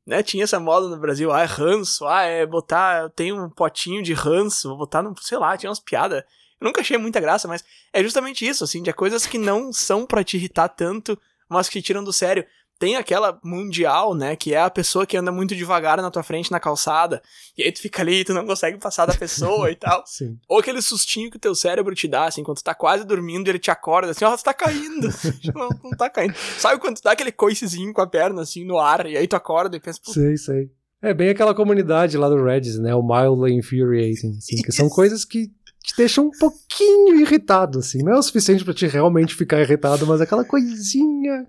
Né? 0.04 0.22
Tinha 0.22 0.44
essa 0.44 0.58
moda 0.58 0.88
no 0.88 0.98
Brasil, 0.98 1.32
ah, 1.32 1.42
é 1.42 1.44
ranço, 1.44 2.06
ah, 2.06 2.22
é 2.22 2.44
botar, 2.44 3.02
eu 3.02 3.10
tenho 3.10 3.44
um 3.44 3.50
potinho 3.50 4.02
de 4.02 4.12
ranço, 4.12 4.68
vou 4.68 4.78
botar 4.78 5.02
no, 5.02 5.14
sei 5.20 5.38
lá, 5.38 5.56
tinha 5.56 5.70
umas 5.70 5.80
piadas. 5.80 6.24
Eu 6.60 6.64
nunca 6.64 6.80
achei 6.80 6.96
muita 6.96 7.20
graça, 7.20 7.46
mas 7.46 7.64
é 7.92 8.02
justamente 8.02 8.46
isso, 8.46 8.64
assim, 8.64 8.82
de 8.82 8.92
coisas 8.92 9.26
que 9.26 9.38
não 9.38 9.72
são 9.72 10.06
para 10.06 10.24
te 10.24 10.36
irritar 10.36 10.68
tanto, 10.68 11.18
mas 11.48 11.68
que 11.68 11.82
tiram 11.82 12.02
do 12.02 12.12
sério 12.12 12.44
tem 12.78 12.96
aquela 12.96 13.38
mundial, 13.42 14.14
né, 14.14 14.36
que 14.36 14.52
é 14.52 14.60
a 14.60 14.70
pessoa 14.70 15.06
que 15.06 15.16
anda 15.16 15.32
muito 15.32 15.54
devagar 15.54 16.00
na 16.00 16.10
tua 16.10 16.22
frente 16.22 16.50
na 16.50 16.60
calçada, 16.60 17.22
e 17.56 17.62
aí 17.62 17.72
tu 17.72 17.80
fica 17.80 18.02
ali 18.02 18.20
e 18.20 18.24
tu 18.24 18.34
não 18.34 18.46
consegue 18.46 18.78
passar 18.78 19.06
da 19.06 19.14
pessoa 19.14 19.70
e 19.70 19.76
tal. 19.76 20.04
Sim. 20.06 20.38
Ou 20.48 20.58
aquele 20.58 20.82
sustinho 20.82 21.30
que 21.30 21.36
o 21.36 21.40
teu 21.40 21.54
cérebro 21.54 21.94
te 21.94 22.06
dá, 22.06 22.26
assim, 22.26 22.42
quando 22.42 22.58
tu 22.58 22.64
tá 22.64 22.74
quase 22.74 23.04
dormindo, 23.04 23.48
ele 23.48 23.58
te 23.58 23.70
acorda, 23.70 24.10
assim, 24.10 24.24
ó, 24.24 24.32
oh, 24.32 24.36
tu 24.36 24.44
tá 24.44 24.54
caindo. 24.54 25.08
não, 25.54 25.68
não 25.82 25.90
tá 25.96 26.10
caindo. 26.10 26.34
Sabe 26.58 26.80
quando 26.80 26.96
tu 26.96 27.02
dá 27.02 27.12
aquele 27.12 27.32
coicezinho 27.32 27.92
com 27.92 28.00
a 28.00 28.06
perna, 28.06 28.42
assim, 28.42 28.64
no 28.64 28.78
ar, 28.78 29.06
e 29.06 29.16
aí 29.16 29.26
tu 29.26 29.36
acorda 29.36 29.76
e 29.76 29.80
pensa... 29.80 30.00
Sei, 30.04 30.36
sei. 30.36 30.70
É 31.02 31.14
bem 31.14 31.28
aquela 31.28 31.54
comunidade 31.54 32.16
lá 32.16 32.28
do 32.28 32.42
Reddit, 32.42 32.78
né, 32.78 32.94
o 32.94 33.02
mildly 33.02 33.54
infuriating, 33.54 34.36
assim, 34.38 34.62
que 34.62 34.72
são 34.72 34.88
coisas 34.88 35.24
que 35.24 35.48
te 35.82 35.96
deixam 35.96 36.26
um 36.26 36.30
pouquinho 36.30 37.20
irritado, 37.20 37.78
assim. 37.78 38.02
Não 38.02 38.12
é 38.12 38.18
o 38.18 38.22
suficiente 38.22 38.64
para 38.64 38.74
te 38.74 38.86
realmente 38.86 39.34
ficar 39.34 39.60
irritado, 39.60 40.06
mas 40.06 40.20
aquela 40.20 40.44
coisinha 40.44 41.46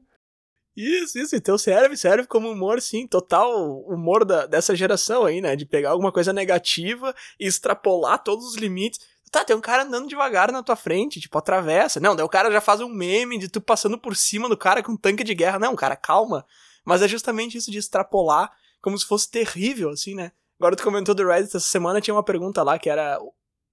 isso, 0.77 1.17
isso, 1.17 1.35
então 1.35 1.57
serve, 1.57 1.97
serve 1.97 2.27
como 2.27 2.51
humor, 2.51 2.79
sim, 2.79 3.07
total 3.07 3.81
humor 3.81 4.23
da, 4.23 4.45
dessa 4.45 4.75
geração 4.75 5.25
aí, 5.25 5.41
né? 5.41 5.55
De 5.55 5.65
pegar 5.65 5.89
alguma 5.89 6.11
coisa 6.11 6.31
negativa 6.31 7.15
e 7.39 7.47
extrapolar 7.47 8.23
todos 8.23 8.45
os 8.45 8.55
limites. 8.55 8.99
Tá, 9.31 9.43
tem 9.43 9.55
um 9.55 9.61
cara 9.61 9.83
andando 9.83 10.07
devagar 10.07 10.51
na 10.51 10.61
tua 10.61 10.75
frente, 10.75 11.19
tipo, 11.19 11.35
atravessa. 11.35 11.99
Não, 11.99 12.15
daí 12.15 12.23
o 12.23 12.29
cara 12.29 12.51
já 12.51 12.61
faz 12.61 12.79
um 12.79 12.89
meme 12.89 13.39
de 13.39 13.49
tu 13.49 13.59
passando 13.59 13.97
por 13.97 14.15
cima 14.15 14.47
do 14.47 14.55
cara 14.55 14.83
com 14.83 14.91
um 14.91 14.97
tanque 14.97 15.23
de 15.23 15.33
guerra. 15.33 15.57
Não, 15.57 15.75
cara, 15.75 15.95
calma. 15.95 16.45
Mas 16.85 17.01
é 17.01 17.07
justamente 17.07 17.57
isso 17.57 17.71
de 17.71 17.79
extrapolar 17.79 18.51
como 18.79 18.95
se 18.97 19.05
fosse 19.05 19.31
terrível, 19.31 19.89
assim, 19.89 20.13
né? 20.13 20.31
Agora 20.59 20.75
tu 20.75 20.83
comentou 20.83 21.15
do 21.15 21.25
Reddit 21.25 21.49
essa 21.49 21.59
semana, 21.59 21.99
tinha 21.99 22.13
uma 22.13 22.23
pergunta 22.23 22.61
lá 22.61 22.77
que 22.77 22.89
era 22.89 23.19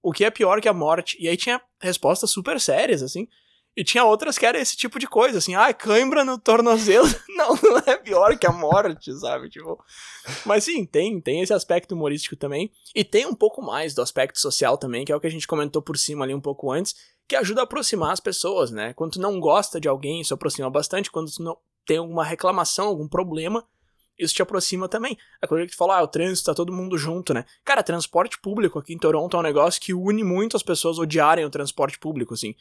o 0.01 0.11
que 0.11 0.25
é 0.25 0.29
pior 0.29 0.59
que 0.59 0.67
a 0.67 0.73
morte? 0.73 1.17
E 1.19 1.27
aí 1.27 1.37
tinha 1.37 1.61
respostas 1.79 2.31
super 2.31 2.59
sérias, 2.59 3.01
assim. 3.01 3.27
E 3.75 3.83
tinha 3.83 4.05
outras 4.05 4.37
que 4.37 4.45
era 4.45 4.57
esse 4.57 4.77
tipo 4.77 4.97
de 4.97 5.05
coisa, 5.05 5.39
assim, 5.39 5.53
ah, 5.53 5.73
cãibra 5.73 6.23
no 6.23 6.39
tornozelo. 6.39 7.05
não, 7.35 7.55
não 7.61 7.77
é 7.85 7.97
pior 7.97 8.37
que 8.37 8.47
a 8.47 8.51
morte, 8.51 9.11
sabe? 9.19 9.49
Tipo. 9.49 9.83
Mas 10.45 10.63
sim, 10.63 10.85
tem, 10.85 11.19
tem 11.19 11.41
esse 11.41 11.53
aspecto 11.53 11.93
humorístico 11.93 12.37
também. 12.37 12.71
E 12.95 13.03
tem 13.03 13.25
um 13.25 13.35
pouco 13.35 13.61
mais 13.61 13.93
do 13.93 14.01
aspecto 14.01 14.39
social 14.39 14.77
também, 14.77 15.03
que 15.03 15.11
é 15.11 15.15
o 15.15 15.19
que 15.19 15.27
a 15.27 15.31
gente 15.31 15.45
comentou 15.45 15.81
por 15.81 15.97
cima 15.97 16.23
ali 16.23 16.33
um 16.33 16.39
pouco 16.39 16.71
antes, 16.71 16.95
que 17.27 17.35
ajuda 17.35 17.61
a 17.61 17.63
aproximar 17.65 18.13
as 18.13 18.21
pessoas, 18.21 18.71
né? 18.71 18.93
Quando 18.93 19.13
tu 19.13 19.19
não 19.19 19.41
gosta 19.41 19.77
de 19.77 19.89
alguém, 19.89 20.21
isso 20.21 20.33
aproxima 20.33 20.69
bastante. 20.69 21.11
Quando 21.11 21.29
tu 21.29 21.43
não 21.43 21.57
tem 21.85 21.97
alguma 21.97 22.23
reclamação, 22.23 22.87
algum 22.87 23.09
problema, 23.09 23.67
isso 24.17 24.33
te 24.33 24.41
aproxima 24.41 24.87
também. 24.87 25.17
É 25.41 25.47
coisa 25.47 25.65
que 25.65 25.73
tu 25.73 25.77
fala, 25.77 25.97
ah, 25.97 26.03
o 26.03 26.07
trânsito, 26.07 26.45
tá 26.45 26.55
todo 26.55 26.71
mundo 26.71 26.97
junto, 26.97 27.33
né? 27.33 27.43
Cara, 27.65 27.83
transporte 27.83 28.39
público 28.39 28.79
aqui 28.79 28.93
em 28.93 28.97
Toronto 28.97 29.35
é 29.35 29.39
um 29.41 29.43
negócio 29.43 29.81
que 29.81 29.93
une 29.93 30.23
muito 30.23 30.55
as 30.55 30.63
pessoas 30.63 30.97
odiarem 30.97 31.43
o 31.43 31.49
transporte 31.49 31.99
público, 31.99 32.33
assim 32.33 32.55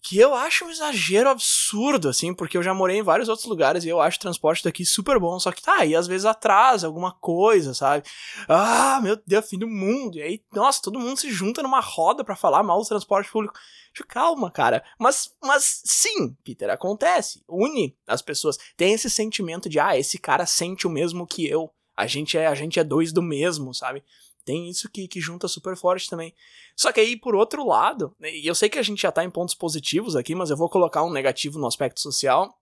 que 0.00 0.18
eu 0.18 0.34
acho 0.34 0.64
um 0.64 0.70
exagero 0.70 1.28
absurdo, 1.28 2.08
assim, 2.08 2.32
porque 2.32 2.56
eu 2.56 2.62
já 2.62 2.72
morei 2.72 2.98
em 2.98 3.02
vários 3.02 3.28
outros 3.28 3.46
lugares 3.46 3.84
e 3.84 3.88
eu 3.88 4.00
acho 4.00 4.16
o 4.16 4.20
transporte 4.20 4.62
daqui 4.62 4.84
super 4.84 5.18
bom, 5.18 5.38
só 5.40 5.50
que 5.50 5.62
tá, 5.62 5.76
aí 5.78 5.94
às 5.94 6.06
vezes 6.06 6.24
atrasa 6.24 6.86
alguma 6.86 7.12
coisa, 7.12 7.74
sabe? 7.74 8.04
Ah, 8.48 9.00
meu 9.02 9.20
Deus, 9.26 9.48
fim 9.48 9.58
do 9.58 9.66
mundo. 9.66 10.18
E 10.18 10.22
aí, 10.22 10.42
nossa, 10.52 10.80
todo 10.82 11.00
mundo 11.00 11.18
se 11.18 11.30
junta 11.30 11.62
numa 11.62 11.80
roda 11.80 12.24
para 12.24 12.36
falar 12.36 12.62
mal 12.62 12.80
do 12.80 12.88
transporte 12.88 13.30
público. 13.30 13.58
Calma, 14.06 14.50
cara. 14.50 14.84
Mas, 14.98 15.34
mas 15.42 15.82
sim, 15.84 16.34
Peter, 16.44 16.70
acontece. 16.70 17.42
Une 17.48 17.96
as 18.06 18.22
pessoas. 18.22 18.56
Tem 18.76 18.92
esse 18.92 19.10
sentimento 19.10 19.68
de, 19.68 19.80
ah, 19.80 19.98
esse 19.98 20.18
cara 20.18 20.46
sente 20.46 20.86
o 20.86 20.90
mesmo 20.90 21.26
que 21.26 21.48
eu. 21.48 21.70
A 21.96 22.06
gente 22.06 22.38
é, 22.38 22.46
a 22.46 22.54
gente 22.54 22.78
é 22.78 22.84
dois 22.84 23.12
do 23.12 23.20
mesmo, 23.20 23.74
sabe? 23.74 24.04
Tem 24.48 24.66
isso 24.66 24.88
que, 24.88 25.06
que 25.06 25.20
junta 25.20 25.46
super 25.46 25.76
forte 25.76 26.08
também. 26.08 26.34
Só 26.74 26.90
que 26.90 26.98
aí, 26.98 27.18
por 27.18 27.34
outro 27.34 27.66
lado, 27.66 28.16
né, 28.18 28.34
e 28.34 28.46
eu 28.46 28.54
sei 28.54 28.70
que 28.70 28.78
a 28.78 28.82
gente 28.82 29.02
já 29.02 29.12
tá 29.12 29.22
em 29.22 29.28
pontos 29.28 29.54
positivos 29.54 30.16
aqui, 30.16 30.34
mas 30.34 30.48
eu 30.48 30.56
vou 30.56 30.70
colocar 30.70 31.04
um 31.04 31.12
negativo 31.12 31.58
no 31.58 31.66
aspecto 31.66 32.00
social, 32.00 32.58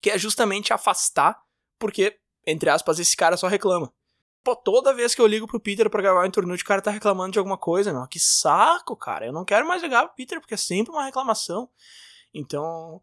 que 0.00 0.08
é 0.08 0.16
justamente 0.16 0.72
afastar, 0.72 1.38
porque, 1.78 2.18
entre 2.46 2.70
aspas, 2.70 2.98
esse 2.98 3.14
cara 3.14 3.36
só 3.36 3.46
reclama. 3.46 3.92
Pô, 4.42 4.56
toda 4.56 4.94
vez 4.94 5.14
que 5.14 5.20
eu 5.20 5.26
ligo 5.26 5.46
pro 5.46 5.60
Peter 5.60 5.90
pra 5.90 6.00
gravar 6.00 6.22
um 6.22 6.24
Internute, 6.24 6.62
o 6.62 6.66
cara 6.66 6.80
tá 6.80 6.90
reclamando 6.90 7.32
de 7.32 7.38
alguma 7.38 7.58
coisa, 7.58 7.92
meu. 7.92 8.06
Que 8.06 8.18
saco, 8.18 8.96
cara. 8.96 9.26
Eu 9.26 9.32
não 9.32 9.44
quero 9.44 9.68
mais 9.68 9.82
ligar 9.82 10.06
pro 10.06 10.16
Peter, 10.16 10.40
porque 10.40 10.54
é 10.54 10.56
sempre 10.56 10.90
uma 10.90 11.04
reclamação. 11.04 11.68
Então, 12.32 13.02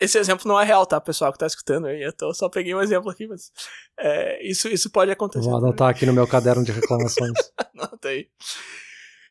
esse 0.00 0.18
exemplo 0.18 0.46
não 0.46 0.60
é 0.60 0.64
real, 0.64 0.86
tá, 0.86 1.00
pessoal 1.00 1.32
que 1.32 1.38
tá 1.38 1.46
escutando 1.46 1.86
aí? 1.86 2.02
Eu 2.02 2.12
tô, 2.12 2.32
só 2.32 2.48
peguei 2.48 2.74
um 2.74 2.80
exemplo 2.80 3.10
aqui, 3.10 3.26
mas 3.26 3.50
é, 3.98 4.46
isso, 4.46 4.68
isso 4.68 4.90
pode 4.90 5.10
acontecer. 5.10 5.48
Vou 5.48 5.58
anotar 5.58 5.88
aqui 5.88 6.06
no 6.06 6.12
meu 6.12 6.26
caderno 6.26 6.64
de 6.64 6.72
reclamações. 6.72 7.32
Anota 7.74 8.08
aí. 8.08 8.28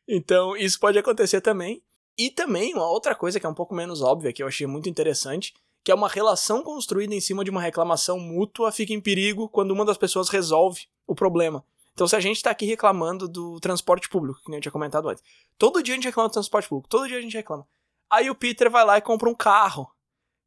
Então, 0.06 0.56
isso 0.56 0.78
pode 0.78 0.98
acontecer 0.98 1.40
também. 1.40 1.82
E 2.16 2.30
também 2.30 2.74
uma 2.74 2.90
outra 2.90 3.14
coisa 3.14 3.38
que 3.38 3.46
é 3.46 3.48
um 3.48 3.54
pouco 3.54 3.74
menos 3.74 4.02
óbvia, 4.02 4.32
que 4.32 4.42
eu 4.42 4.48
achei 4.48 4.66
muito 4.66 4.88
interessante, 4.88 5.54
que 5.84 5.92
é 5.92 5.94
uma 5.94 6.08
relação 6.08 6.62
construída 6.62 7.14
em 7.14 7.20
cima 7.20 7.44
de 7.44 7.50
uma 7.50 7.62
reclamação 7.62 8.18
mútua 8.18 8.72
fica 8.72 8.92
em 8.92 9.00
perigo 9.00 9.48
quando 9.48 9.70
uma 9.70 9.84
das 9.84 9.96
pessoas 9.96 10.28
resolve 10.28 10.86
o 11.06 11.14
problema. 11.14 11.64
Então, 11.94 12.06
se 12.06 12.14
a 12.14 12.20
gente 12.20 12.36
está 12.36 12.50
aqui 12.50 12.66
reclamando 12.66 13.26
do 13.26 13.58
transporte 13.58 14.08
público, 14.08 14.40
que 14.44 14.50
nem 14.50 14.58
eu 14.58 14.62
tinha 14.62 14.72
comentado 14.72 15.08
antes, 15.08 15.22
todo 15.56 15.82
dia 15.82 15.94
a 15.94 15.96
gente 15.96 16.04
reclama 16.04 16.28
do 16.28 16.32
transporte 16.32 16.68
público, 16.68 16.88
todo 16.88 17.08
dia 17.08 17.18
a 17.18 17.20
gente 17.20 17.36
reclama. 17.36 17.66
Aí 18.10 18.30
o 18.30 18.34
Peter 18.34 18.70
vai 18.70 18.84
lá 18.84 18.98
e 18.98 19.00
compra 19.02 19.28
um 19.28 19.34
carro. 19.34 19.88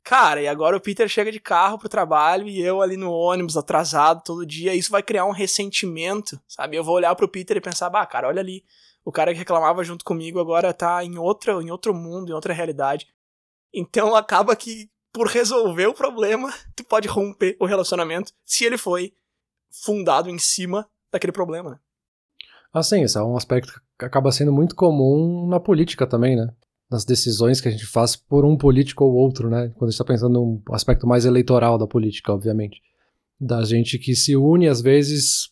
Cara, 0.04 0.42
e 0.42 0.48
agora 0.48 0.76
o 0.76 0.82
Peter 0.82 1.08
chega 1.08 1.32
de 1.32 1.40
carro 1.40 1.78
pro 1.78 1.88
trabalho 1.88 2.48
e 2.48 2.60
eu 2.60 2.82
ali 2.82 2.98
no 2.98 3.12
ônibus 3.12 3.56
atrasado 3.56 4.24
todo 4.24 4.46
dia, 4.46 4.74
isso 4.74 4.92
vai 4.92 5.04
criar 5.04 5.26
um 5.26 5.32
ressentimento, 5.32 6.42
sabe? 6.48 6.76
Eu 6.76 6.84
vou 6.84 6.96
olhar 6.96 7.16
pro 7.16 7.28
Peter 7.28 7.56
e 7.58 7.62
pensar, 7.62 7.90
bah, 7.90 8.06
cara, 8.06 8.28
olha 8.28 8.40
ali, 8.40 8.64
o 9.06 9.12
cara 9.12 9.32
que 9.32 9.40
reclamava 9.40 9.84
junto 9.84 10.04
comigo 10.04 10.40
agora 10.40 10.74
tá 10.74 11.04
em, 11.04 11.18
outra, 11.18 11.54
em 11.54 11.70
outro 11.70 11.94
mundo, 11.94 12.32
em 12.32 12.36
outra 12.36 12.54
realidade. 12.54 13.08
Então 13.74 14.16
acaba 14.16 14.56
que, 14.56 14.90
por 15.14 15.28
resolver 15.28 15.88
o 15.88 15.94
problema, 15.94 16.52
tu 16.76 16.84
pode 16.84 17.08
romper 17.08 17.56
o 17.60 17.66
relacionamento 17.66 18.34
se 18.46 18.66
ele 18.66 18.78
foi 18.78 19.14
fundado 19.70 20.30
em 20.30 20.40
cima 20.40 20.90
daquele 21.12 21.32
problema, 21.32 21.72
né? 21.72 21.80
Ah, 22.74 22.82
sim, 22.82 23.04
isso 23.04 23.20
é 23.20 23.24
um 23.24 23.36
aspecto 23.36 23.82
que 24.00 24.06
acaba 24.06 24.32
sendo 24.32 24.52
muito 24.52 24.76
comum 24.76 25.48
na 25.48 25.60
política 25.60 26.08
também, 26.08 26.36
né? 26.36 26.54
Nas 26.92 27.06
decisões 27.06 27.62
que 27.62 27.70
a 27.70 27.72
gente 27.72 27.86
faz 27.86 28.16
por 28.16 28.44
um 28.44 28.58
político 28.58 29.06
ou 29.06 29.14
outro, 29.14 29.50
né? 29.50 29.72
Quando 29.76 29.88
a 29.88 29.92
gente 29.92 29.94
está 29.94 30.04
pensando 30.04 30.34
num 30.34 30.62
aspecto 30.72 31.08
mais 31.08 31.26
eleitoral 31.26 31.78
da 31.78 31.88
política, 31.88 32.34
obviamente. 32.34 32.82
Da 33.40 33.64
gente 33.64 33.98
que 33.98 34.14
se 34.16 34.36
une, 34.36 34.68
às 34.68 34.82
vezes, 34.82 35.50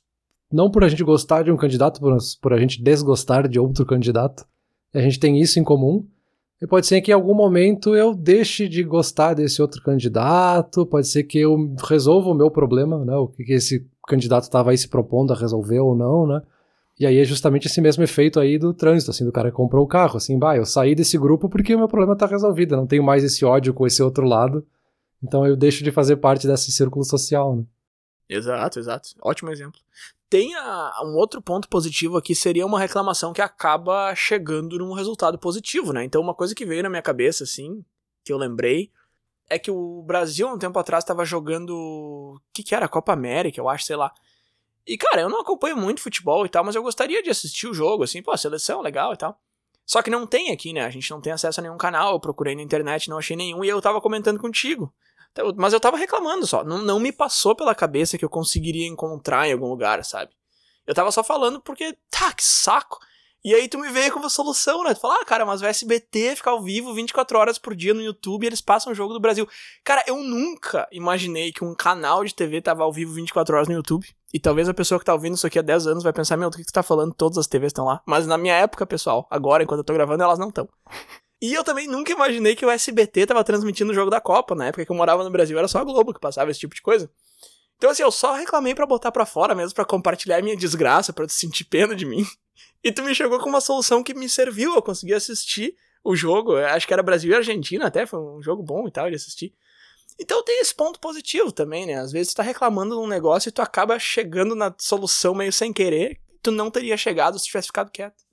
não 0.52 0.70
por 0.70 0.84
a 0.84 0.90
gente 0.90 1.04
gostar 1.04 1.44
de 1.44 1.52
um 1.52 1.58
candidato, 1.58 2.02
por, 2.02 2.18
por 2.42 2.54
a 2.54 2.60
gente 2.60 2.84
desgostar 2.84 3.48
de 3.48 3.58
outro 3.60 3.86
candidato. 3.86 4.46
A 4.94 5.00
gente 5.00 5.20
tem 5.20 5.40
isso 5.40 5.60
em 5.60 5.64
comum. 5.64 6.06
E 6.62 6.68
pode 6.68 6.88
ser 6.88 7.00
que 7.00 7.12
em 7.12 7.14
algum 7.14 7.34
momento 7.34 7.96
eu 7.96 8.14
deixe 8.14 8.68
de 8.68 8.84
gostar 8.84 9.34
desse 9.34 9.62
outro 9.62 9.82
candidato, 9.82 10.86
pode 10.86 11.08
ser 11.08 11.24
que 11.24 11.40
eu 11.40 11.74
resolva 11.88 12.30
o 12.30 12.34
meu 12.34 12.52
problema, 12.52 13.06
né? 13.06 13.16
O 13.16 13.30
que 13.30 13.54
esse 13.54 13.88
candidato 14.06 14.44
estava 14.44 14.72
aí 14.72 14.78
se 14.78 14.90
propondo 14.90 15.32
a 15.32 15.38
resolver 15.38 15.80
ou 15.80 15.96
não, 15.96 16.28
né? 16.28 16.42
E 17.00 17.06
aí 17.06 17.18
é 17.18 17.24
justamente 17.24 17.68
esse 17.68 17.80
mesmo 17.80 18.04
efeito 18.04 18.40
aí 18.40 18.58
do 18.58 18.74
trânsito, 18.74 19.12
assim, 19.12 19.24
do 19.24 19.32
cara 19.32 19.50
que 19.50 19.56
comprou 19.56 19.86
o 19.86 19.88
carro, 19.88 20.18
assim, 20.18 20.38
bah, 20.38 20.58
eu 20.58 20.66
saí 20.66 20.94
desse 20.94 21.18
grupo 21.18 21.48
porque 21.48 21.74
o 21.74 21.78
meu 21.78 21.88
problema 21.88 22.16
tá 22.16 22.26
resolvido, 22.26 22.76
não 22.76 22.86
tenho 22.86 23.04
mais 23.04 23.24
esse 23.24 23.46
ódio 23.46 23.74
com 23.74 23.88
esse 23.88 24.04
outro 24.04 24.26
lado, 24.26 24.68
então 25.24 25.48
eu 25.48 25.56
deixo 25.56 25.82
de 25.84 25.92
fazer 25.92 26.18
parte 26.18 26.46
desse 26.46 26.72
círculo 26.72 27.06
social, 27.06 27.56
né? 27.56 27.64
Exato, 28.28 28.80
exato. 28.80 29.10
Ótimo 29.22 29.50
exemplo. 29.50 29.80
Tem 30.30 30.54
a, 30.56 31.02
um 31.04 31.16
outro 31.16 31.42
ponto 31.42 31.68
positivo 31.68 32.18
aqui, 32.18 32.36
seria 32.36 32.66
uma 32.66 32.80
reclamação 32.80 33.34
que 33.34 33.42
acaba 33.42 34.14
chegando 34.14 34.78
num 34.78 34.94
resultado 34.94 35.40
positivo, 35.40 35.92
né? 35.92 36.04
Então, 36.04 36.22
uma 36.22 36.36
coisa 36.36 36.54
que 36.54 36.66
veio 36.66 36.84
na 36.84 36.90
minha 36.90 37.02
cabeça, 37.02 37.44
assim, 37.44 37.84
que 38.24 38.32
eu 38.32 38.38
lembrei, 38.38 38.92
é 39.50 39.58
que 39.58 39.72
o 39.72 40.04
Brasil, 40.04 40.48
um 40.48 40.60
tempo 40.60 40.78
atrás, 40.78 41.04
estava 41.04 41.26
jogando. 41.26 41.72
O 41.72 42.40
que, 42.54 42.62
que 42.62 42.76
era? 42.76 42.88
Copa 42.88 43.12
América, 43.12 43.60
eu 43.60 43.68
acho, 43.68 43.86
sei 43.86 43.96
lá. 43.96 44.14
E, 44.90 44.98
cara, 44.98 45.22
eu 45.22 45.30
não 45.30 45.40
acompanho 45.40 45.78
muito 45.78 46.02
futebol 46.02 46.48
e 46.48 46.50
tal, 46.50 46.64
mas 46.64 46.74
eu 46.74 46.82
gostaria 46.82 47.22
de 47.22 47.30
assistir 47.30 47.68
o 47.68 47.74
jogo, 47.76 48.04
assim, 48.04 48.24
pô, 48.24 48.36
seleção 48.36 48.82
legal 48.82 49.14
e 49.14 49.18
tal. 49.18 49.40
Só 49.86 50.02
que 50.02 50.10
não 50.10 50.26
tem 50.26 50.52
aqui, 50.52 50.74
né? 50.74 50.84
A 50.84 50.90
gente 50.90 51.12
não 51.12 51.22
tem 51.22 51.32
acesso 51.32 51.60
a 51.60 51.64
nenhum 51.64 51.78
canal. 51.78 52.14
Eu 52.14 52.20
procurei 52.20 52.56
na 52.56 52.64
internet, 52.64 53.08
não 53.08 53.20
achei 53.20 53.38
nenhum, 53.38 53.64
e 53.64 53.70
eu 53.70 53.80
tava 53.80 54.02
comentando 54.02 54.40
contigo. 54.40 54.92
Então, 55.32 55.54
mas 55.56 55.74
eu 55.74 55.80
tava 55.80 55.96
reclamando 55.96 56.48
só. 56.48 56.64
Não, 56.64 56.80
não 56.80 57.00
me 57.00 57.12
passou 57.12 57.56
pela 57.56 57.76
cabeça 57.76 58.18
que 58.18 58.26
eu 58.26 58.30
conseguiria 58.30 58.88
encontrar 58.88 59.48
em 59.48 59.54
algum 59.54 59.68
lugar, 59.68 60.04
sabe? 60.04 60.32
Eu 60.88 60.96
tava 60.96 61.12
só 61.12 61.24
falando 61.24 61.62
porque, 61.62 61.96
tá, 62.10 62.34
que 62.34 62.44
saco. 62.44 62.98
E 63.44 63.56
aí 63.56 63.70
tu 63.70 63.78
me 63.78 63.90
veio 63.90 64.12
com 64.12 64.20
uma 64.20 64.30
solução, 64.30 64.84
né? 64.84 64.94
Tu 64.94 65.00
fala, 65.00 65.20
ah, 65.22 65.26
cara, 65.26 65.46
mas 65.46 65.62
o 65.62 65.66
SBT 65.66 66.36
fica 66.36 66.50
ao 66.50 66.62
vivo 66.62 66.94
24 66.94 67.38
horas 67.38 67.58
por 67.58 67.74
dia 67.74 67.94
no 67.94 68.02
YouTube 68.02 68.44
e 68.44 68.48
eles 68.48 68.60
passam 68.60 68.92
o 68.92 68.96
jogo 68.96 69.14
do 69.14 69.20
Brasil. 69.20 69.48
Cara, 69.84 70.04
eu 70.08 70.18
nunca 70.18 70.88
imaginei 70.92 71.54
que 71.54 71.64
um 71.64 71.74
canal 71.74 72.26
de 72.26 72.36
TV 72.36 72.62
tava 72.62 72.84
ao 72.84 72.92
vivo 72.92 73.14
24 73.14 73.56
horas 73.56 73.68
no 73.70 73.76
YouTube. 73.76 74.06
E 74.34 74.40
talvez 74.40 74.68
a 74.68 74.74
pessoa 74.74 75.00
que 75.00 75.06
tá 75.06 75.14
ouvindo 75.14 75.36
isso 75.36 75.48
aqui 75.48 75.58
há 75.58 75.62
10 75.62 75.88
anos 75.88 76.04
vai 76.04 76.12
pensar, 76.14 76.36
meu, 76.38 76.50
do 76.50 76.58
que, 76.58 76.64
que 76.64 76.72
tu 76.72 76.74
tá 76.74 76.84
falando? 76.84 77.14
Todas 77.14 77.38
as 77.38 77.48
TVs 77.48 77.70
estão 77.70 77.86
lá. 77.86 78.02
Mas 78.06 78.28
na 78.28 78.38
minha 78.38 78.54
época, 78.54 78.86
pessoal, 78.86 79.26
agora, 79.30 79.64
enquanto 79.64 79.80
eu 79.80 79.86
tô 79.86 79.94
gravando, 79.94 80.22
elas 80.24 80.40
não 80.40 80.50
estão. 80.50 80.68
E 81.42 81.54
eu 81.54 81.64
também 81.64 81.88
nunca 81.88 82.12
imaginei 82.12 82.54
que 82.54 82.66
o 82.66 82.70
SBT 82.70 83.28
tava 83.28 83.42
transmitindo 83.46 83.94
o 83.94 83.96
jogo 83.96 84.12
da 84.12 84.20
Copa. 84.20 84.54
Na 84.54 84.66
época 84.66 84.86
que 84.86 84.92
eu 84.92 84.96
morava 84.96 85.24
no 85.24 85.30
Brasil, 85.30 85.58
era 85.58 85.70
só 85.70 85.80
a 85.80 85.86
Globo 85.86 86.14
que 86.14 86.20
passava 86.20 86.52
esse 86.52 86.60
tipo 86.60 86.76
de 86.76 86.82
coisa. 86.82 87.10
Então, 87.78 87.90
assim, 87.90 88.04
eu 88.04 88.12
só 88.12 88.34
reclamei 88.34 88.76
para 88.76 88.86
botar 88.86 89.10
para 89.10 89.26
fora 89.26 89.56
mesmo, 89.56 89.74
para 89.74 89.86
compartilhar 89.86 90.42
minha 90.42 90.58
desgraça, 90.58 91.14
para 91.14 91.30
sentir 91.30 91.64
pena 91.64 91.96
de 91.96 92.06
mim. 92.06 92.26
E 92.84 92.92
tu 92.92 93.04
me 93.04 93.14
chegou 93.14 93.40
com 93.40 93.50
uma 93.50 93.62
solução 93.62 94.04
que 94.04 94.14
me 94.14 94.30
serviu, 94.30 94.74
eu 94.76 94.82
consegui 94.82 95.14
assistir 95.14 95.76
o 96.04 96.16
jogo. 96.16 96.56
Acho 96.56 96.88
que 96.88 96.94
era 96.94 97.04
Brasil 97.04 97.32
e 97.32 97.36
Argentina 97.36 97.88
até, 97.88 98.06
foi 98.06 98.20
um 98.20 98.42
jogo 98.42 98.64
bom 98.64 98.88
e 98.88 98.92
tal 98.92 99.10
de 99.10 99.16
assistir. 99.16 99.54
Então 100.20 100.44
tem 100.44 100.60
esse 100.60 100.76
ponto 100.76 101.00
positivo 101.00 101.52
também, 101.52 101.86
né? 101.86 101.96
Às 101.96 102.12
vezes 102.12 102.34
tu 102.34 102.38
tá 102.38 102.44
reclamando 102.44 102.96
de 102.96 103.02
um 103.02 103.08
negócio 103.08 103.50
e 103.50 103.52
tu 103.52 103.62
acaba 103.62 103.98
chegando 103.98 104.54
na 104.54 104.74
solução 104.78 105.34
meio 105.34 105.54
sem 105.54 105.72
querer, 105.72 106.20
tu 106.42 106.52
não 106.52 106.70
teria 106.70 106.98
chegado 106.98 107.40
se 107.40 107.46
tivesse 107.46 107.68
ficado 107.68 107.92
quieto. 107.92 108.24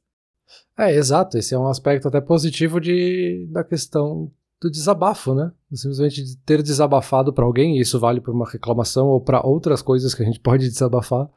É, 0.79 0.95
exato. 0.95 1.39
Esse 1.39 1.55
é 1.55 1.59
um 1.59 1.69
aspecto 1.69 2.09
até 2.09 2.21
positivo 2.21 2.81
de, 2.81 3.47
da 3.51 3.65
questão 3.65 4.31
do 4.61 4.71
desabafo, 4.71 5.35
né? 5.35 5.53
Simplesmente 5.73 6.23
de 6.23 6.37
ter 6.39 6.63
desabafado 6.63 7.33
para 7.33 7.45
alguém, 7.45 7.77
e 7.77 7.81
isso 7.81 8.01
vale 8.01 8.21
para 8.21 8.33
uma 8.33 8.49
reclamação 8.49 9.07
ou 9.09 9.21
para 9.21 9.45
outras 9.45 9.83
coisas 9.83 10.15
que 10.15 10.23
a 10.23 10.27
gente 10.27 10.41
pode 10.41 10.69
desabafar. 10.69 11.29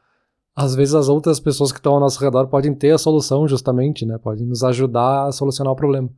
Às 0.60 0.74
vezes 0.74 0.94
as 0.94 1.08
outras 1.08 1.40
pessoas 1.40 1.72
que 1.72 1.78
estão 1.78 1.94
ao 1.94 2.00
nosso 2.00 2.20
redor 2.20 2.46
podem 2.46 2.74
ter 2.74 2.90
a 2.90 2.98
solução 2.98 3.48
justamente, 3.48 4.04
né? 4.04 4.18
Podem 4.18 4.44
nos 4.44 4.62
ajudar 4.62 5.28
a 5.28 5.32
solucionar 5.32 5.72
o 5.72 5.76
problema. 5.76 6.10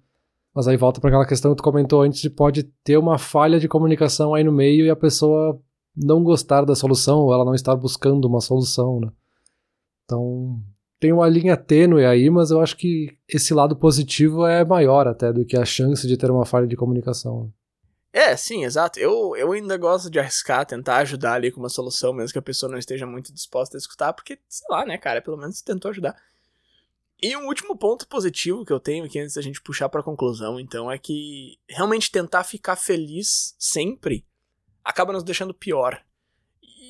Mas 0.52 0.66
aí 0.66 0.76
volta 0.76 1.00
para 1.00 1.11
aquela 1.11 1.24
questão 1.24 1.52
que 1.52 1.59
tu 1.59 1.62
comentou 1.62 2.02
antes 2.02 2.20
de 2.20 2.28
pode 2.28 2.64
ter 2.83 2.96
uma 2.96 3.18
falha 3.18 3.61
de 3.61 3.68
comunicação 3.68 4.35
aí 4.35 4.42
no 4.42 4.50
meio 4.50 4.85
e 4.85 4.90
a 4.90 4.96
pessoa 4.96 5.61
não 5.96 6.24
gostar 6.24 6.64
da 6.64 6.74
solução 6.74 7.20
ou 7.20 7.33
ela 7.33 7.44
não 7.44 7.55
estar 7.55 7.76
buscando 7.76 8.24
uma 8.24 8.40
solução, 8.40 8.98
né? 8.98 9.12
Então, 10.05 10.61
tem 10.98 11.12
uma 11.12 11.28
linha 11.28 11.57
tênue 11.57 12.05
aí, 12.05 12.28
mas 12.28 12.50
eu 12.50 12.61
acho 12.61 12.76
que 12.76 13.16
esse 13.28 13.55
lado 13.55 13.76
positivo 13.76 14.44
é 14.44 14.64
maior 14.64 15.07
até 15.07 15.33
do 15.33 15.44
que 15.44 15.57
a 15.57 15.64
chance 15.64 16.05
de 16.05 16.16
ter 16.16 16.33
uma 16.33 16.44
falha 16.44 16.66
de 16.66 16.74
comunicação. 16.74 17.48
É, 18.12 18.37
sim, 18.37 18.64
exato. 18.64 19.01
Eu, 19.01 19.35
eu 19.37 19.53
ainda 19.53 19.77
gosto 19.77 20.11
de 20.11 20.18
arriscar, 20.18 20.66
tentar 20.66 20.98
ajudar 20.98 21.35
ali 21.35 21.51
com 21.51 21.61
uma 21.61 21.68
solução, 21.68 22.12
mesmo 22.12 22.33
que 22.33 22.38
a 22.38 22.42
pessoa 22.42 22.70
não 22.70 22.79
esteja 22.79 23.07
muito 23.07 23.33
disposta 23.33 23.77
a 23.77 23.79
escutar, 23.79 24.12
porque, 24.12 24.38
sei 24.48 24.66
lá, 24.70 24.85
né, 24.85 24.98
cara, 24.98 25.22
pelo 25.22 25.38
menos 25.38 25.62
tentou 25.62 25.90
ajudar. 25.90 26.14
E 27.20 27.37
um 27.37 27.46
último 27.46 27.77
ponto 27.77 28.07
positivo 28.07 28.64
que 28.64 28.72
eu 28.72 28.81
tenho 28.81 29.05
aqui 29.05 29.18
antes 29.18 29.35
da 29.35 29.42
gente 29.42 29.62
puxar 29.62 29.88
para 29.88 30.03
conclusão, 30.03 30.61
então, 30.61 30.90
é 30.90 30.98
que 30.98 31.59
realmente 31.68 32.11
tentar 32.11 32.44
ficar 32.44 32.77
feliz 32.77 33.55
sempre 33.59 34.27
acaba 34.85 35.12
nos 35.12 35.22
deixando 35.22 35.55
pior 35.55 36.05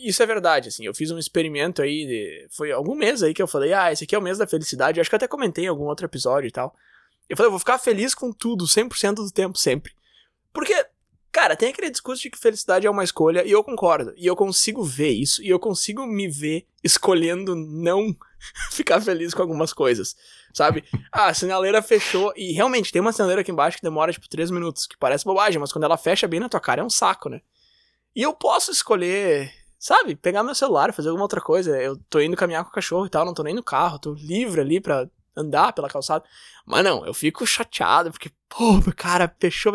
isso 0.02 0.22
é 0.22 0.26
verdade, 0.26 0.68
assim, 0.68 0.84
eu 0.84 0.94
fiz 0.94 1.10
um 1.10 1.18
experimento 1.18 1.80
aí, 1.80 2.06
de, 2.06 2.48
foi 2.50 2.72
algum 2.72 2.94
mês 2.94 3.22
aí 3.22 3.32
que 3.32 3.40
eu 3.40 3.46
falei, 3.46 3.72
ah, 3.72 3.92
esse 3.92 4.04
aqui 4.04 4.14
é 4.14 4.18
o 4.18 4.22
mês 4.22 4.36
da 4.36 4.46
felicidade, 4.46 5.00
acho 5.00 5.08
que 5.08 5.14
eu 5.14 5.18
até 5.18 5.28
comentei 5.28 5.64
em 5.64 5.68
algum 5.68 5.84
outro 5.84 6.04
episódio 6.04 6.48
e 6.48 6.50
tal. 6.50 6.74
Eu 7.28 7.36
falei, 7.36 7.46
eu 7.46 7.52
vou 7.52 7.60
ficar 7.60 7.78
feliz 7.78 8.14
com 8.14 8.32
tudo, 8.32 8.66
100% 8.66 9.14
do 9.14 9.30
tempo, 9.30 9.56
sempre. 9.56 9.94
Porque, 10.52 10.74
cara, 11.32 11.56
tem 11.56 11.70
aquele 11.70 11.90
discurso 11.90 12.22
de 12.22 12.30
que 12.30 12.38
felicidade 12.38 12.86
é 12.86 12.90
uma 12.90 13.02
escolha, 13.02 13.44
e 13.44 13.50
eu 13.50 13.64
concordo, 13.64 14.12
e 14.16 14.26
eu 14.26 14.36
consigo 14.36 14.84
ver 14.84 15.10
isso, 15.10 15.42
e 15.42 15.48
eu 15.48 15.58
consigo 15.58 16.06
me 16.06 16.28
ver 16.28 16.66
escolhendo 16.84 17.56
não 17.56 18.14
ficar 18.70 19.00
feliz 19.00 19.32
com 19.34 19.42
algumas 19.42 19.72
coisas, 19.72 20.14
sabe? 20.52 20.84
Ah, 21.10 21.28
a 21.28 21.34
sinaleira 21.34 21.80
fechou, 21.82 22.32
e 22.36 22.52
realmente, 22.52 22.92
tem 22.92 23.00
uma 23.00 23.12
sinaleira 23.12 23.40
aqui 23.40 23.50
embaixo 23.50 23.78
que 23.78 23.82
demora, 23.82 24.12
tipo, 24.12 24.28
3 24.28 24.50
minutos, 24.50 24.86
que 24.86 24.96
parece 24.96 25.24
bobagem, 25.24 25.58
mas 25.58 25.72
quando 25.72 25.84
ela 25.84 25.96
fecha 25.96 26.28
bem 26.28 26.40
na 26.40 26.48
tua 26.48 26.60
cara 26.60 26.82
é 26.82 26.84
um 26.84 26.90
saco, 26.90 27.28
né? 27.28 27.40
E 28.14 28.22
eu 28.22 28.34
posso 28.34 28.70
escolher 28.70 29.50
sabe, 29.82 30.14
pegar 30.14 30.44
meu 30.44 30.54
celular, 30.54 30.92
fazer 30.92 31.08
alguma 31.08 31.24
outra 31.24 31.40
coisa. 31.40 31.76
Eu 31.82 31.96
tô 32.08 32.20
indo 32.20 32.36
caminhar 32.36 32.62
com 32.62 32.70
o 32.70 32.72
cachorro 32.72 33.04
e 33.04 33.10
tal, 33.10 33.26
não 33.26 33.34
tô 33.34 33.42
nem 33.42 33.52
no 33.52 33.64
carro, 33.64 33.98
tô 33.98 34.14
livre 34.14 34.60
ali 34.60 34.80
pra 34.80 35.08
andar 35.36 35.72
pela 35.72 35.88
calçada. 35.88 36.24
Mas 36.64 36.84
não, 36.84 37.04
eu 37.04 37.12
fico 37.12 37.44
chateado, 37.44 38.12
porque, 38.12 38.30
pô, 38.48 38.80
cara, 38.96 39.34
fechou. 39.40 39.72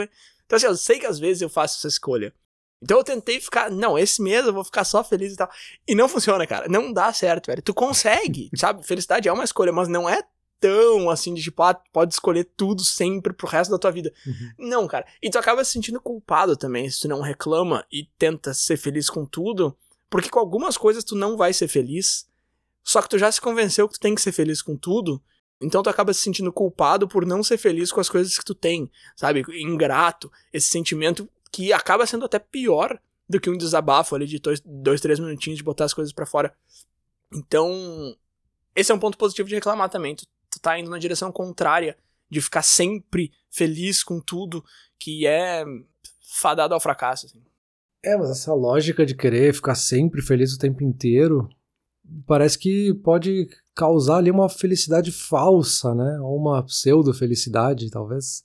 Então, 0.47 0.57
assim, 0.57 0.65
eu 0.65 0.75
sei 0.75 0.97
que 0.97 1.05
às 1.05 1.19
vezes 1.19 1.41
eu 1.41 1.49
faço 1.49 1.77
essa 1.77 1.87
escolha. 1.87 2.33
Então 2.81 2.97
eu 2.97 3.03
tentei 3.03 3.39
ficar, 3.39 3.69
não, 3.69 3.97
esse 3.97 4.21
mês 4.21 4.45
eu 4.45 4.53
vou 4.53 4.63
ficar 4.63 4.83
só 4.83 5.03
feliz 5.03 5.33
e 5.33 5.35
tal. 5.35 5.49
E 5.87 5.93
não 5.93 6.07
funciona, 6.07 6.45
cara. 6.47 6.67
Não 6.67 6.91
dá 6.91 7.11
certo, 7.11 7.47
velho. 7.47 7.61
Tu 7.61 7.73
consegue, 7.73 8.49
sabe? 8.57 8.85
Felicidade 8.85 9.27
é 9.27 9.33
uma 9.33 9.43
escolha, 9.43 9.71
mas 9.71 9.87
não 9.87 10.09
é 10.09 10.23
tão 10.59 11.09
assim 11.09 11.33
de 11.33 11.41
tipo, 11.41 11.61
ah, 11.61 11.73
pode 11.91 12.13
escolher 12.13 12.43
tudo 12.55 12.83
sempre 12.83 13.33
pro 13.33 13.47
resto 13.47 13.71
da 13.71 13.77
tua 13.77 13.91
vida. 13.91 14.11
Uhum. 14.25 14.69
Não, 14.69 14.87
cara. 14.87 15.05
E 15.21 15.29
tu 15.29 15.37
acaba 15.37 15.63
se 15.63 15.71
sentindo 15.71 16.01
culpado 16.01 16.55
também 16.55 16.89
se 16.89 17.01
tu 17.01 17.07
não 17.07 17.21
reclama 17.21 17.85
e 17.91 18.05
tenta 18.17 18.53
ser 18.53 18.77
feliz 18.77 19.09
com 19.09 19.25
tudo. 19.25 19.77
Porque 20.09 20.29
com 20.29 20.39
algumas 20.39 20.77
coisas 20.77 21.03
tu 21.03 21.15
não 21.15 21.35
vai 21.35 21.51
ser 21.51 21.67
feliz, 21.67 22.27
só 22.83 23.01
que 23.01 23.09
tu 23.09 23.17
já 23.17 23.29
se 23.31 23.41
convenceu 23.41 23.87
que 23.87 23.95
tu 23.95 23.99
tem 23.99 24.15
que 24.15 24.21
ser 24.21 24.31
feliz 24.31 24.61
com 24.61 24.77
tudo, 24.77 25.21
então 25.61 25.81
tu 25.81 25.89
acaba 25.89 26.13
se 26.13 26.21
sentindo 26.21 26.53
culpado 26.53 27.07
por 27.07 27.25
não 27.25 27.43
ser 27.43 27.57
feliz 27.57 27.91
com 27.91 27.99
as 27.99 28.09
coisas 28.09 28.37
que 28.37 28.45
tu 28.45 28.53
tem, 28.53 28.89
sabe? 29.15 29.43
Ingrato, 29.61 30.31
esse 30.53 30.67
sentimento 30.67 31.27
que 31.51 31.73
acaba 31.73 32.05
sendo 32.05 32.25
até 32.25 32.37
pior 32.37 32.99
do 33.27 33.39
que 33.39 33.49
um 33.49 33.57
desabafo 33.57 34.15
ali 34.15 34.27
de 34.27 34.39
dois, 34.39 34.61
dois 34.63 35.01
três 35.01 35.19
minutinhos 35.19 35.57
de 35.57 35.63
botar 35.63 35.85
as 35.85 35.93
coisas 35.93 36.13
para 36.13 36.25
fora. 36.25 36.53
Então, 37.33 38.15
esse 38.75 38.91
é 38.91 38.95
um 38.95 38.99
ponto 38.99 39.17
positivo 39.17 39.49
de 39.49 39.55
reclamar 39.55 39.89
também. 39.89 40.15
Tu, 40.15 40.25
tu 40.49 40.59
tá 40.61 40.79
indo 40.79 40.89
na 40.89 40.99
direção 40.99 41.31
contrária 41.31 41.97
de 42.29 42.39
ficar 42.41 42.61
sempre 42.61 43.31
feliz 43.49 44.03
com 44.03 44.19
tudo, 44.19 44.63
que 44.99 45.25
é 45.25 45.65
fadado 46.21 46.73
ao 46.73 46.79
fracasso. 46.79 47.25
Assim. 47.25 47.41
É, 48.03 48.15
mas 48.15 48.29
essa 48.29 48.53
lógica 48.53 49.05
de 49.05 49.15
querer 49.15 49.53
ficar 49.53 49.75
sempre 49.75 50.21
feliz 50.21 50.53
o 50.53 50.59
tempo 50.59 50.83
inteiro 50.83 51.49
parece 52.25 52.57
que 52.57 52.93
pode 52.95 53.47
causar 53.75 54.17
ali 54.17 54.31
uma 54.31 54.49
felicidade 54.49 55.11
falsa, 55.11 55.93
né? 55.93 56.19
Ou 56.21 56.37
uma 56.37 56.63
pseudo-felicidade, 56.63 57.89
talvez. 57.89 58.43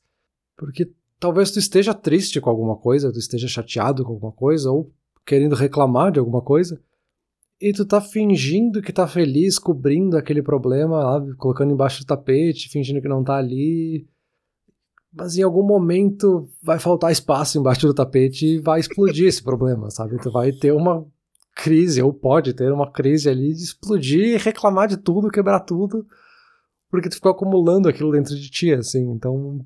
Porque 0.57 0.90
talvez 1.18 1.51
tu 1.51 1.59
esteja 1.59 1.94
triste 1.94 2.40
com 2.40 2.51
alguma 2.51 2.77
coisa, 2.77 3.12
tu 3.12 3.18
esteja 3.18 3.48
chateado 3.48 4.05
com 4.05 4.12
alguma 4.12 4.33
coisa, 4.33 4.70
ou 4.70 4.90
querendo 5.25 5.55
reclamar 5.55 6.12
de 6.12 6.18
alguma 6.18 6.42
coisa, 6.42 6.81
e 7.61 7.72
tu 7.72 7.85
tá 7.87 8.01
fingindo 8.01 8.83
que 8.83 8.92
tá 8.92 9.06
feliz, 9.06 9.56
cobrindo 9.58 10.17
aquele 10.17 10.42
problema 10.42 10.98
lá, 10.98 11.35
colocando 11.37 11.73
embaixo 11.73 12.00
do 12.00 12.06
tapete, 12.06 12.69
fingindo 12.69 13.00
que 13.00 13.08
não 13.08 13.23
tá 13.23 13.37
ali, 13.37 14.04
mas 15.13 15.37
em 15.37 15.42
algum 15.42 15.63
momento 15.63 16.48
vai 16.60 16.79
faltar 16.79 17.13
espaço 17.13 17.58
embaixo 17.58 17.87
do 17.87 17.94
tapete 17.94 18.46
e 18.46 18.58
vai 18.58 18.81
explodir 18.81 19.29
esse 19.29 19.42
problema, 19.42 19.90
sabe? 19.90 20.19
Tu 20.21 20.31
vai 20.33 20.50
ter 20.50 20.73
uma 20.73 21.06
crise, 21.55 22.03
ou 22.03 22.13
pode 22.13 22.53
ter 22.55 22.73
uma 22.73 22.90
crise 22.90 23.29
ali 23.29 23.55
de 23.55 23.63
explodir, 23.63 24.40
reclamar 24.42 24.88
de 24.88 24.96
tudo, 24.96 25.31
quebrar 25.31 25.61
tudo, 25.61 26.07
porque 26.90 27.09
tu 27.09 27.15
ficou 27.15 27.33
acumulando 27.33 27.88
aquilo 27.88 28.13
dentro 28.13 28.35
de 28.35 28.50
ti, 28.50 28.73
assim. 28.73 29.11
Então, 29.11 29.65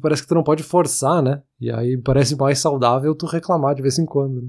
parece 0.00 0.22
que 0.22 0.28
tu 0.28 0.34
não 0.34 0.42
pode 0.42 0.62
forçar, 0.62 1.22
né? 1.22 1.42
E 1.60 1.70
aí 1.70 1.96
parece 1.96 2.36
mais 2.36 2.58
saudável 2.58 3.14
tu 3.14 3.26
reclamar 3.26 3.74
de 3.74 3.82
vez 3.82 3.98
em 3.98 4.06
quando, 4.06 4.42
né? 4.42 4.48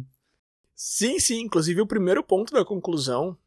Sim, 0.76 1.20
sim. 1.20 1.42
Inclusive, 1.42 1.82
o 1.82 1.88
primeiro 1.88 2.24
ponto 2.24 2.54
da 2.54 2.64
conclusão 2.64 3.38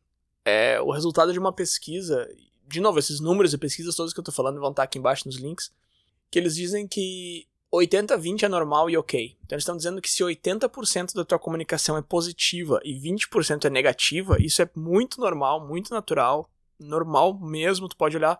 é 0.44 0.80
o 0.80 0.90
resultado 0.90 1.32
de 1.32 1.38
uma 1.38 1.52
pesquisa. 1.52 2.28
De 2.68 2.80
novo, 2.80 2.98
esses 2.98 3.20
números 3.20 3.54
e 3.54 3.58
pesquisas 3.58 3.94
todas 3.94 4.12
que 4.12 4.20
eu 4.20 4.24
tô 4.24 4.32
falando 4.32 4.60
vão 4.60 4.70
estar 4.70 4.82
aqui 4.82 4.98
embaixo 4.98 5.26
nos 5.26 5.36
links 5.36 5.70
que 6.32 6.38
eles 6.38 6.56
dizem 6.56 6.88
que 6.88 7.46
80-20 7.72 8.42
é 8.42 8.48
normal 8.48 8.90
e 8.90 8.96
ok. 8.96 9.36
Então 9.44 9.56
eles 9.56 9.62
estão 9.62 9.76
dizendo 9.76 10.00
que 10.00 10.10
se 10.10 10.22
80% 10.22 11.14
da 11.14 11.24
tua 11.24 11.38
comunicação 11.38 11.96
é 11.96 12.02
positiva 12.02 12.80
e 12.84 12.94
20% 12.94 13.64
é 13.64 13.70
negativa, 13.70 14.36
isso 14.40 14.60
é 14.60 14.70
muito 14.76 15.20
normal, 15.20 15.66
muito 15.66 15.92
natural 15.92 16.50
normal 16.78 17.38
mesmo, 17.38 17.88
tu 17.88 17.96
pode 17.96 18.16
olhar 18.16 18.38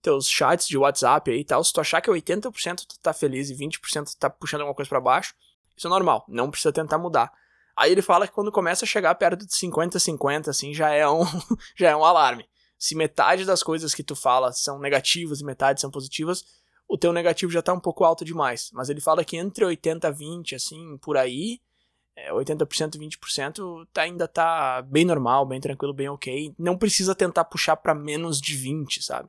teus 0.00 0.28
chats 0.28 0.66
de 0.66 0.76
WhatsApp 0.76 1.30
aí 1.30 1.40
e 1.40 1.44
tal, 1.44 1.62
se 1.62 1.72
tu 1.72 1.80
achar 1.80 2.00
que 2.00 2.10
80% 2.10 2.86
tu 2.86 2.98
tá 2.98 3.12
feliz 3.12 3.50
e 3.50 3.54
20% 3.54 4.06
tu 4.06 4.16
tá 4.16 4.28
puxando 4.28 4.62
alguma 4.62 4.74
coisa 4.74 4.88
para 4.88 5.00
baixo, 5.00 5.34
isso 5.76 5.86
é 5.86 5.90
normal, 5.90 6.24
não 6.28 6.50
precisa 6.50 6.72
tentar 6.72 6.98
mudar. 6.98 7.30
Aí 7.76 7.92
ele 7.92 8.02
fala 8.02 8.26
que 8.26 8.34
quando 8.34 8.52
começa 8.52 8.84
a 8.84 8.88
chegar 8.88 9.14
perto 9.14 9.46
de 9.46 9.52
50-50, 9.52 10.48
assim, 10.48 10.74
já 10.74 10.90
é 10.90 11.08
um 11.08 11.24
já 11.76 11.90
é 11.90 11.96
um 11.96 12.04
alarme. 12.04 12.46
Se 12.78 12.96
metade 12.96 13.44
das 13.44 13.62
coisas 13.62 13.94
que 13.94 14.02
tu 14.02 14.16
fala 14.16 14.52
são 14.52 14.78
negativas 14.78 15.40
e 15.40 15.44
metade 15.44 15.80
são 15.80 15.90
positivas, 15.90 16.44
o 16.88 16.98
teu 16.98 17.12
negativo 17.12 17.50
já 17.52 17.62
tá 17.62 17.72
um 17.72 17.80
pouco 17.80 18.04
alto 18.04 18.24
demais. 18.24 18.70
Mas 18.72 18.88
ele 18.88 19.00
fala 19.00 19.24
que 19.24 19.36
entre 19.36 19.64
80 19.64 20.08
e 20.08 20.12
20, 20.12 20.54
assim, 20.54 20.98
por 20.98 21.16
aí, 21.16 21.60
é, 22.16 22.32
80% 22.32 22.94
e 22.94 22.98
20% 22.98 23.86
tá, 23.92 24.02
ainda 24.02 24.28
tá 24.28 24.82
bem 24.82 25.04
normal, 25.04 25.46
bem 25.46 25.60
tranquilo, 25.60 25.94
bem 25.94 26.08
ok. 26.08 26.54
Não 26.58 26.76
precisa 26.76 27.14
tentar 27.14 27.44
puxar 27.44 27.76
para 27.76 27.94
menos 27.94 28.40
de 28.40 28.54
20, 28.54 29.02
sabe? 29.02 29.28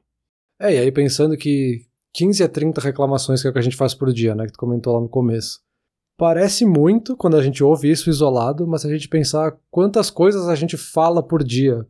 É, 0.60 0.74
e 0.74 0.78
aí 0.78 0.92
pensando 0.92 1.38
que 1.38 1.86
15 2.14 2.44
a 2.44 2.50
30 2.50 2.82
reclamações 2.82 3.42
que 3.42 3.48
é 3.48 3.50
o 3.50 3.54
que 3.54 3.60
a 3.60 3.64
gente 3.64 3.76
faz 3.76 3.94
por 3.94 4.12
dia, 4.14 4.36
né, 4.36 4.46
que 4.46 4.54
tu 4.54 4.60
comentou 4.60 4.94
lá 4.94 5.02
no 5.02 5.10
começo. 5.10 5.62
Parece 6.16 6.64
muito 6.64 7.18
quando 7.18 7.36
a 7.36 7.42
gente 7.42 7.64
ouve 7.64 7.90
isso 7.90 8.10
isolado, 8.10 8.68
mas 8.68 8.82
se 8.82 8.88
a 8.88 8.92
gente 8.92 9.10
pensar 9.10 9.58
quantas 9.72 10.10
coisas 10.10 10.48
a 10.48 10.56
gente 10.56 10.78
fala 10.78 11.24
por 11.24 11.44
dia, 11.44 11.88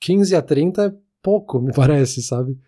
15 0.00 0.34
a 0.34 0.42
30 0.42 0.86
é 0.86 0.94
pouco, 1.22 1.60
me 1.60 1.72
parece, 1.74 2.22
sabe? 2.22 2.58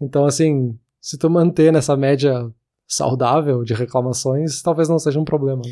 Então, 0.00 0.24
assim, 0.24 0.78
se 1.00 1.18
tu 1.18 1.30
manter 1.30 1.72
nessa 1.72 1.96
média 1.96 2.50
saudável 2.86 3.62
de 3.64 3.72
reclamações, 3.72 4.60
talvez 4.62 4.88
não 4.88 4.98
seja 4.98 5.18
um 5.18 5.24
problema. 5.24 5.62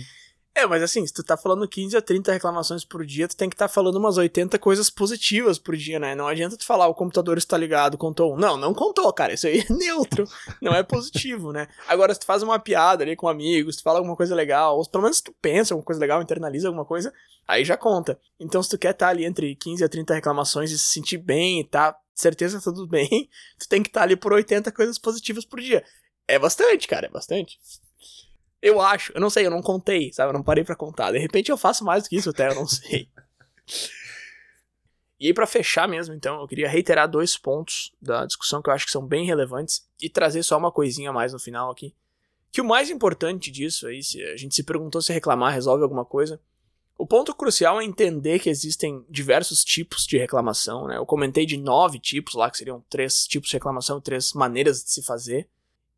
É, 0.58 0.66
mas 0.66 0.82
assim, 0.82 1.06
se 1.06 1.14
tu 1.14 1.22
tá 1.22 1.36
falando 1.36 1.68
15 1.68 1.96
a 1.96 2.02
30 2.02 2.32
reclamações 2.32 2.84
por 2.84 3.06
dia, 3.06 3.28
tu 3.28 3.36
tem 3.36 3.48
que 3.48 3.54
estar 3.54 3.68
tá 3.68 3.72
falando 3.72 3.94
umas 3.94 4.16
80 4.16 4.58
coisas 4.58 4.90
positivas 4.90 5.56
por 5.56 5.76
dia, 5.76 6.00
né? 6.00 6.16
Não 6.16 6.26
adianta 6.26 6.56
tu 6.56 6.64
falar 6.64 6.88
o 6.88 6.94
computador 6.94 7.38
está 7.38 7.56
ligado, 7.56 7.96
contou 7.96 8.34
um. 8.34 8.36
Não, 8.36 8.56
não 8.56 8.74
contou, 8.74 9.12
cara. 9.12 9.34
Isso 9.34 9.46
aí 9.46 9.60
é 9.60 9.66
neutro. 9.72 10.24
não 10.60 10.74
é 10.74 10.82
positivo, 10.82 11.52
né? 11.52 11.68
Agora, 11.86 12.12
se 12.12 12.18
tu 12.18 12.26
faz 12.26 12.42
uma 12.42 12.58
piada 12.58 13.04
ali 13.04 13.14
com 13.14 13.28
amigos, 13.28 13.76
tu 13.76 13.84
fala 13.84 14.00
alguma 14.00 14.16
coisa 14.16 14.34
legal, 14.34 14.76
ou 14.78 14.84
pelo 14.88 15.04
menos 15.04 15.20
tu 15.20 15.32
pensa 15.40 15.74
alguma 15.74 15.84
coisa 15.84 16.00
legal, 16.00 16.20
internaliza 16.20 16.66
alguma 16.66 16.84
coisa, 16.84 17.12
aí 17.46 17.64
já 17.64 17.76
conta. 17.76 18.18
Então, 18.40 18.60
se 18.60 18.70
tu 18.70 18.78
quer 18.78 18.90
estar 18.90 19.06
tá 19.06 19.10
ali 19.10 19.24
entre 19.24 19.54
15 19.54 19.84
a 19.84 19.88
30 19.88 20.14
reclamações 20.14 20.72
e 20.72 20.78
se 20.78 20.86
sentir 20.86 21.18
bem 21.18 21.60
e 21.60 21.64
tá 21.64 21.96
certeza 22.20 22.58
que 22.58 22.64
tá 22.64 22.72
tudo 22.72 22.86
bem, 22.86 23.08
tu 23.58 23.68
tem 23.68 23.82
que 23.82 23.88
estar 23.88 24.00
tá 24.00 24.04
ali 24.04 24.16
por 24.16 24.32
80 24.32 24.70
coisas 24.72 24.98
positivas 24.98 25.44
por 25.44 25.60
dia. 25.60 25.84
É 26.26 26.38
bastante, 26.38 26.86
cara, 26.86 27.06
é 27.06 27.10
bastante. 27.10 27.58
Eu 28.60 28.80
acho, 28.80 29.12
eu 29.14 29.20
não 29.20 29.30
sei, 29.30 29.46
eu 29.46 29.50
não 29.50 29.62
contei, 29.62 30.12
sabe? 30.12 30.30
Eu 30.30 30.34
não 30.34 30.42
parei 30.42 30.64
para 30.64 30.74
contar. 30.74 31.12
De 31.12 31.18
repente 31.18 31.50
eu 31.50 31.56
faço 31.56 31.84
mais 31.84 32.02
do 32.02 32.08
que 32.08 32.16
isso 32.16 32.30
até, 32.30 32.48
eu 32.48 32.54
não 32.54 32.66
sei. 32.66 33.08
E 35.20 35.26
aí, 35.26 35.34
para 35.34 35.48
fechar 35.48 35.88
mesmo, 35.88 36.14
então, 36.14 36.40
eu 36.40 36.46
queria 36.46 36.68
reiterar 36.68 37.10
dois 37.10 37.36
pontos 37.36 37.92
da 38.00 38.24
discussão 38.24 38.62
que 38.62 38.70
eu 38.70 38.74
acho 38.74 38.86
que 38.86 38.92
são 38.92 39.04
bem 39.04 39.26
relevantes 39.26 39.84
e 40.00 40.08
trazer 40.08 40.44
só 40.44 40.56
uma 40.56 40.70
coisinha 40.70 41.12
mais 41.12 41.32
no 41.32 41.40
final 41.40 41.72
aqui. 41.72 41.92
Que 42.52 42.60
o 42.60 42.64
mais 42.64 42.88
importante 42.88 43.50
disso 43.50 43.88
aí, 43.88 44.00
se 44.00 44.22
a 44.22 44.36
gente 44.36 44.54
se 44.54 44.62
perguntou 44.62 45.02
se 45.02 45.12
reclamar 45.12 45.52
resolve 45.52 45.82
alguma 45.82 46.04
coisa, 46.04 46.40
o 46.98 47.06
ponto 47.06 47.32
crucial 47.32 47.80
é 47.80 47.84
entender 47.84 48.40
que 48.40 48.50
existem 48.50 49.06
diversos 49.08 49.64
tipos 49.64 50.04
de 50.04 50.18
reclamação, 50.18 50.88
né? 50.88 50.96
Eu 50.96 51.06
comentei 51.06 51.46
de 51.46 51.56
nove 51.56 52.00
tipos 52.00 52.34
lá, 52.34 52.50
que 52.50 52.58
seriam 52.58 52.84
três 52.90 53.24
tipos 53.24 53.48
de 53.48 53.54
reclamação, 53.56 54.00
três 54.00 54.32
maneiras 54.32 54.82
de 54.82 54.90
se 54.90 55.02
fazer. 55.02 55.48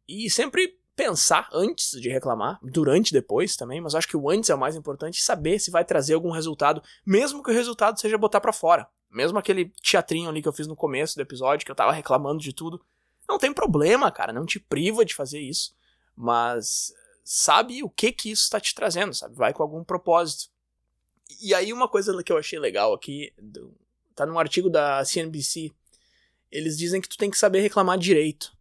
E 0.07 0.29
sempre 0.29 0.79
pensar 0.95 1.49
antes 1.55 1.99
de 1.99 2.11
reclamar, 2.11 2.61
durante 2.63 3.09
e 3.09 3.13
depois 3.15 3.57
também, 3.57 3.81
mas 3.81 3.95
acho 3.95 4.07
que 4.07 4.17
o 4.17 4.29
antes 4.29 4.51
é 4.51 4.55
o 4.55 4.59
mais 4.59 4.77
importante, 4.77 5.23
saber 5.23 5.59
se 5.59 5.71
vai 5.71 5.83
trazer 5.83 6.13
algum 6.13 6.31
resultado, 6.31 6.83
mesmo 7.07 7.43
que 7.43 7.51
o 7.51 7.55
resultado 7.55 7.99
seja 7.99 8.19
botar 8.19 8.41
para 8.41 8.53
fora. 8.53 8.87
Mesmo 9.11 9.39
aquele 9.39 9.73
teatrinho 9.83 10.29
ali 10.29 10.43
que 10.43 10.49
eu 10.49 10.53
fiz 10.53 10.67
no 10.67 10.77
começo 10.77 11.17
do 11.17 11.23
episódio, 11.23 11.65
que 11.65 11.73
eu 11.73 11.77
tava 11.77 11.93
reclamando 11.93 12.43
de 12.43 12.53
tudo. 12.53 12.79
Não 13.27 13.39
tem 13.39 13.55
problema, 13.55 14.13
cara, 14.13 14.35
não 14.35 14.45
te 14.45 14.61
priva 14.61 15.03
de 15.03 15.15
fazer 15.15 15.41
isso, 15.41 15.75
mas 16.15 16.93
sabe 17.25 17.83
o 17.83 17.89
que 17.89 18.13
que 18.13 18.31
isso 18.31 18.51
tá 18.51 18.61
te 18.61 18.75
trazendo, 18.75 19.15
sabe? 19.15 19.35
Vai 19.35 19.55
com 19.55 19.63
algum 19.63 19.83
propósito. 19.83 20.51
E 21.41 21.55
aí 21.55 21.73
uma 21.73 21.89
coisa 21.89 22.23
que 22.23 22.33
eu 22.33 22.39
achei 22.39 22.59
legal 22.59 22.93
aqui, 22.93 23.33
tá 24.15 24.27
num 24.27 24.39
artigo 24.39 24.69
da 24.69 25.05
CNBC, 25.05 25.73
eles 26.51 26.77
dizem 26.77 27.01
que 27.01 27.09
tu 27.09 27.17
tem 27.17 27.31
que 27.31 27.39
saber 27.39 27.61
reclamar 27.61 27.99
direito. 27.99 28.53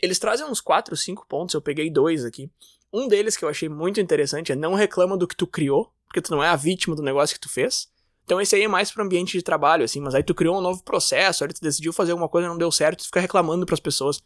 Eles 0.00 0.18
trazem 0.18 0.46
uns 0.46 0.60
4 0.60 0.92
ou 0.92 0.96
5 0.96 1.26
pontos, 1.26 1.54
eu 1.54 1.60
peguei 1.60 1.90
dois 1.90 2.24
aqui. 2.24 2.50
Um 2.92 3.08
deles 3.08 3.36
que 3.36 3.44
eu 3.44 3.48
achei 3.48 3.68
muito 3.68 4.00
interessante 4.00 4.52
é 4.52 4.56
não 4.56 4.74
reclama 4.74 5.16
do 5.16 5.26
que 5.26 5.36
tu 5.36 5.46
criou, 5.46 5.92
porque 6.06 6.22
tu 6.22 6.30
não 6.30 6.42
é 6.42 6.48
a 6.48 6.56
vítima 6.56 6.96
do 6.96 7.02
negócio 7.02 7.34
que 7.34 7.40
tu 7.40 7.48
fez. 7.48 7.88
Então 8.24 8.40
esse 8.40 8.54
aí 8.54 8.62
é 8.62 8.68
mais 8.68 8.90
pro 8.90 9.02
ambiente 9.02 9.32
de 9.36 9.42
trabalho, 9.42 9.84
assim, 9.84 10.00
mas 10.00 10.14
aí 10.14 10.22
tu 10.22 10.34
criou 10.34 10.58
um 10.58 10.60
novo 10.60 10.82
processo, 10.82 11.44
aí 11.44 11.52
tu 11.52 11.60
decidiu 11.60 11.92
fazer 11.92 12.12
alguma 12.12 12.28
coisa 12.28 12.46
e 12.46 12.50
não 12.50 12.58
deu 12.58 12.70
certo, 12.70 12.98
tu 12.98 13.06
fica 13.06 13.20
reclamando 13.20 13.64
pras 13.66 13.80
pessoas. 13.80 14.22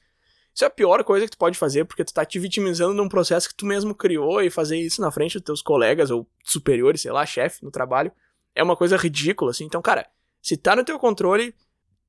Isso 0.54 0.64
é 0.64 0.66
a 0.66 0.70
pior 0.70 1.02
coisa 1.04 1.24
que 1.26 1.32
tu 1.32 1.38
pode 1.38 1.56
fazer, 1.56 1.84
porque 1.84 2.04
tu 2.04 2.12
tá 2.12 2.24
te 2.24 2.38
vitimizando 2.38 2.94
num 2.94 3.08
processo 3.08 3.48
que 3.48 3.54
tu 3.54 3.64
mesmo 3.64 3.94
criou 3.94 4.42
e 4.42 4.50
fazer 4.50 4.78
isso 4.78 5.00
na 5.00 5.10
frente 5.10 5.34
dos 5.34 5.44
teus 5.44 5.62
colegas 5.62 6.10
ou 6.10 6.28
superiores, 6.44 7.00
sei 7.00 7.12
lá, 7.12 7.24
chefe 7.24 7.64
no 7.64 7.70
trabalho, 7.70 8.12
é 8.54 8.62
uma 8.62 8.76
coisa 8.76 8.96
ridícula, 8.96 9.50
assim. 9.50 9.64
Então, 9.64 9.80
cara, 9.80 10.06
se 10.42 10.56
tá 10.56 10.76
no 10.76 10.84
teu 10.84 10.98
controle, 10.98 11.54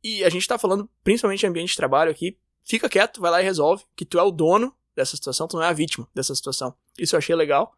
e 0.03 0.23
a 0.23 0.29
gente 0.29 0.47
tá 0.47 0.57
falando 0.57 0.89
principalmente 1.03 1.39
de 1.39 1.47
ambiente 1.47 1.69
de 1.69 1.77
trabalho 1.77 2.11
aqui, 2.11 2.37
fica 2.63 2.89
quieto, 2.89 3.21
vai 3.21 3.31
lá 3.31 3.41
e 3.41 3.45
resolve, 3.45 3.85
que 3.95 4.03
tu 4.03 4.19
é 4.19 4.23
o 4.23 4.31
dono 4.31 4.75
dessa 4.95 5.15
situação, 5.15 5.47
tu 5.47 5.55
não 5.55 5.63
é 5.63 5.69
a 5.69 5.73
vítima 5.73 6.07
dessa 6.13 6.35
situação. 6.35 6.75
Isso 6.99 7.15
eu 7.15 7.19
achei 7.19 7.35
legal. 7.35 7.73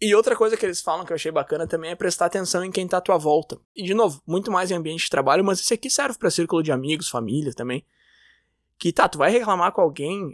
E 0.00 0.14
outra 0.14 0.36
coisa 0.36 0.56
que 0.56 0.66
eles 0.66 0.80
falam 0.80 1.06
que 1.06 1.12
eu 1.12 1.14
achei 1.14 1.30
bacana 1.30 1.66
também 1.66 1.92
é 1.92 1.94
prestar 1.94 2.26
atenção 2.26 2.64
em 2.64 2.70
quem 2.70 2.86
tá 2.86 2.98
à 2.98 3.00
tua 3.00 3.16
volta. 3.16 3.58
E 3.74 3.84
de 3.84 3.94
novo, 3.94 4.20
muito 4.26 4.50
mais 4.50 4.70
em 4.70 4.74
ambiente 4.74 5.04
de 5.04 5.10
trabalho, 5.10 5.44
mas 5.44 5.60
isso 5.60 5.72
aqui 5.72 5.88
serve 5.88 6.18
para 6.18 6.30
círculo 6.30 6.62
de 6.62 6.72
amigos, 6.72 7.08
família 7.08 7.54
também. 7.54 7.86
Que 8.82 8.92
tá, 8.92 9.08
tu 9.08 9.18
vai 9.18 9.30
reclamar 9.30 9.72
com 9.72 9.80
alguém, 9.80 10.32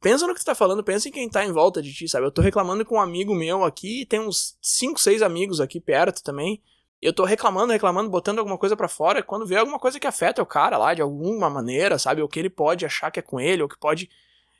pensa 0.00 0.26
no 0.26 0.34
que 0.34 0.40
tu 0.40 0.46
tá 0.46 0.54
falando, 0.54 0.84
pensa 0.84 1.08
em 1.08 1.12
quem 1.12 1.28
tá 1.28 1.44
em 1.44 1.52
volta 1.52 1.80
de 1.80 1.92
ti, 1.94 2.08
sabe? 2.08 2.26
Eu 2.26 2.30
tô 2.30 2.42
reclamando 2.42 2.84
com 2.84 2.96
um 2.96 3.00
amigo 3.00 3.34
meu 3.34 3.64
aqui, 3.64 4.04
tem 4.06 4.20
uns 4.20 4.58
5, 4.60 5.00
6 5.00 5.22
amigos 5.22 5.60
aqui 5.60 5.80
perto 5.80 6.22
também 6.22 6.60
eu 7.00 7.14
tô 7.14 7.24
reclamando, 7.24 7.72
reclamando, 7.72 8.10
botando 8.10 8.40
alguma 8.40 8.58
coisa 8.58 8.76
para 8.76 8.86
fora, 8.86 9.22
quando 9.22 9.46
vê 9.46 9.56
alguma 9.56 9.78
coisa 9.78 9.98
que 9.98 10.06
afeta 10.06 10.42
o 10.42 10.46
cara 10.46 10.76
lá 10.76 10.92
de 10.92 11.00
alguma 11.00 11.48
maneira, 11.48 11.98
sabe? 11.98 12.20
Ou 12.20 12.28
que 12.28 12.38
ele 12.38 12.50
pode 12.50 12.84
achar 12.84 13.10
que 13.10 13.18
é 13.18 13.22
com 13.22 13.40
ele, 13.40 13.62
ou 13.62 13.68
que 13.68 13.78
pode 13.78 14.10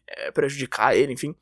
é, 0.07 0.31
prejudicar 0.31 0.97
ele, 0.97 1.13
enfim. 1.13 1.35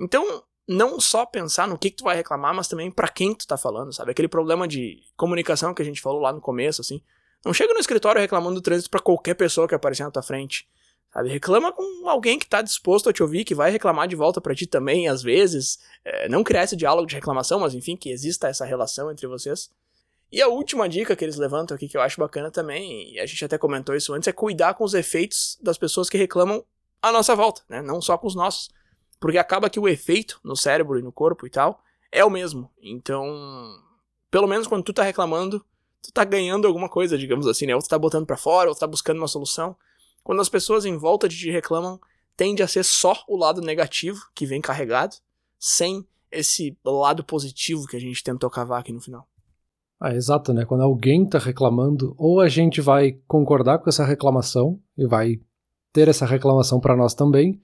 Então, 0.00 0.44
não 0.66 1.00
só 1.00 1.26
pensar 1.26 1.66
no 1.66 1.76
que, 1.76 1.90
que 1.90 1.96
tu 1.96 2.04
vai 2.04 2.14
reclamar, 2.14 2.54
mas 2.54 2.68
também 2.68 2.88
para 2.88 3.08
quem 3.08 3.34
tu 3.34 3.48
tá 3.48 3.56
falando, 3.56 3.92
sabe? 3.92 4.12
Aquele 4.12 4.28
problema 4.28 4.68
de 4.68 5.02
comunicação 5.16 5.74
que 5.74 5.82
a 5.82 5.84
gente 5.84 6.00
falou 6.00 6.20
lá 6.20 6.32
no 6.32 6.40
começo, 6.40 6.80
assim. 6.82 7.02
Não 7.44 7.52
chega 7.52 7.74
no 7.74 7.80
escritório 7.80 8.20
reclamando 8.20 8.54
do 8.54 8.62
trânsito 8.62 8.90
para 8.90 9.00
qualquer 9.00 9.34
pessoa 9.34 9.66
que 9.66 9.74
aparecer 9.74 10.04
na 10.04 10.10
tua 10.10 10.22
frente. 10.22 10.68
Sabe? 11.12 11.28
Reclama 11.30 11.72
com 11.72 12.08
alguém 12.08 12.38
que 12.38 12.46
tá 12.46 12.60
disposto 12.60 13.08
a 13.08 13.12
te 13.12 13.22
ouvir, 13.22 13.44
que 13.44 13.54
vai 13.54 13.70
reclamar 13.70 14.06
de 14.06 14.16
volta 14.16 14.40
para 14.40 14.54
ti 14.54 14.66
também, 14.66 15.08
às 15.08 15.22
vezes. 15.22 15.78
É, 16.04 16.28
não 16.28 16.44
criar 16.44 16.64
esse 16.64 16.76
diálogo 16.76 17.06
de 17.06 17.14
reclamação, 17.14 17.60
mas 17.60 17.74
enfim, 17.74 17.96
que 17.96 18.10
exista 18.10 18.48
essa 18.48 18.64
relação 18.64 19.10
entre 19.10 19.26
vocês. 19.26 19.70
E 20.30 20.42
a 20.42 20.48
última 20.48 20.88
dica 20.88 21.16
que 21.16 21.24
eles 21.24 21.36
levantam 21.36 21.74
aqui, 21.74 21.88
que 21.88 21.96
eu 21.96 22.02
acho 22.02 22.20
bacana 22.20 22.50
também, 22.50 23.14
e 23.14 23.18
a 23.18 23.24
gente 23.24 23.42
até 23.44 23.56
comentou 23.56 23.94
isso 23.96 24.12
antes, 24.12 24.28
é 24.28 24.32
cuidar 24.32 24.74
com 24.74 24.84
os 24.84 24.92
efeitos 24.92 25.58
das 25.62 25.78
pessoas 25.78 26.10
que 26.10 26.18
reclamam 26.18 26.62
à 27.00 27.10
nossa 27.10 27.34
volta, 27.34 27.62
né? 27.68 27.80
Não 27.80 28.00
só 28.02 28.18
com 28.18 28.26
os 28.26 28.34
nossos. 28.34 28.68
Porque 29.18 29.38
acaba 29.38 29.70
que 29.70 29.80
o 29.80 29.88
efeito 29.88 30.38
no 30.44 30.54
cérebro 30.54 30.98
e 30.98 31.02
no 31.02 31.10
corpo 31.10 31.46
e 31.46 31.50
tal 31.50 31.82
é 32.12 32.24
o 32.24 32.30
mesmo. 32.30 32.70
Então, 32.80 33.24
pelo 34.30 34.46
menos 34.46 34.66
quando 34.66 34.84
tu 34.84 34.92
tá 34.92 35.02
reclamando, 35.02 35.64
tu 36.02 36.12
tá 36.12 36.24
ganhando 36.24 36.66
alguma 36.66 36.88
coisa, 36.88 37.16
digamos 37.16 37.46
assim, 37.46 37.66
né? 37.66 37.74
Ou 37.74 37.82
tu 37.82 37.88
tá 37.88 37.98
botando 37.98 38.26
para 38.26 38.36
fora, 38.36 38.68
ou 38.68 38.74
tu 38.74 38.80
tá 38.80 38.86
buscando 38.86 39.18
uma 39.18 39.28
solução. 39.28 39.76
Quando 40.28 40.42
as 40.42 40.50
pessoas 40.50 40.84
em 40.84 40.94
volta 40.94 41.26
de 41.26 41.38
ti 41.38 41.50
reclamam, 41.50 41.98
tende 42.36 42.62
a 42.62 42.68
ser 42.68 42.84
só 42.84 43.14
o 43.26 43.34
lado 43.34 43.62
negativo 43.62 44.20
que 44.34 44.44
vem 44.44 44.60
carregado, 44.60 45.16
sem 45.58 46.06
esse 46.30 46.76
lado 46.84 47.24
positivo 47.24 47.86
que 47.86 47.96
a 47.96 47.98
gente 47.98 48.22
tentou 48.22 48.50
cavar 48.50 48.80
aqui 48.80 48.92
no 48.92 49.00
final. 49.00 49.26
Ah, 49.98 50.14
exato, 50.14 50.52
né? 50.52 50.66
Quando 50.66 50.82
alguém 50.82 51.24
está 51.24 51.38
reclamando, 51.38 52.14
ou 52.18 52.42
a 52.42 52.48
gente 52.50 52.78
vai 52.82 53.12
concordar 53.26 53.78
com 53.78 53.88
essa 53.88 54.04
reclamação 54.04 54.78
e 54.98 55.06
vai 55.06 55.40
ter 55.94 56.08
essa 56.08 56.26
reclamação 56.26 56.78
para 56.78 56.94
nós 56.94 57.14
também, 57.14 57.58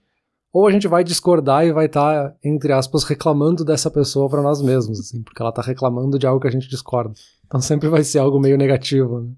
ou 0.51 0.67
a 0.67 0.73
gente 0.73 0.89
vai 0.89 1.05
discordar 1.05 1.67
e 1.67 1.73
vai 1.73 1.85
estar, 1.85 2.31
tá, 2.31 2.37
entre 2.43 2.73
aspas, 2.73 3.05
reclamando 3.05 3.63
dessa 3.63 3.91
pessoa 3.91 4.27
para 4.27 4.41
nós 4.41 4.63
mesmos, 4.63 4.99
assim, 4.99 5.23
porque 5.23 5.43
ela 5.43 5.51
está 5.51 5.61
reclamando 5.61 6.19
de 6.19 6.27
algo 6.27 6.41
que 6.41 6.49
a 6.49 6.51
gente 6.51 6.71
discorda. 6.71 7.13
Então 7.45 7.61
sempre 7.61 7.91
vai 7.91 8.03
ser 8.03 8.21
algo 8.21 8.41
meio 8.41 8.57
negativo, 8.57 9.21
né? 9.21 9.35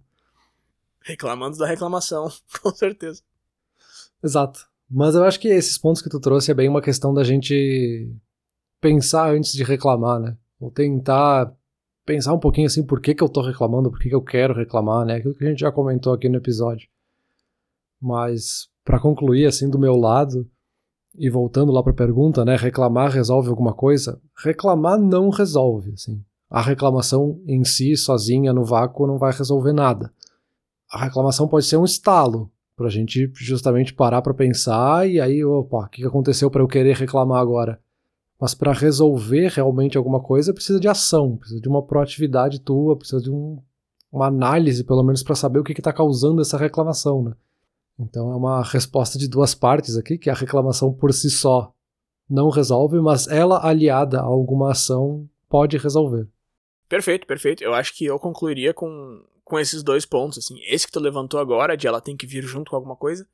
Reclamando 1.07 1.57
da 1.57 1.67
reclamação, 1.67 2.29
com 2.61 2.71
certeza. 2.75 3.23
Exato. 4.23 4.67
Mas 4.91 5.15
eu 5.15 5.23
acho 5.23 5.39
que 5.39 5.49
esses 5.49 5.79
pontos 5.79 6.03
que 6.03 6.11
tu 6.11 6.19
trouxe 6.19 6.51
é 6.51 6.55
bem 6.55 6.69
uma 6.69 6.83
questão 6.83 7.15
da 7.15 7.23
gente 7.23 8.13
pensar 8.81 9.31
antes 9.31 9.53
de 9.53 9.63
reclamar, 9.63 10.19
né? 10.19 10.37
Ou 10.61 10.71
tentar 10.71 11.55
pensar 12.05 12.33
um 12.33 12.39
pouquinho 12.39 12.67
assim, 12.67 12.85
por 12.85 13.01
que, 13.01 13.15
que 13.15 13.23
eu 13.23 13.29
tô 13.29 13.41
reclamando, 13.41 13.91
por 13.91 14.01
que, 14.01 14.09
que 14.09 14.15
eu 14.15 14.23
quero 14.23 14.53
reclamar, 14.53 15.07
né? 15.07 15.17
Aquilo 15.17 15.35
que 15.35 15.45
a 15.45 15.49
gente 15.49 15.61
já 15.61 15.71
comentou 15.71 16.13
aqui 16.13 16.29
no 16.29 16.39
episódio. 16.39 16.89
Mas, 18.01 18.69
para 18.85 19.01
concluir, 19.01 19.47
assim, 19.47 19.71
do 19.71 19.79
meu 19.79 19.97
lado, 19.97 20.49
e 21.19 21.31
voltando 21.31 21.73
lá 21.73 21.83
para 21.83 21.93
a 21.93 21.97
pergunta, 21.97 22.45
né? 22.45 22.57
Reclamar 22.57 23.11
resolve 23.11 23.49
alguma 23.49 23.73
coisa? 23.73 24.21
Reclamar 24.37 24.99
não 24.99 25.31
resolve, 25.31 25.93
assim. 25.93 26.23
A 26.49 26.61
reclamação 26.61 27.41
em 27.47 27.65
si, 27.65 27.97
sozinha, 27.97 28.53
no 28.53 28.65
vácuo, 28.65 29.07
não 29.07 29.19
vai 29.19 29.33
resolver 29.33 29.73
nada. 29.73 30.13
A 30.97 31.05
reclamação 31.05 31.47
pode 31.47 31.67
ser 31.67 31.77
um 31.77 31.85
estalo 31.85 32.51
Pra 32.77 32.91
gente 32.91 33.33
justamente 33.35 33.95
parar 33.95 34.21
para 34.21 34.35
pensar 34.35 35.09
e 35.09 35.19
aí, 35.19 35.43
opa, 35.43 35.79
o 35.79 35.89
que 35.89 36.05
aconteceu 36.05 36.51
para 36.51 36.61
eu 36.61 36.69
querer 36.69 36.95
reclamar 36.95 37.41
agora? 37.41 37.81
Mas 38.39 38.55
para 38.55 38.71
resolver 38.71 39.49
realmente 39.49 39.97
alguma 39.97 40.21
coisa 40.21 40.53
precisa 40.53 40.79
de 40.79 40.87
ação, 40.87 41.39
precisa 41.39 41.59
de 41.59 41.71
uma 41.71 41.83
proatividade 41.83 42.61
tua, 42.61 42.95
precisa 42.95 43.23
de 43.23 43.31
um, 43.31 43.59
uma 44.13 44.27
análise, 44.27 44.85
pelo 44.85 45.03
menos, 45.03 45.23
para 45.23 45.35
saber 45.35 45.59
o 45.59 45.65
que 45.65 45.73
está 45.73 45.91
causando 45.91 46.43
essa 46.43 46.59
reclamação, 46.59 47.23
né? 47.23 47.33
Então 47.99 48.31
é 48.31 48.37
uma 48.37 48.63
resposta 48.63 49.19
de 49.19 49.27
duas 49.27 49.55
partes 49.55 49.97
aqui, 49.97 50.19
que 50.19 50.29
a 50.29 50.35
reclamação 50.35 50.93
por 50.93 51.15
si 51.15 51.31
só 51.31 51.73
não 52.29 52.51
resolve, 52.51 53.01
mas 53.01 53.27
ela 53.27 53.67
aliada 53.67 54.21
a 54.21 54.25
alguma 54.25 54.73
ação 54.73 55.27
pode 55.49 55.79
resolver. 55.79 56.29
Perfeito, 56.91 57.27
perfeito. 57.27 57.65
Eu 57.65 57.73
acho 57.73 57.97
que 57.97 58.05
eu 58.05 58.19
concluiria 58.19 58.75
com, 58.75 59.25
com 59.47 59.61
esses 59.61 59.81
dois 59.85 60.05
pontos, 60.05 60.39
assim. 60.39 60.59
Esse 60.65 60.87
que 60.87 60.93
tu 60.93 60.99
levantou 60.99 61.39
agora, 61.39 61.77
de 61.77 61.87
ela 61.87 62.01
tem 62.01 62.17
que 62.17 62.27
vir 62.27 62.43
junto 62.43 62.71
com 62.71 62.77
alguma 62.77 62.97
coisa, 62.97 63.27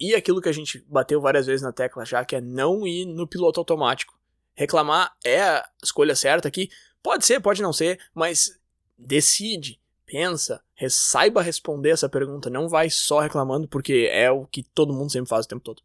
e 0.00 0.14
aquilo 0.14 0.40
que 0.40 0.48
a 0.48 0.52
gente 0.52 0.82
bateu 0.88 1.20
várias 1.20 1.46
vezes 1.46 1.60
na 1.60 1.70
tecla 1.70 2.02
já, 2.06 2.24
que 2.24 2.34
é 2.34 2.40
não 2.40 2.86
ir 2.86 3.04
no 3.04 3.28
piloto 3.28 3.60
automático. 3.60 4.18
Reclamar 4.54 5.12
é 5.22 5.42
a 5.42 5.68
escolha 5.84 6.16
certa 6.16 6.48
aqui. 6.48 6.70
Pode 7.02 7.26
ser, 7.26 7.40
pode 7.40 7.60
não 7.60 7.74
ser, 7.74 8.00
mas 8.14 8.58
decide, 8.96 9.78
pensa, 10.06 10.62
saiba 10.88 11.42
responder 11.42 11.90
essa 11.90 12.08
pergunta. 12.08 12.48
Não 12.48 12.66
vai 12.66 12.88
só 12.88 13.20
reclamando, 13.20 13.68
porque 13.68 14.08
é 14.10 14.30
o 14.30 14.46
que 14.46 14.62
todo 14.62 14.94
mundo 14.94 15.12
sempre 15.12 15.28
faz 15.28 15.44
o 15.44 15.48
tempo 15.48 15.62
todo. 15.62 15.82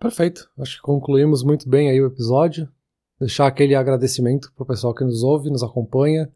Perfeito. 0.00 0.50
Acho 0.58 0.76
que 0.76 0.82
concluímos 0.82 1.44
muito 1.44 1.68
bem 1.68 1.88
aí 1.88 2.02
o 2.02 2.08
episódio. 2.08 2.68
Deixar 3.20 3.46
aquele 3.46 3.76
agradecimento 3.76 4.52
pro 4.56 4.66
pessoal 4.66 4.92
que 4.92 5.04
nos 5.04 5.22
ouve, 5.22 5.48
nos 5.48 5.62
acompanha. 5.62 6.28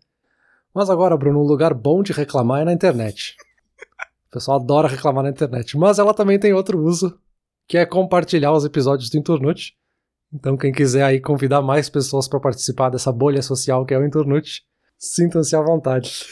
Mas 0.75 0.91
agora, 0.91 1.17
Bruno, 1.17 1.41
um 1.41 1.47
lugar 1.47 1.75
bom 1.75 2.03
de 2.03 2.13
reclamar 2.13 2.63
é 2.63 2.65
na 2.65 2.73
internet. 2.73 3.37
O 4.29 4.33
pessoal 4.33 4.61
adora 4.61 4.89
reclamar 4.89 5.25
na 5.25 5.31
internet, 5.31 5.77
mas 5.77 5.99
ela 5.99 6.13
também 6.13 6.39
tem 6.39 6.53
outro 6.53 6.79
uso, 6.79 7.19
que 7.67 7.79
é 7.79 7.87
compartilhar 7.87 8.53
os 8.53 8.65
episódios 8.65 9.09
do 9.09 9.17
Inturnute. 9.17 9.75
Então, 10.33 10.57
quem 10.57 10.71
quiser 10.71 11.03
aí 11.03 11.21
convidar 11.21 11.63
mais 11.63 11.89
pessoas 11.89 12.29
para 12.29 12.39
participar 12.39 12.91
dessa 12.91 13.11
bolha 13.11 13.41
social 13.41 13.87
que 13.87 13.95
é 13.95 13.99
o 13.99 14.05
Inturnute, 14.05 14.63
sintam-se 14.99 15.57
à 15.57 15.63
vontade. 15.63 16.27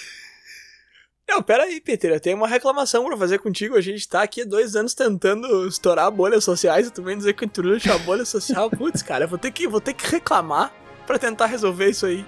Não, 1.29 1.43
pera 1.43 1.65
aí, 1.65 1.81
Peter, 1.81 2.13
eu 2.13 2.21
tenho 2.21 2.37
uma 2.37 2.47
reclamação 2.47 3.05
pra 3.05 3.17
fazer 3.17 3.39
contigo. 3.39 3.77
A 3.77 3.81
gente 3.81 4.07
tá 4.09 4.23
aqui 4.23 4.45
dois 4.45 4.77
anos 4.77 4.95
tentando 4.95 5.67
estourar 5.67 6.11
bolhas 6.11 6.45
sociais 6.45 6.87
e 6.87 6.91
tu 6.91 7.03
vem 7.03 7.17
dizer 7.17 7.33
que 7.33 7.45
o 7.45 7.47
Inturnute 7.47 7.89
é 7.89 7.95
uma 7.95 8.05
bolha 8.05 8.25
social. 8.25 8.71
Putz, 8.71 9.03
cara, 9.03 9.25
eu 9.25 9.29
vou 9.29 9.39
ter 9.39 9.51
que, 9.51 9.67
vou 9.67 9.81
ter 9.81 9.95
que 9.95 10.07
reclamar 10.07 10.73
para 11.07 11.19
tentar 11.19 11.47
resolver 11.47 11.89
isso 11.89 12.07
aí. 12.07 12.25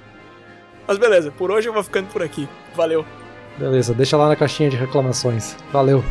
Mas 0.89 0.97
beleza, 0.97 1.31
por 1.31 1.51
hoje 1.51 1.69
eu 1.69 1.73
vou 1.75 1.85
ficando 1.85 2.11
por 2.11 2.23
aqui. 2.23 2.49
Valeu. 2.75 3.05
Beleza, 3.59 3.93
deixa 3.93 4.17
lá 4.17 4.27
na 4.27 4.35
caixinha 4.35 4.71
de 4.71 4.77
reclamações. 4.77 5.55
Valeu. 5.71 6.03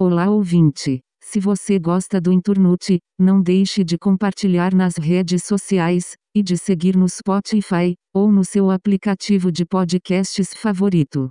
Olá, 0.00 0.30
ouvinte. 0.30 1.00
Se 1.22 1.38
você 1.38 1.78
gosta 1.78 2.18
do 2.18 2.32
Inturnute, 2.32 2.98
não 3.18 3.42
deixe 3.42 3.84
de 3.84 3.98
compartilhar 3.98 4.74
nas 4.74 4.96
redes 4.96 5.44
sociais 5.44 6.14
e 6.34 6.42
de 6.42 6.56
seguir 6.56 6.96
no 6.96 7.06
Spotify 7.06 7.94
ou 8.14 8.32
no 8.32 8.42
seu 8.42 8.70
aplicativo 8.70 9.52
de 9.52 9.66
podcasts 9.66 10.54
favorito. 10.54 11.30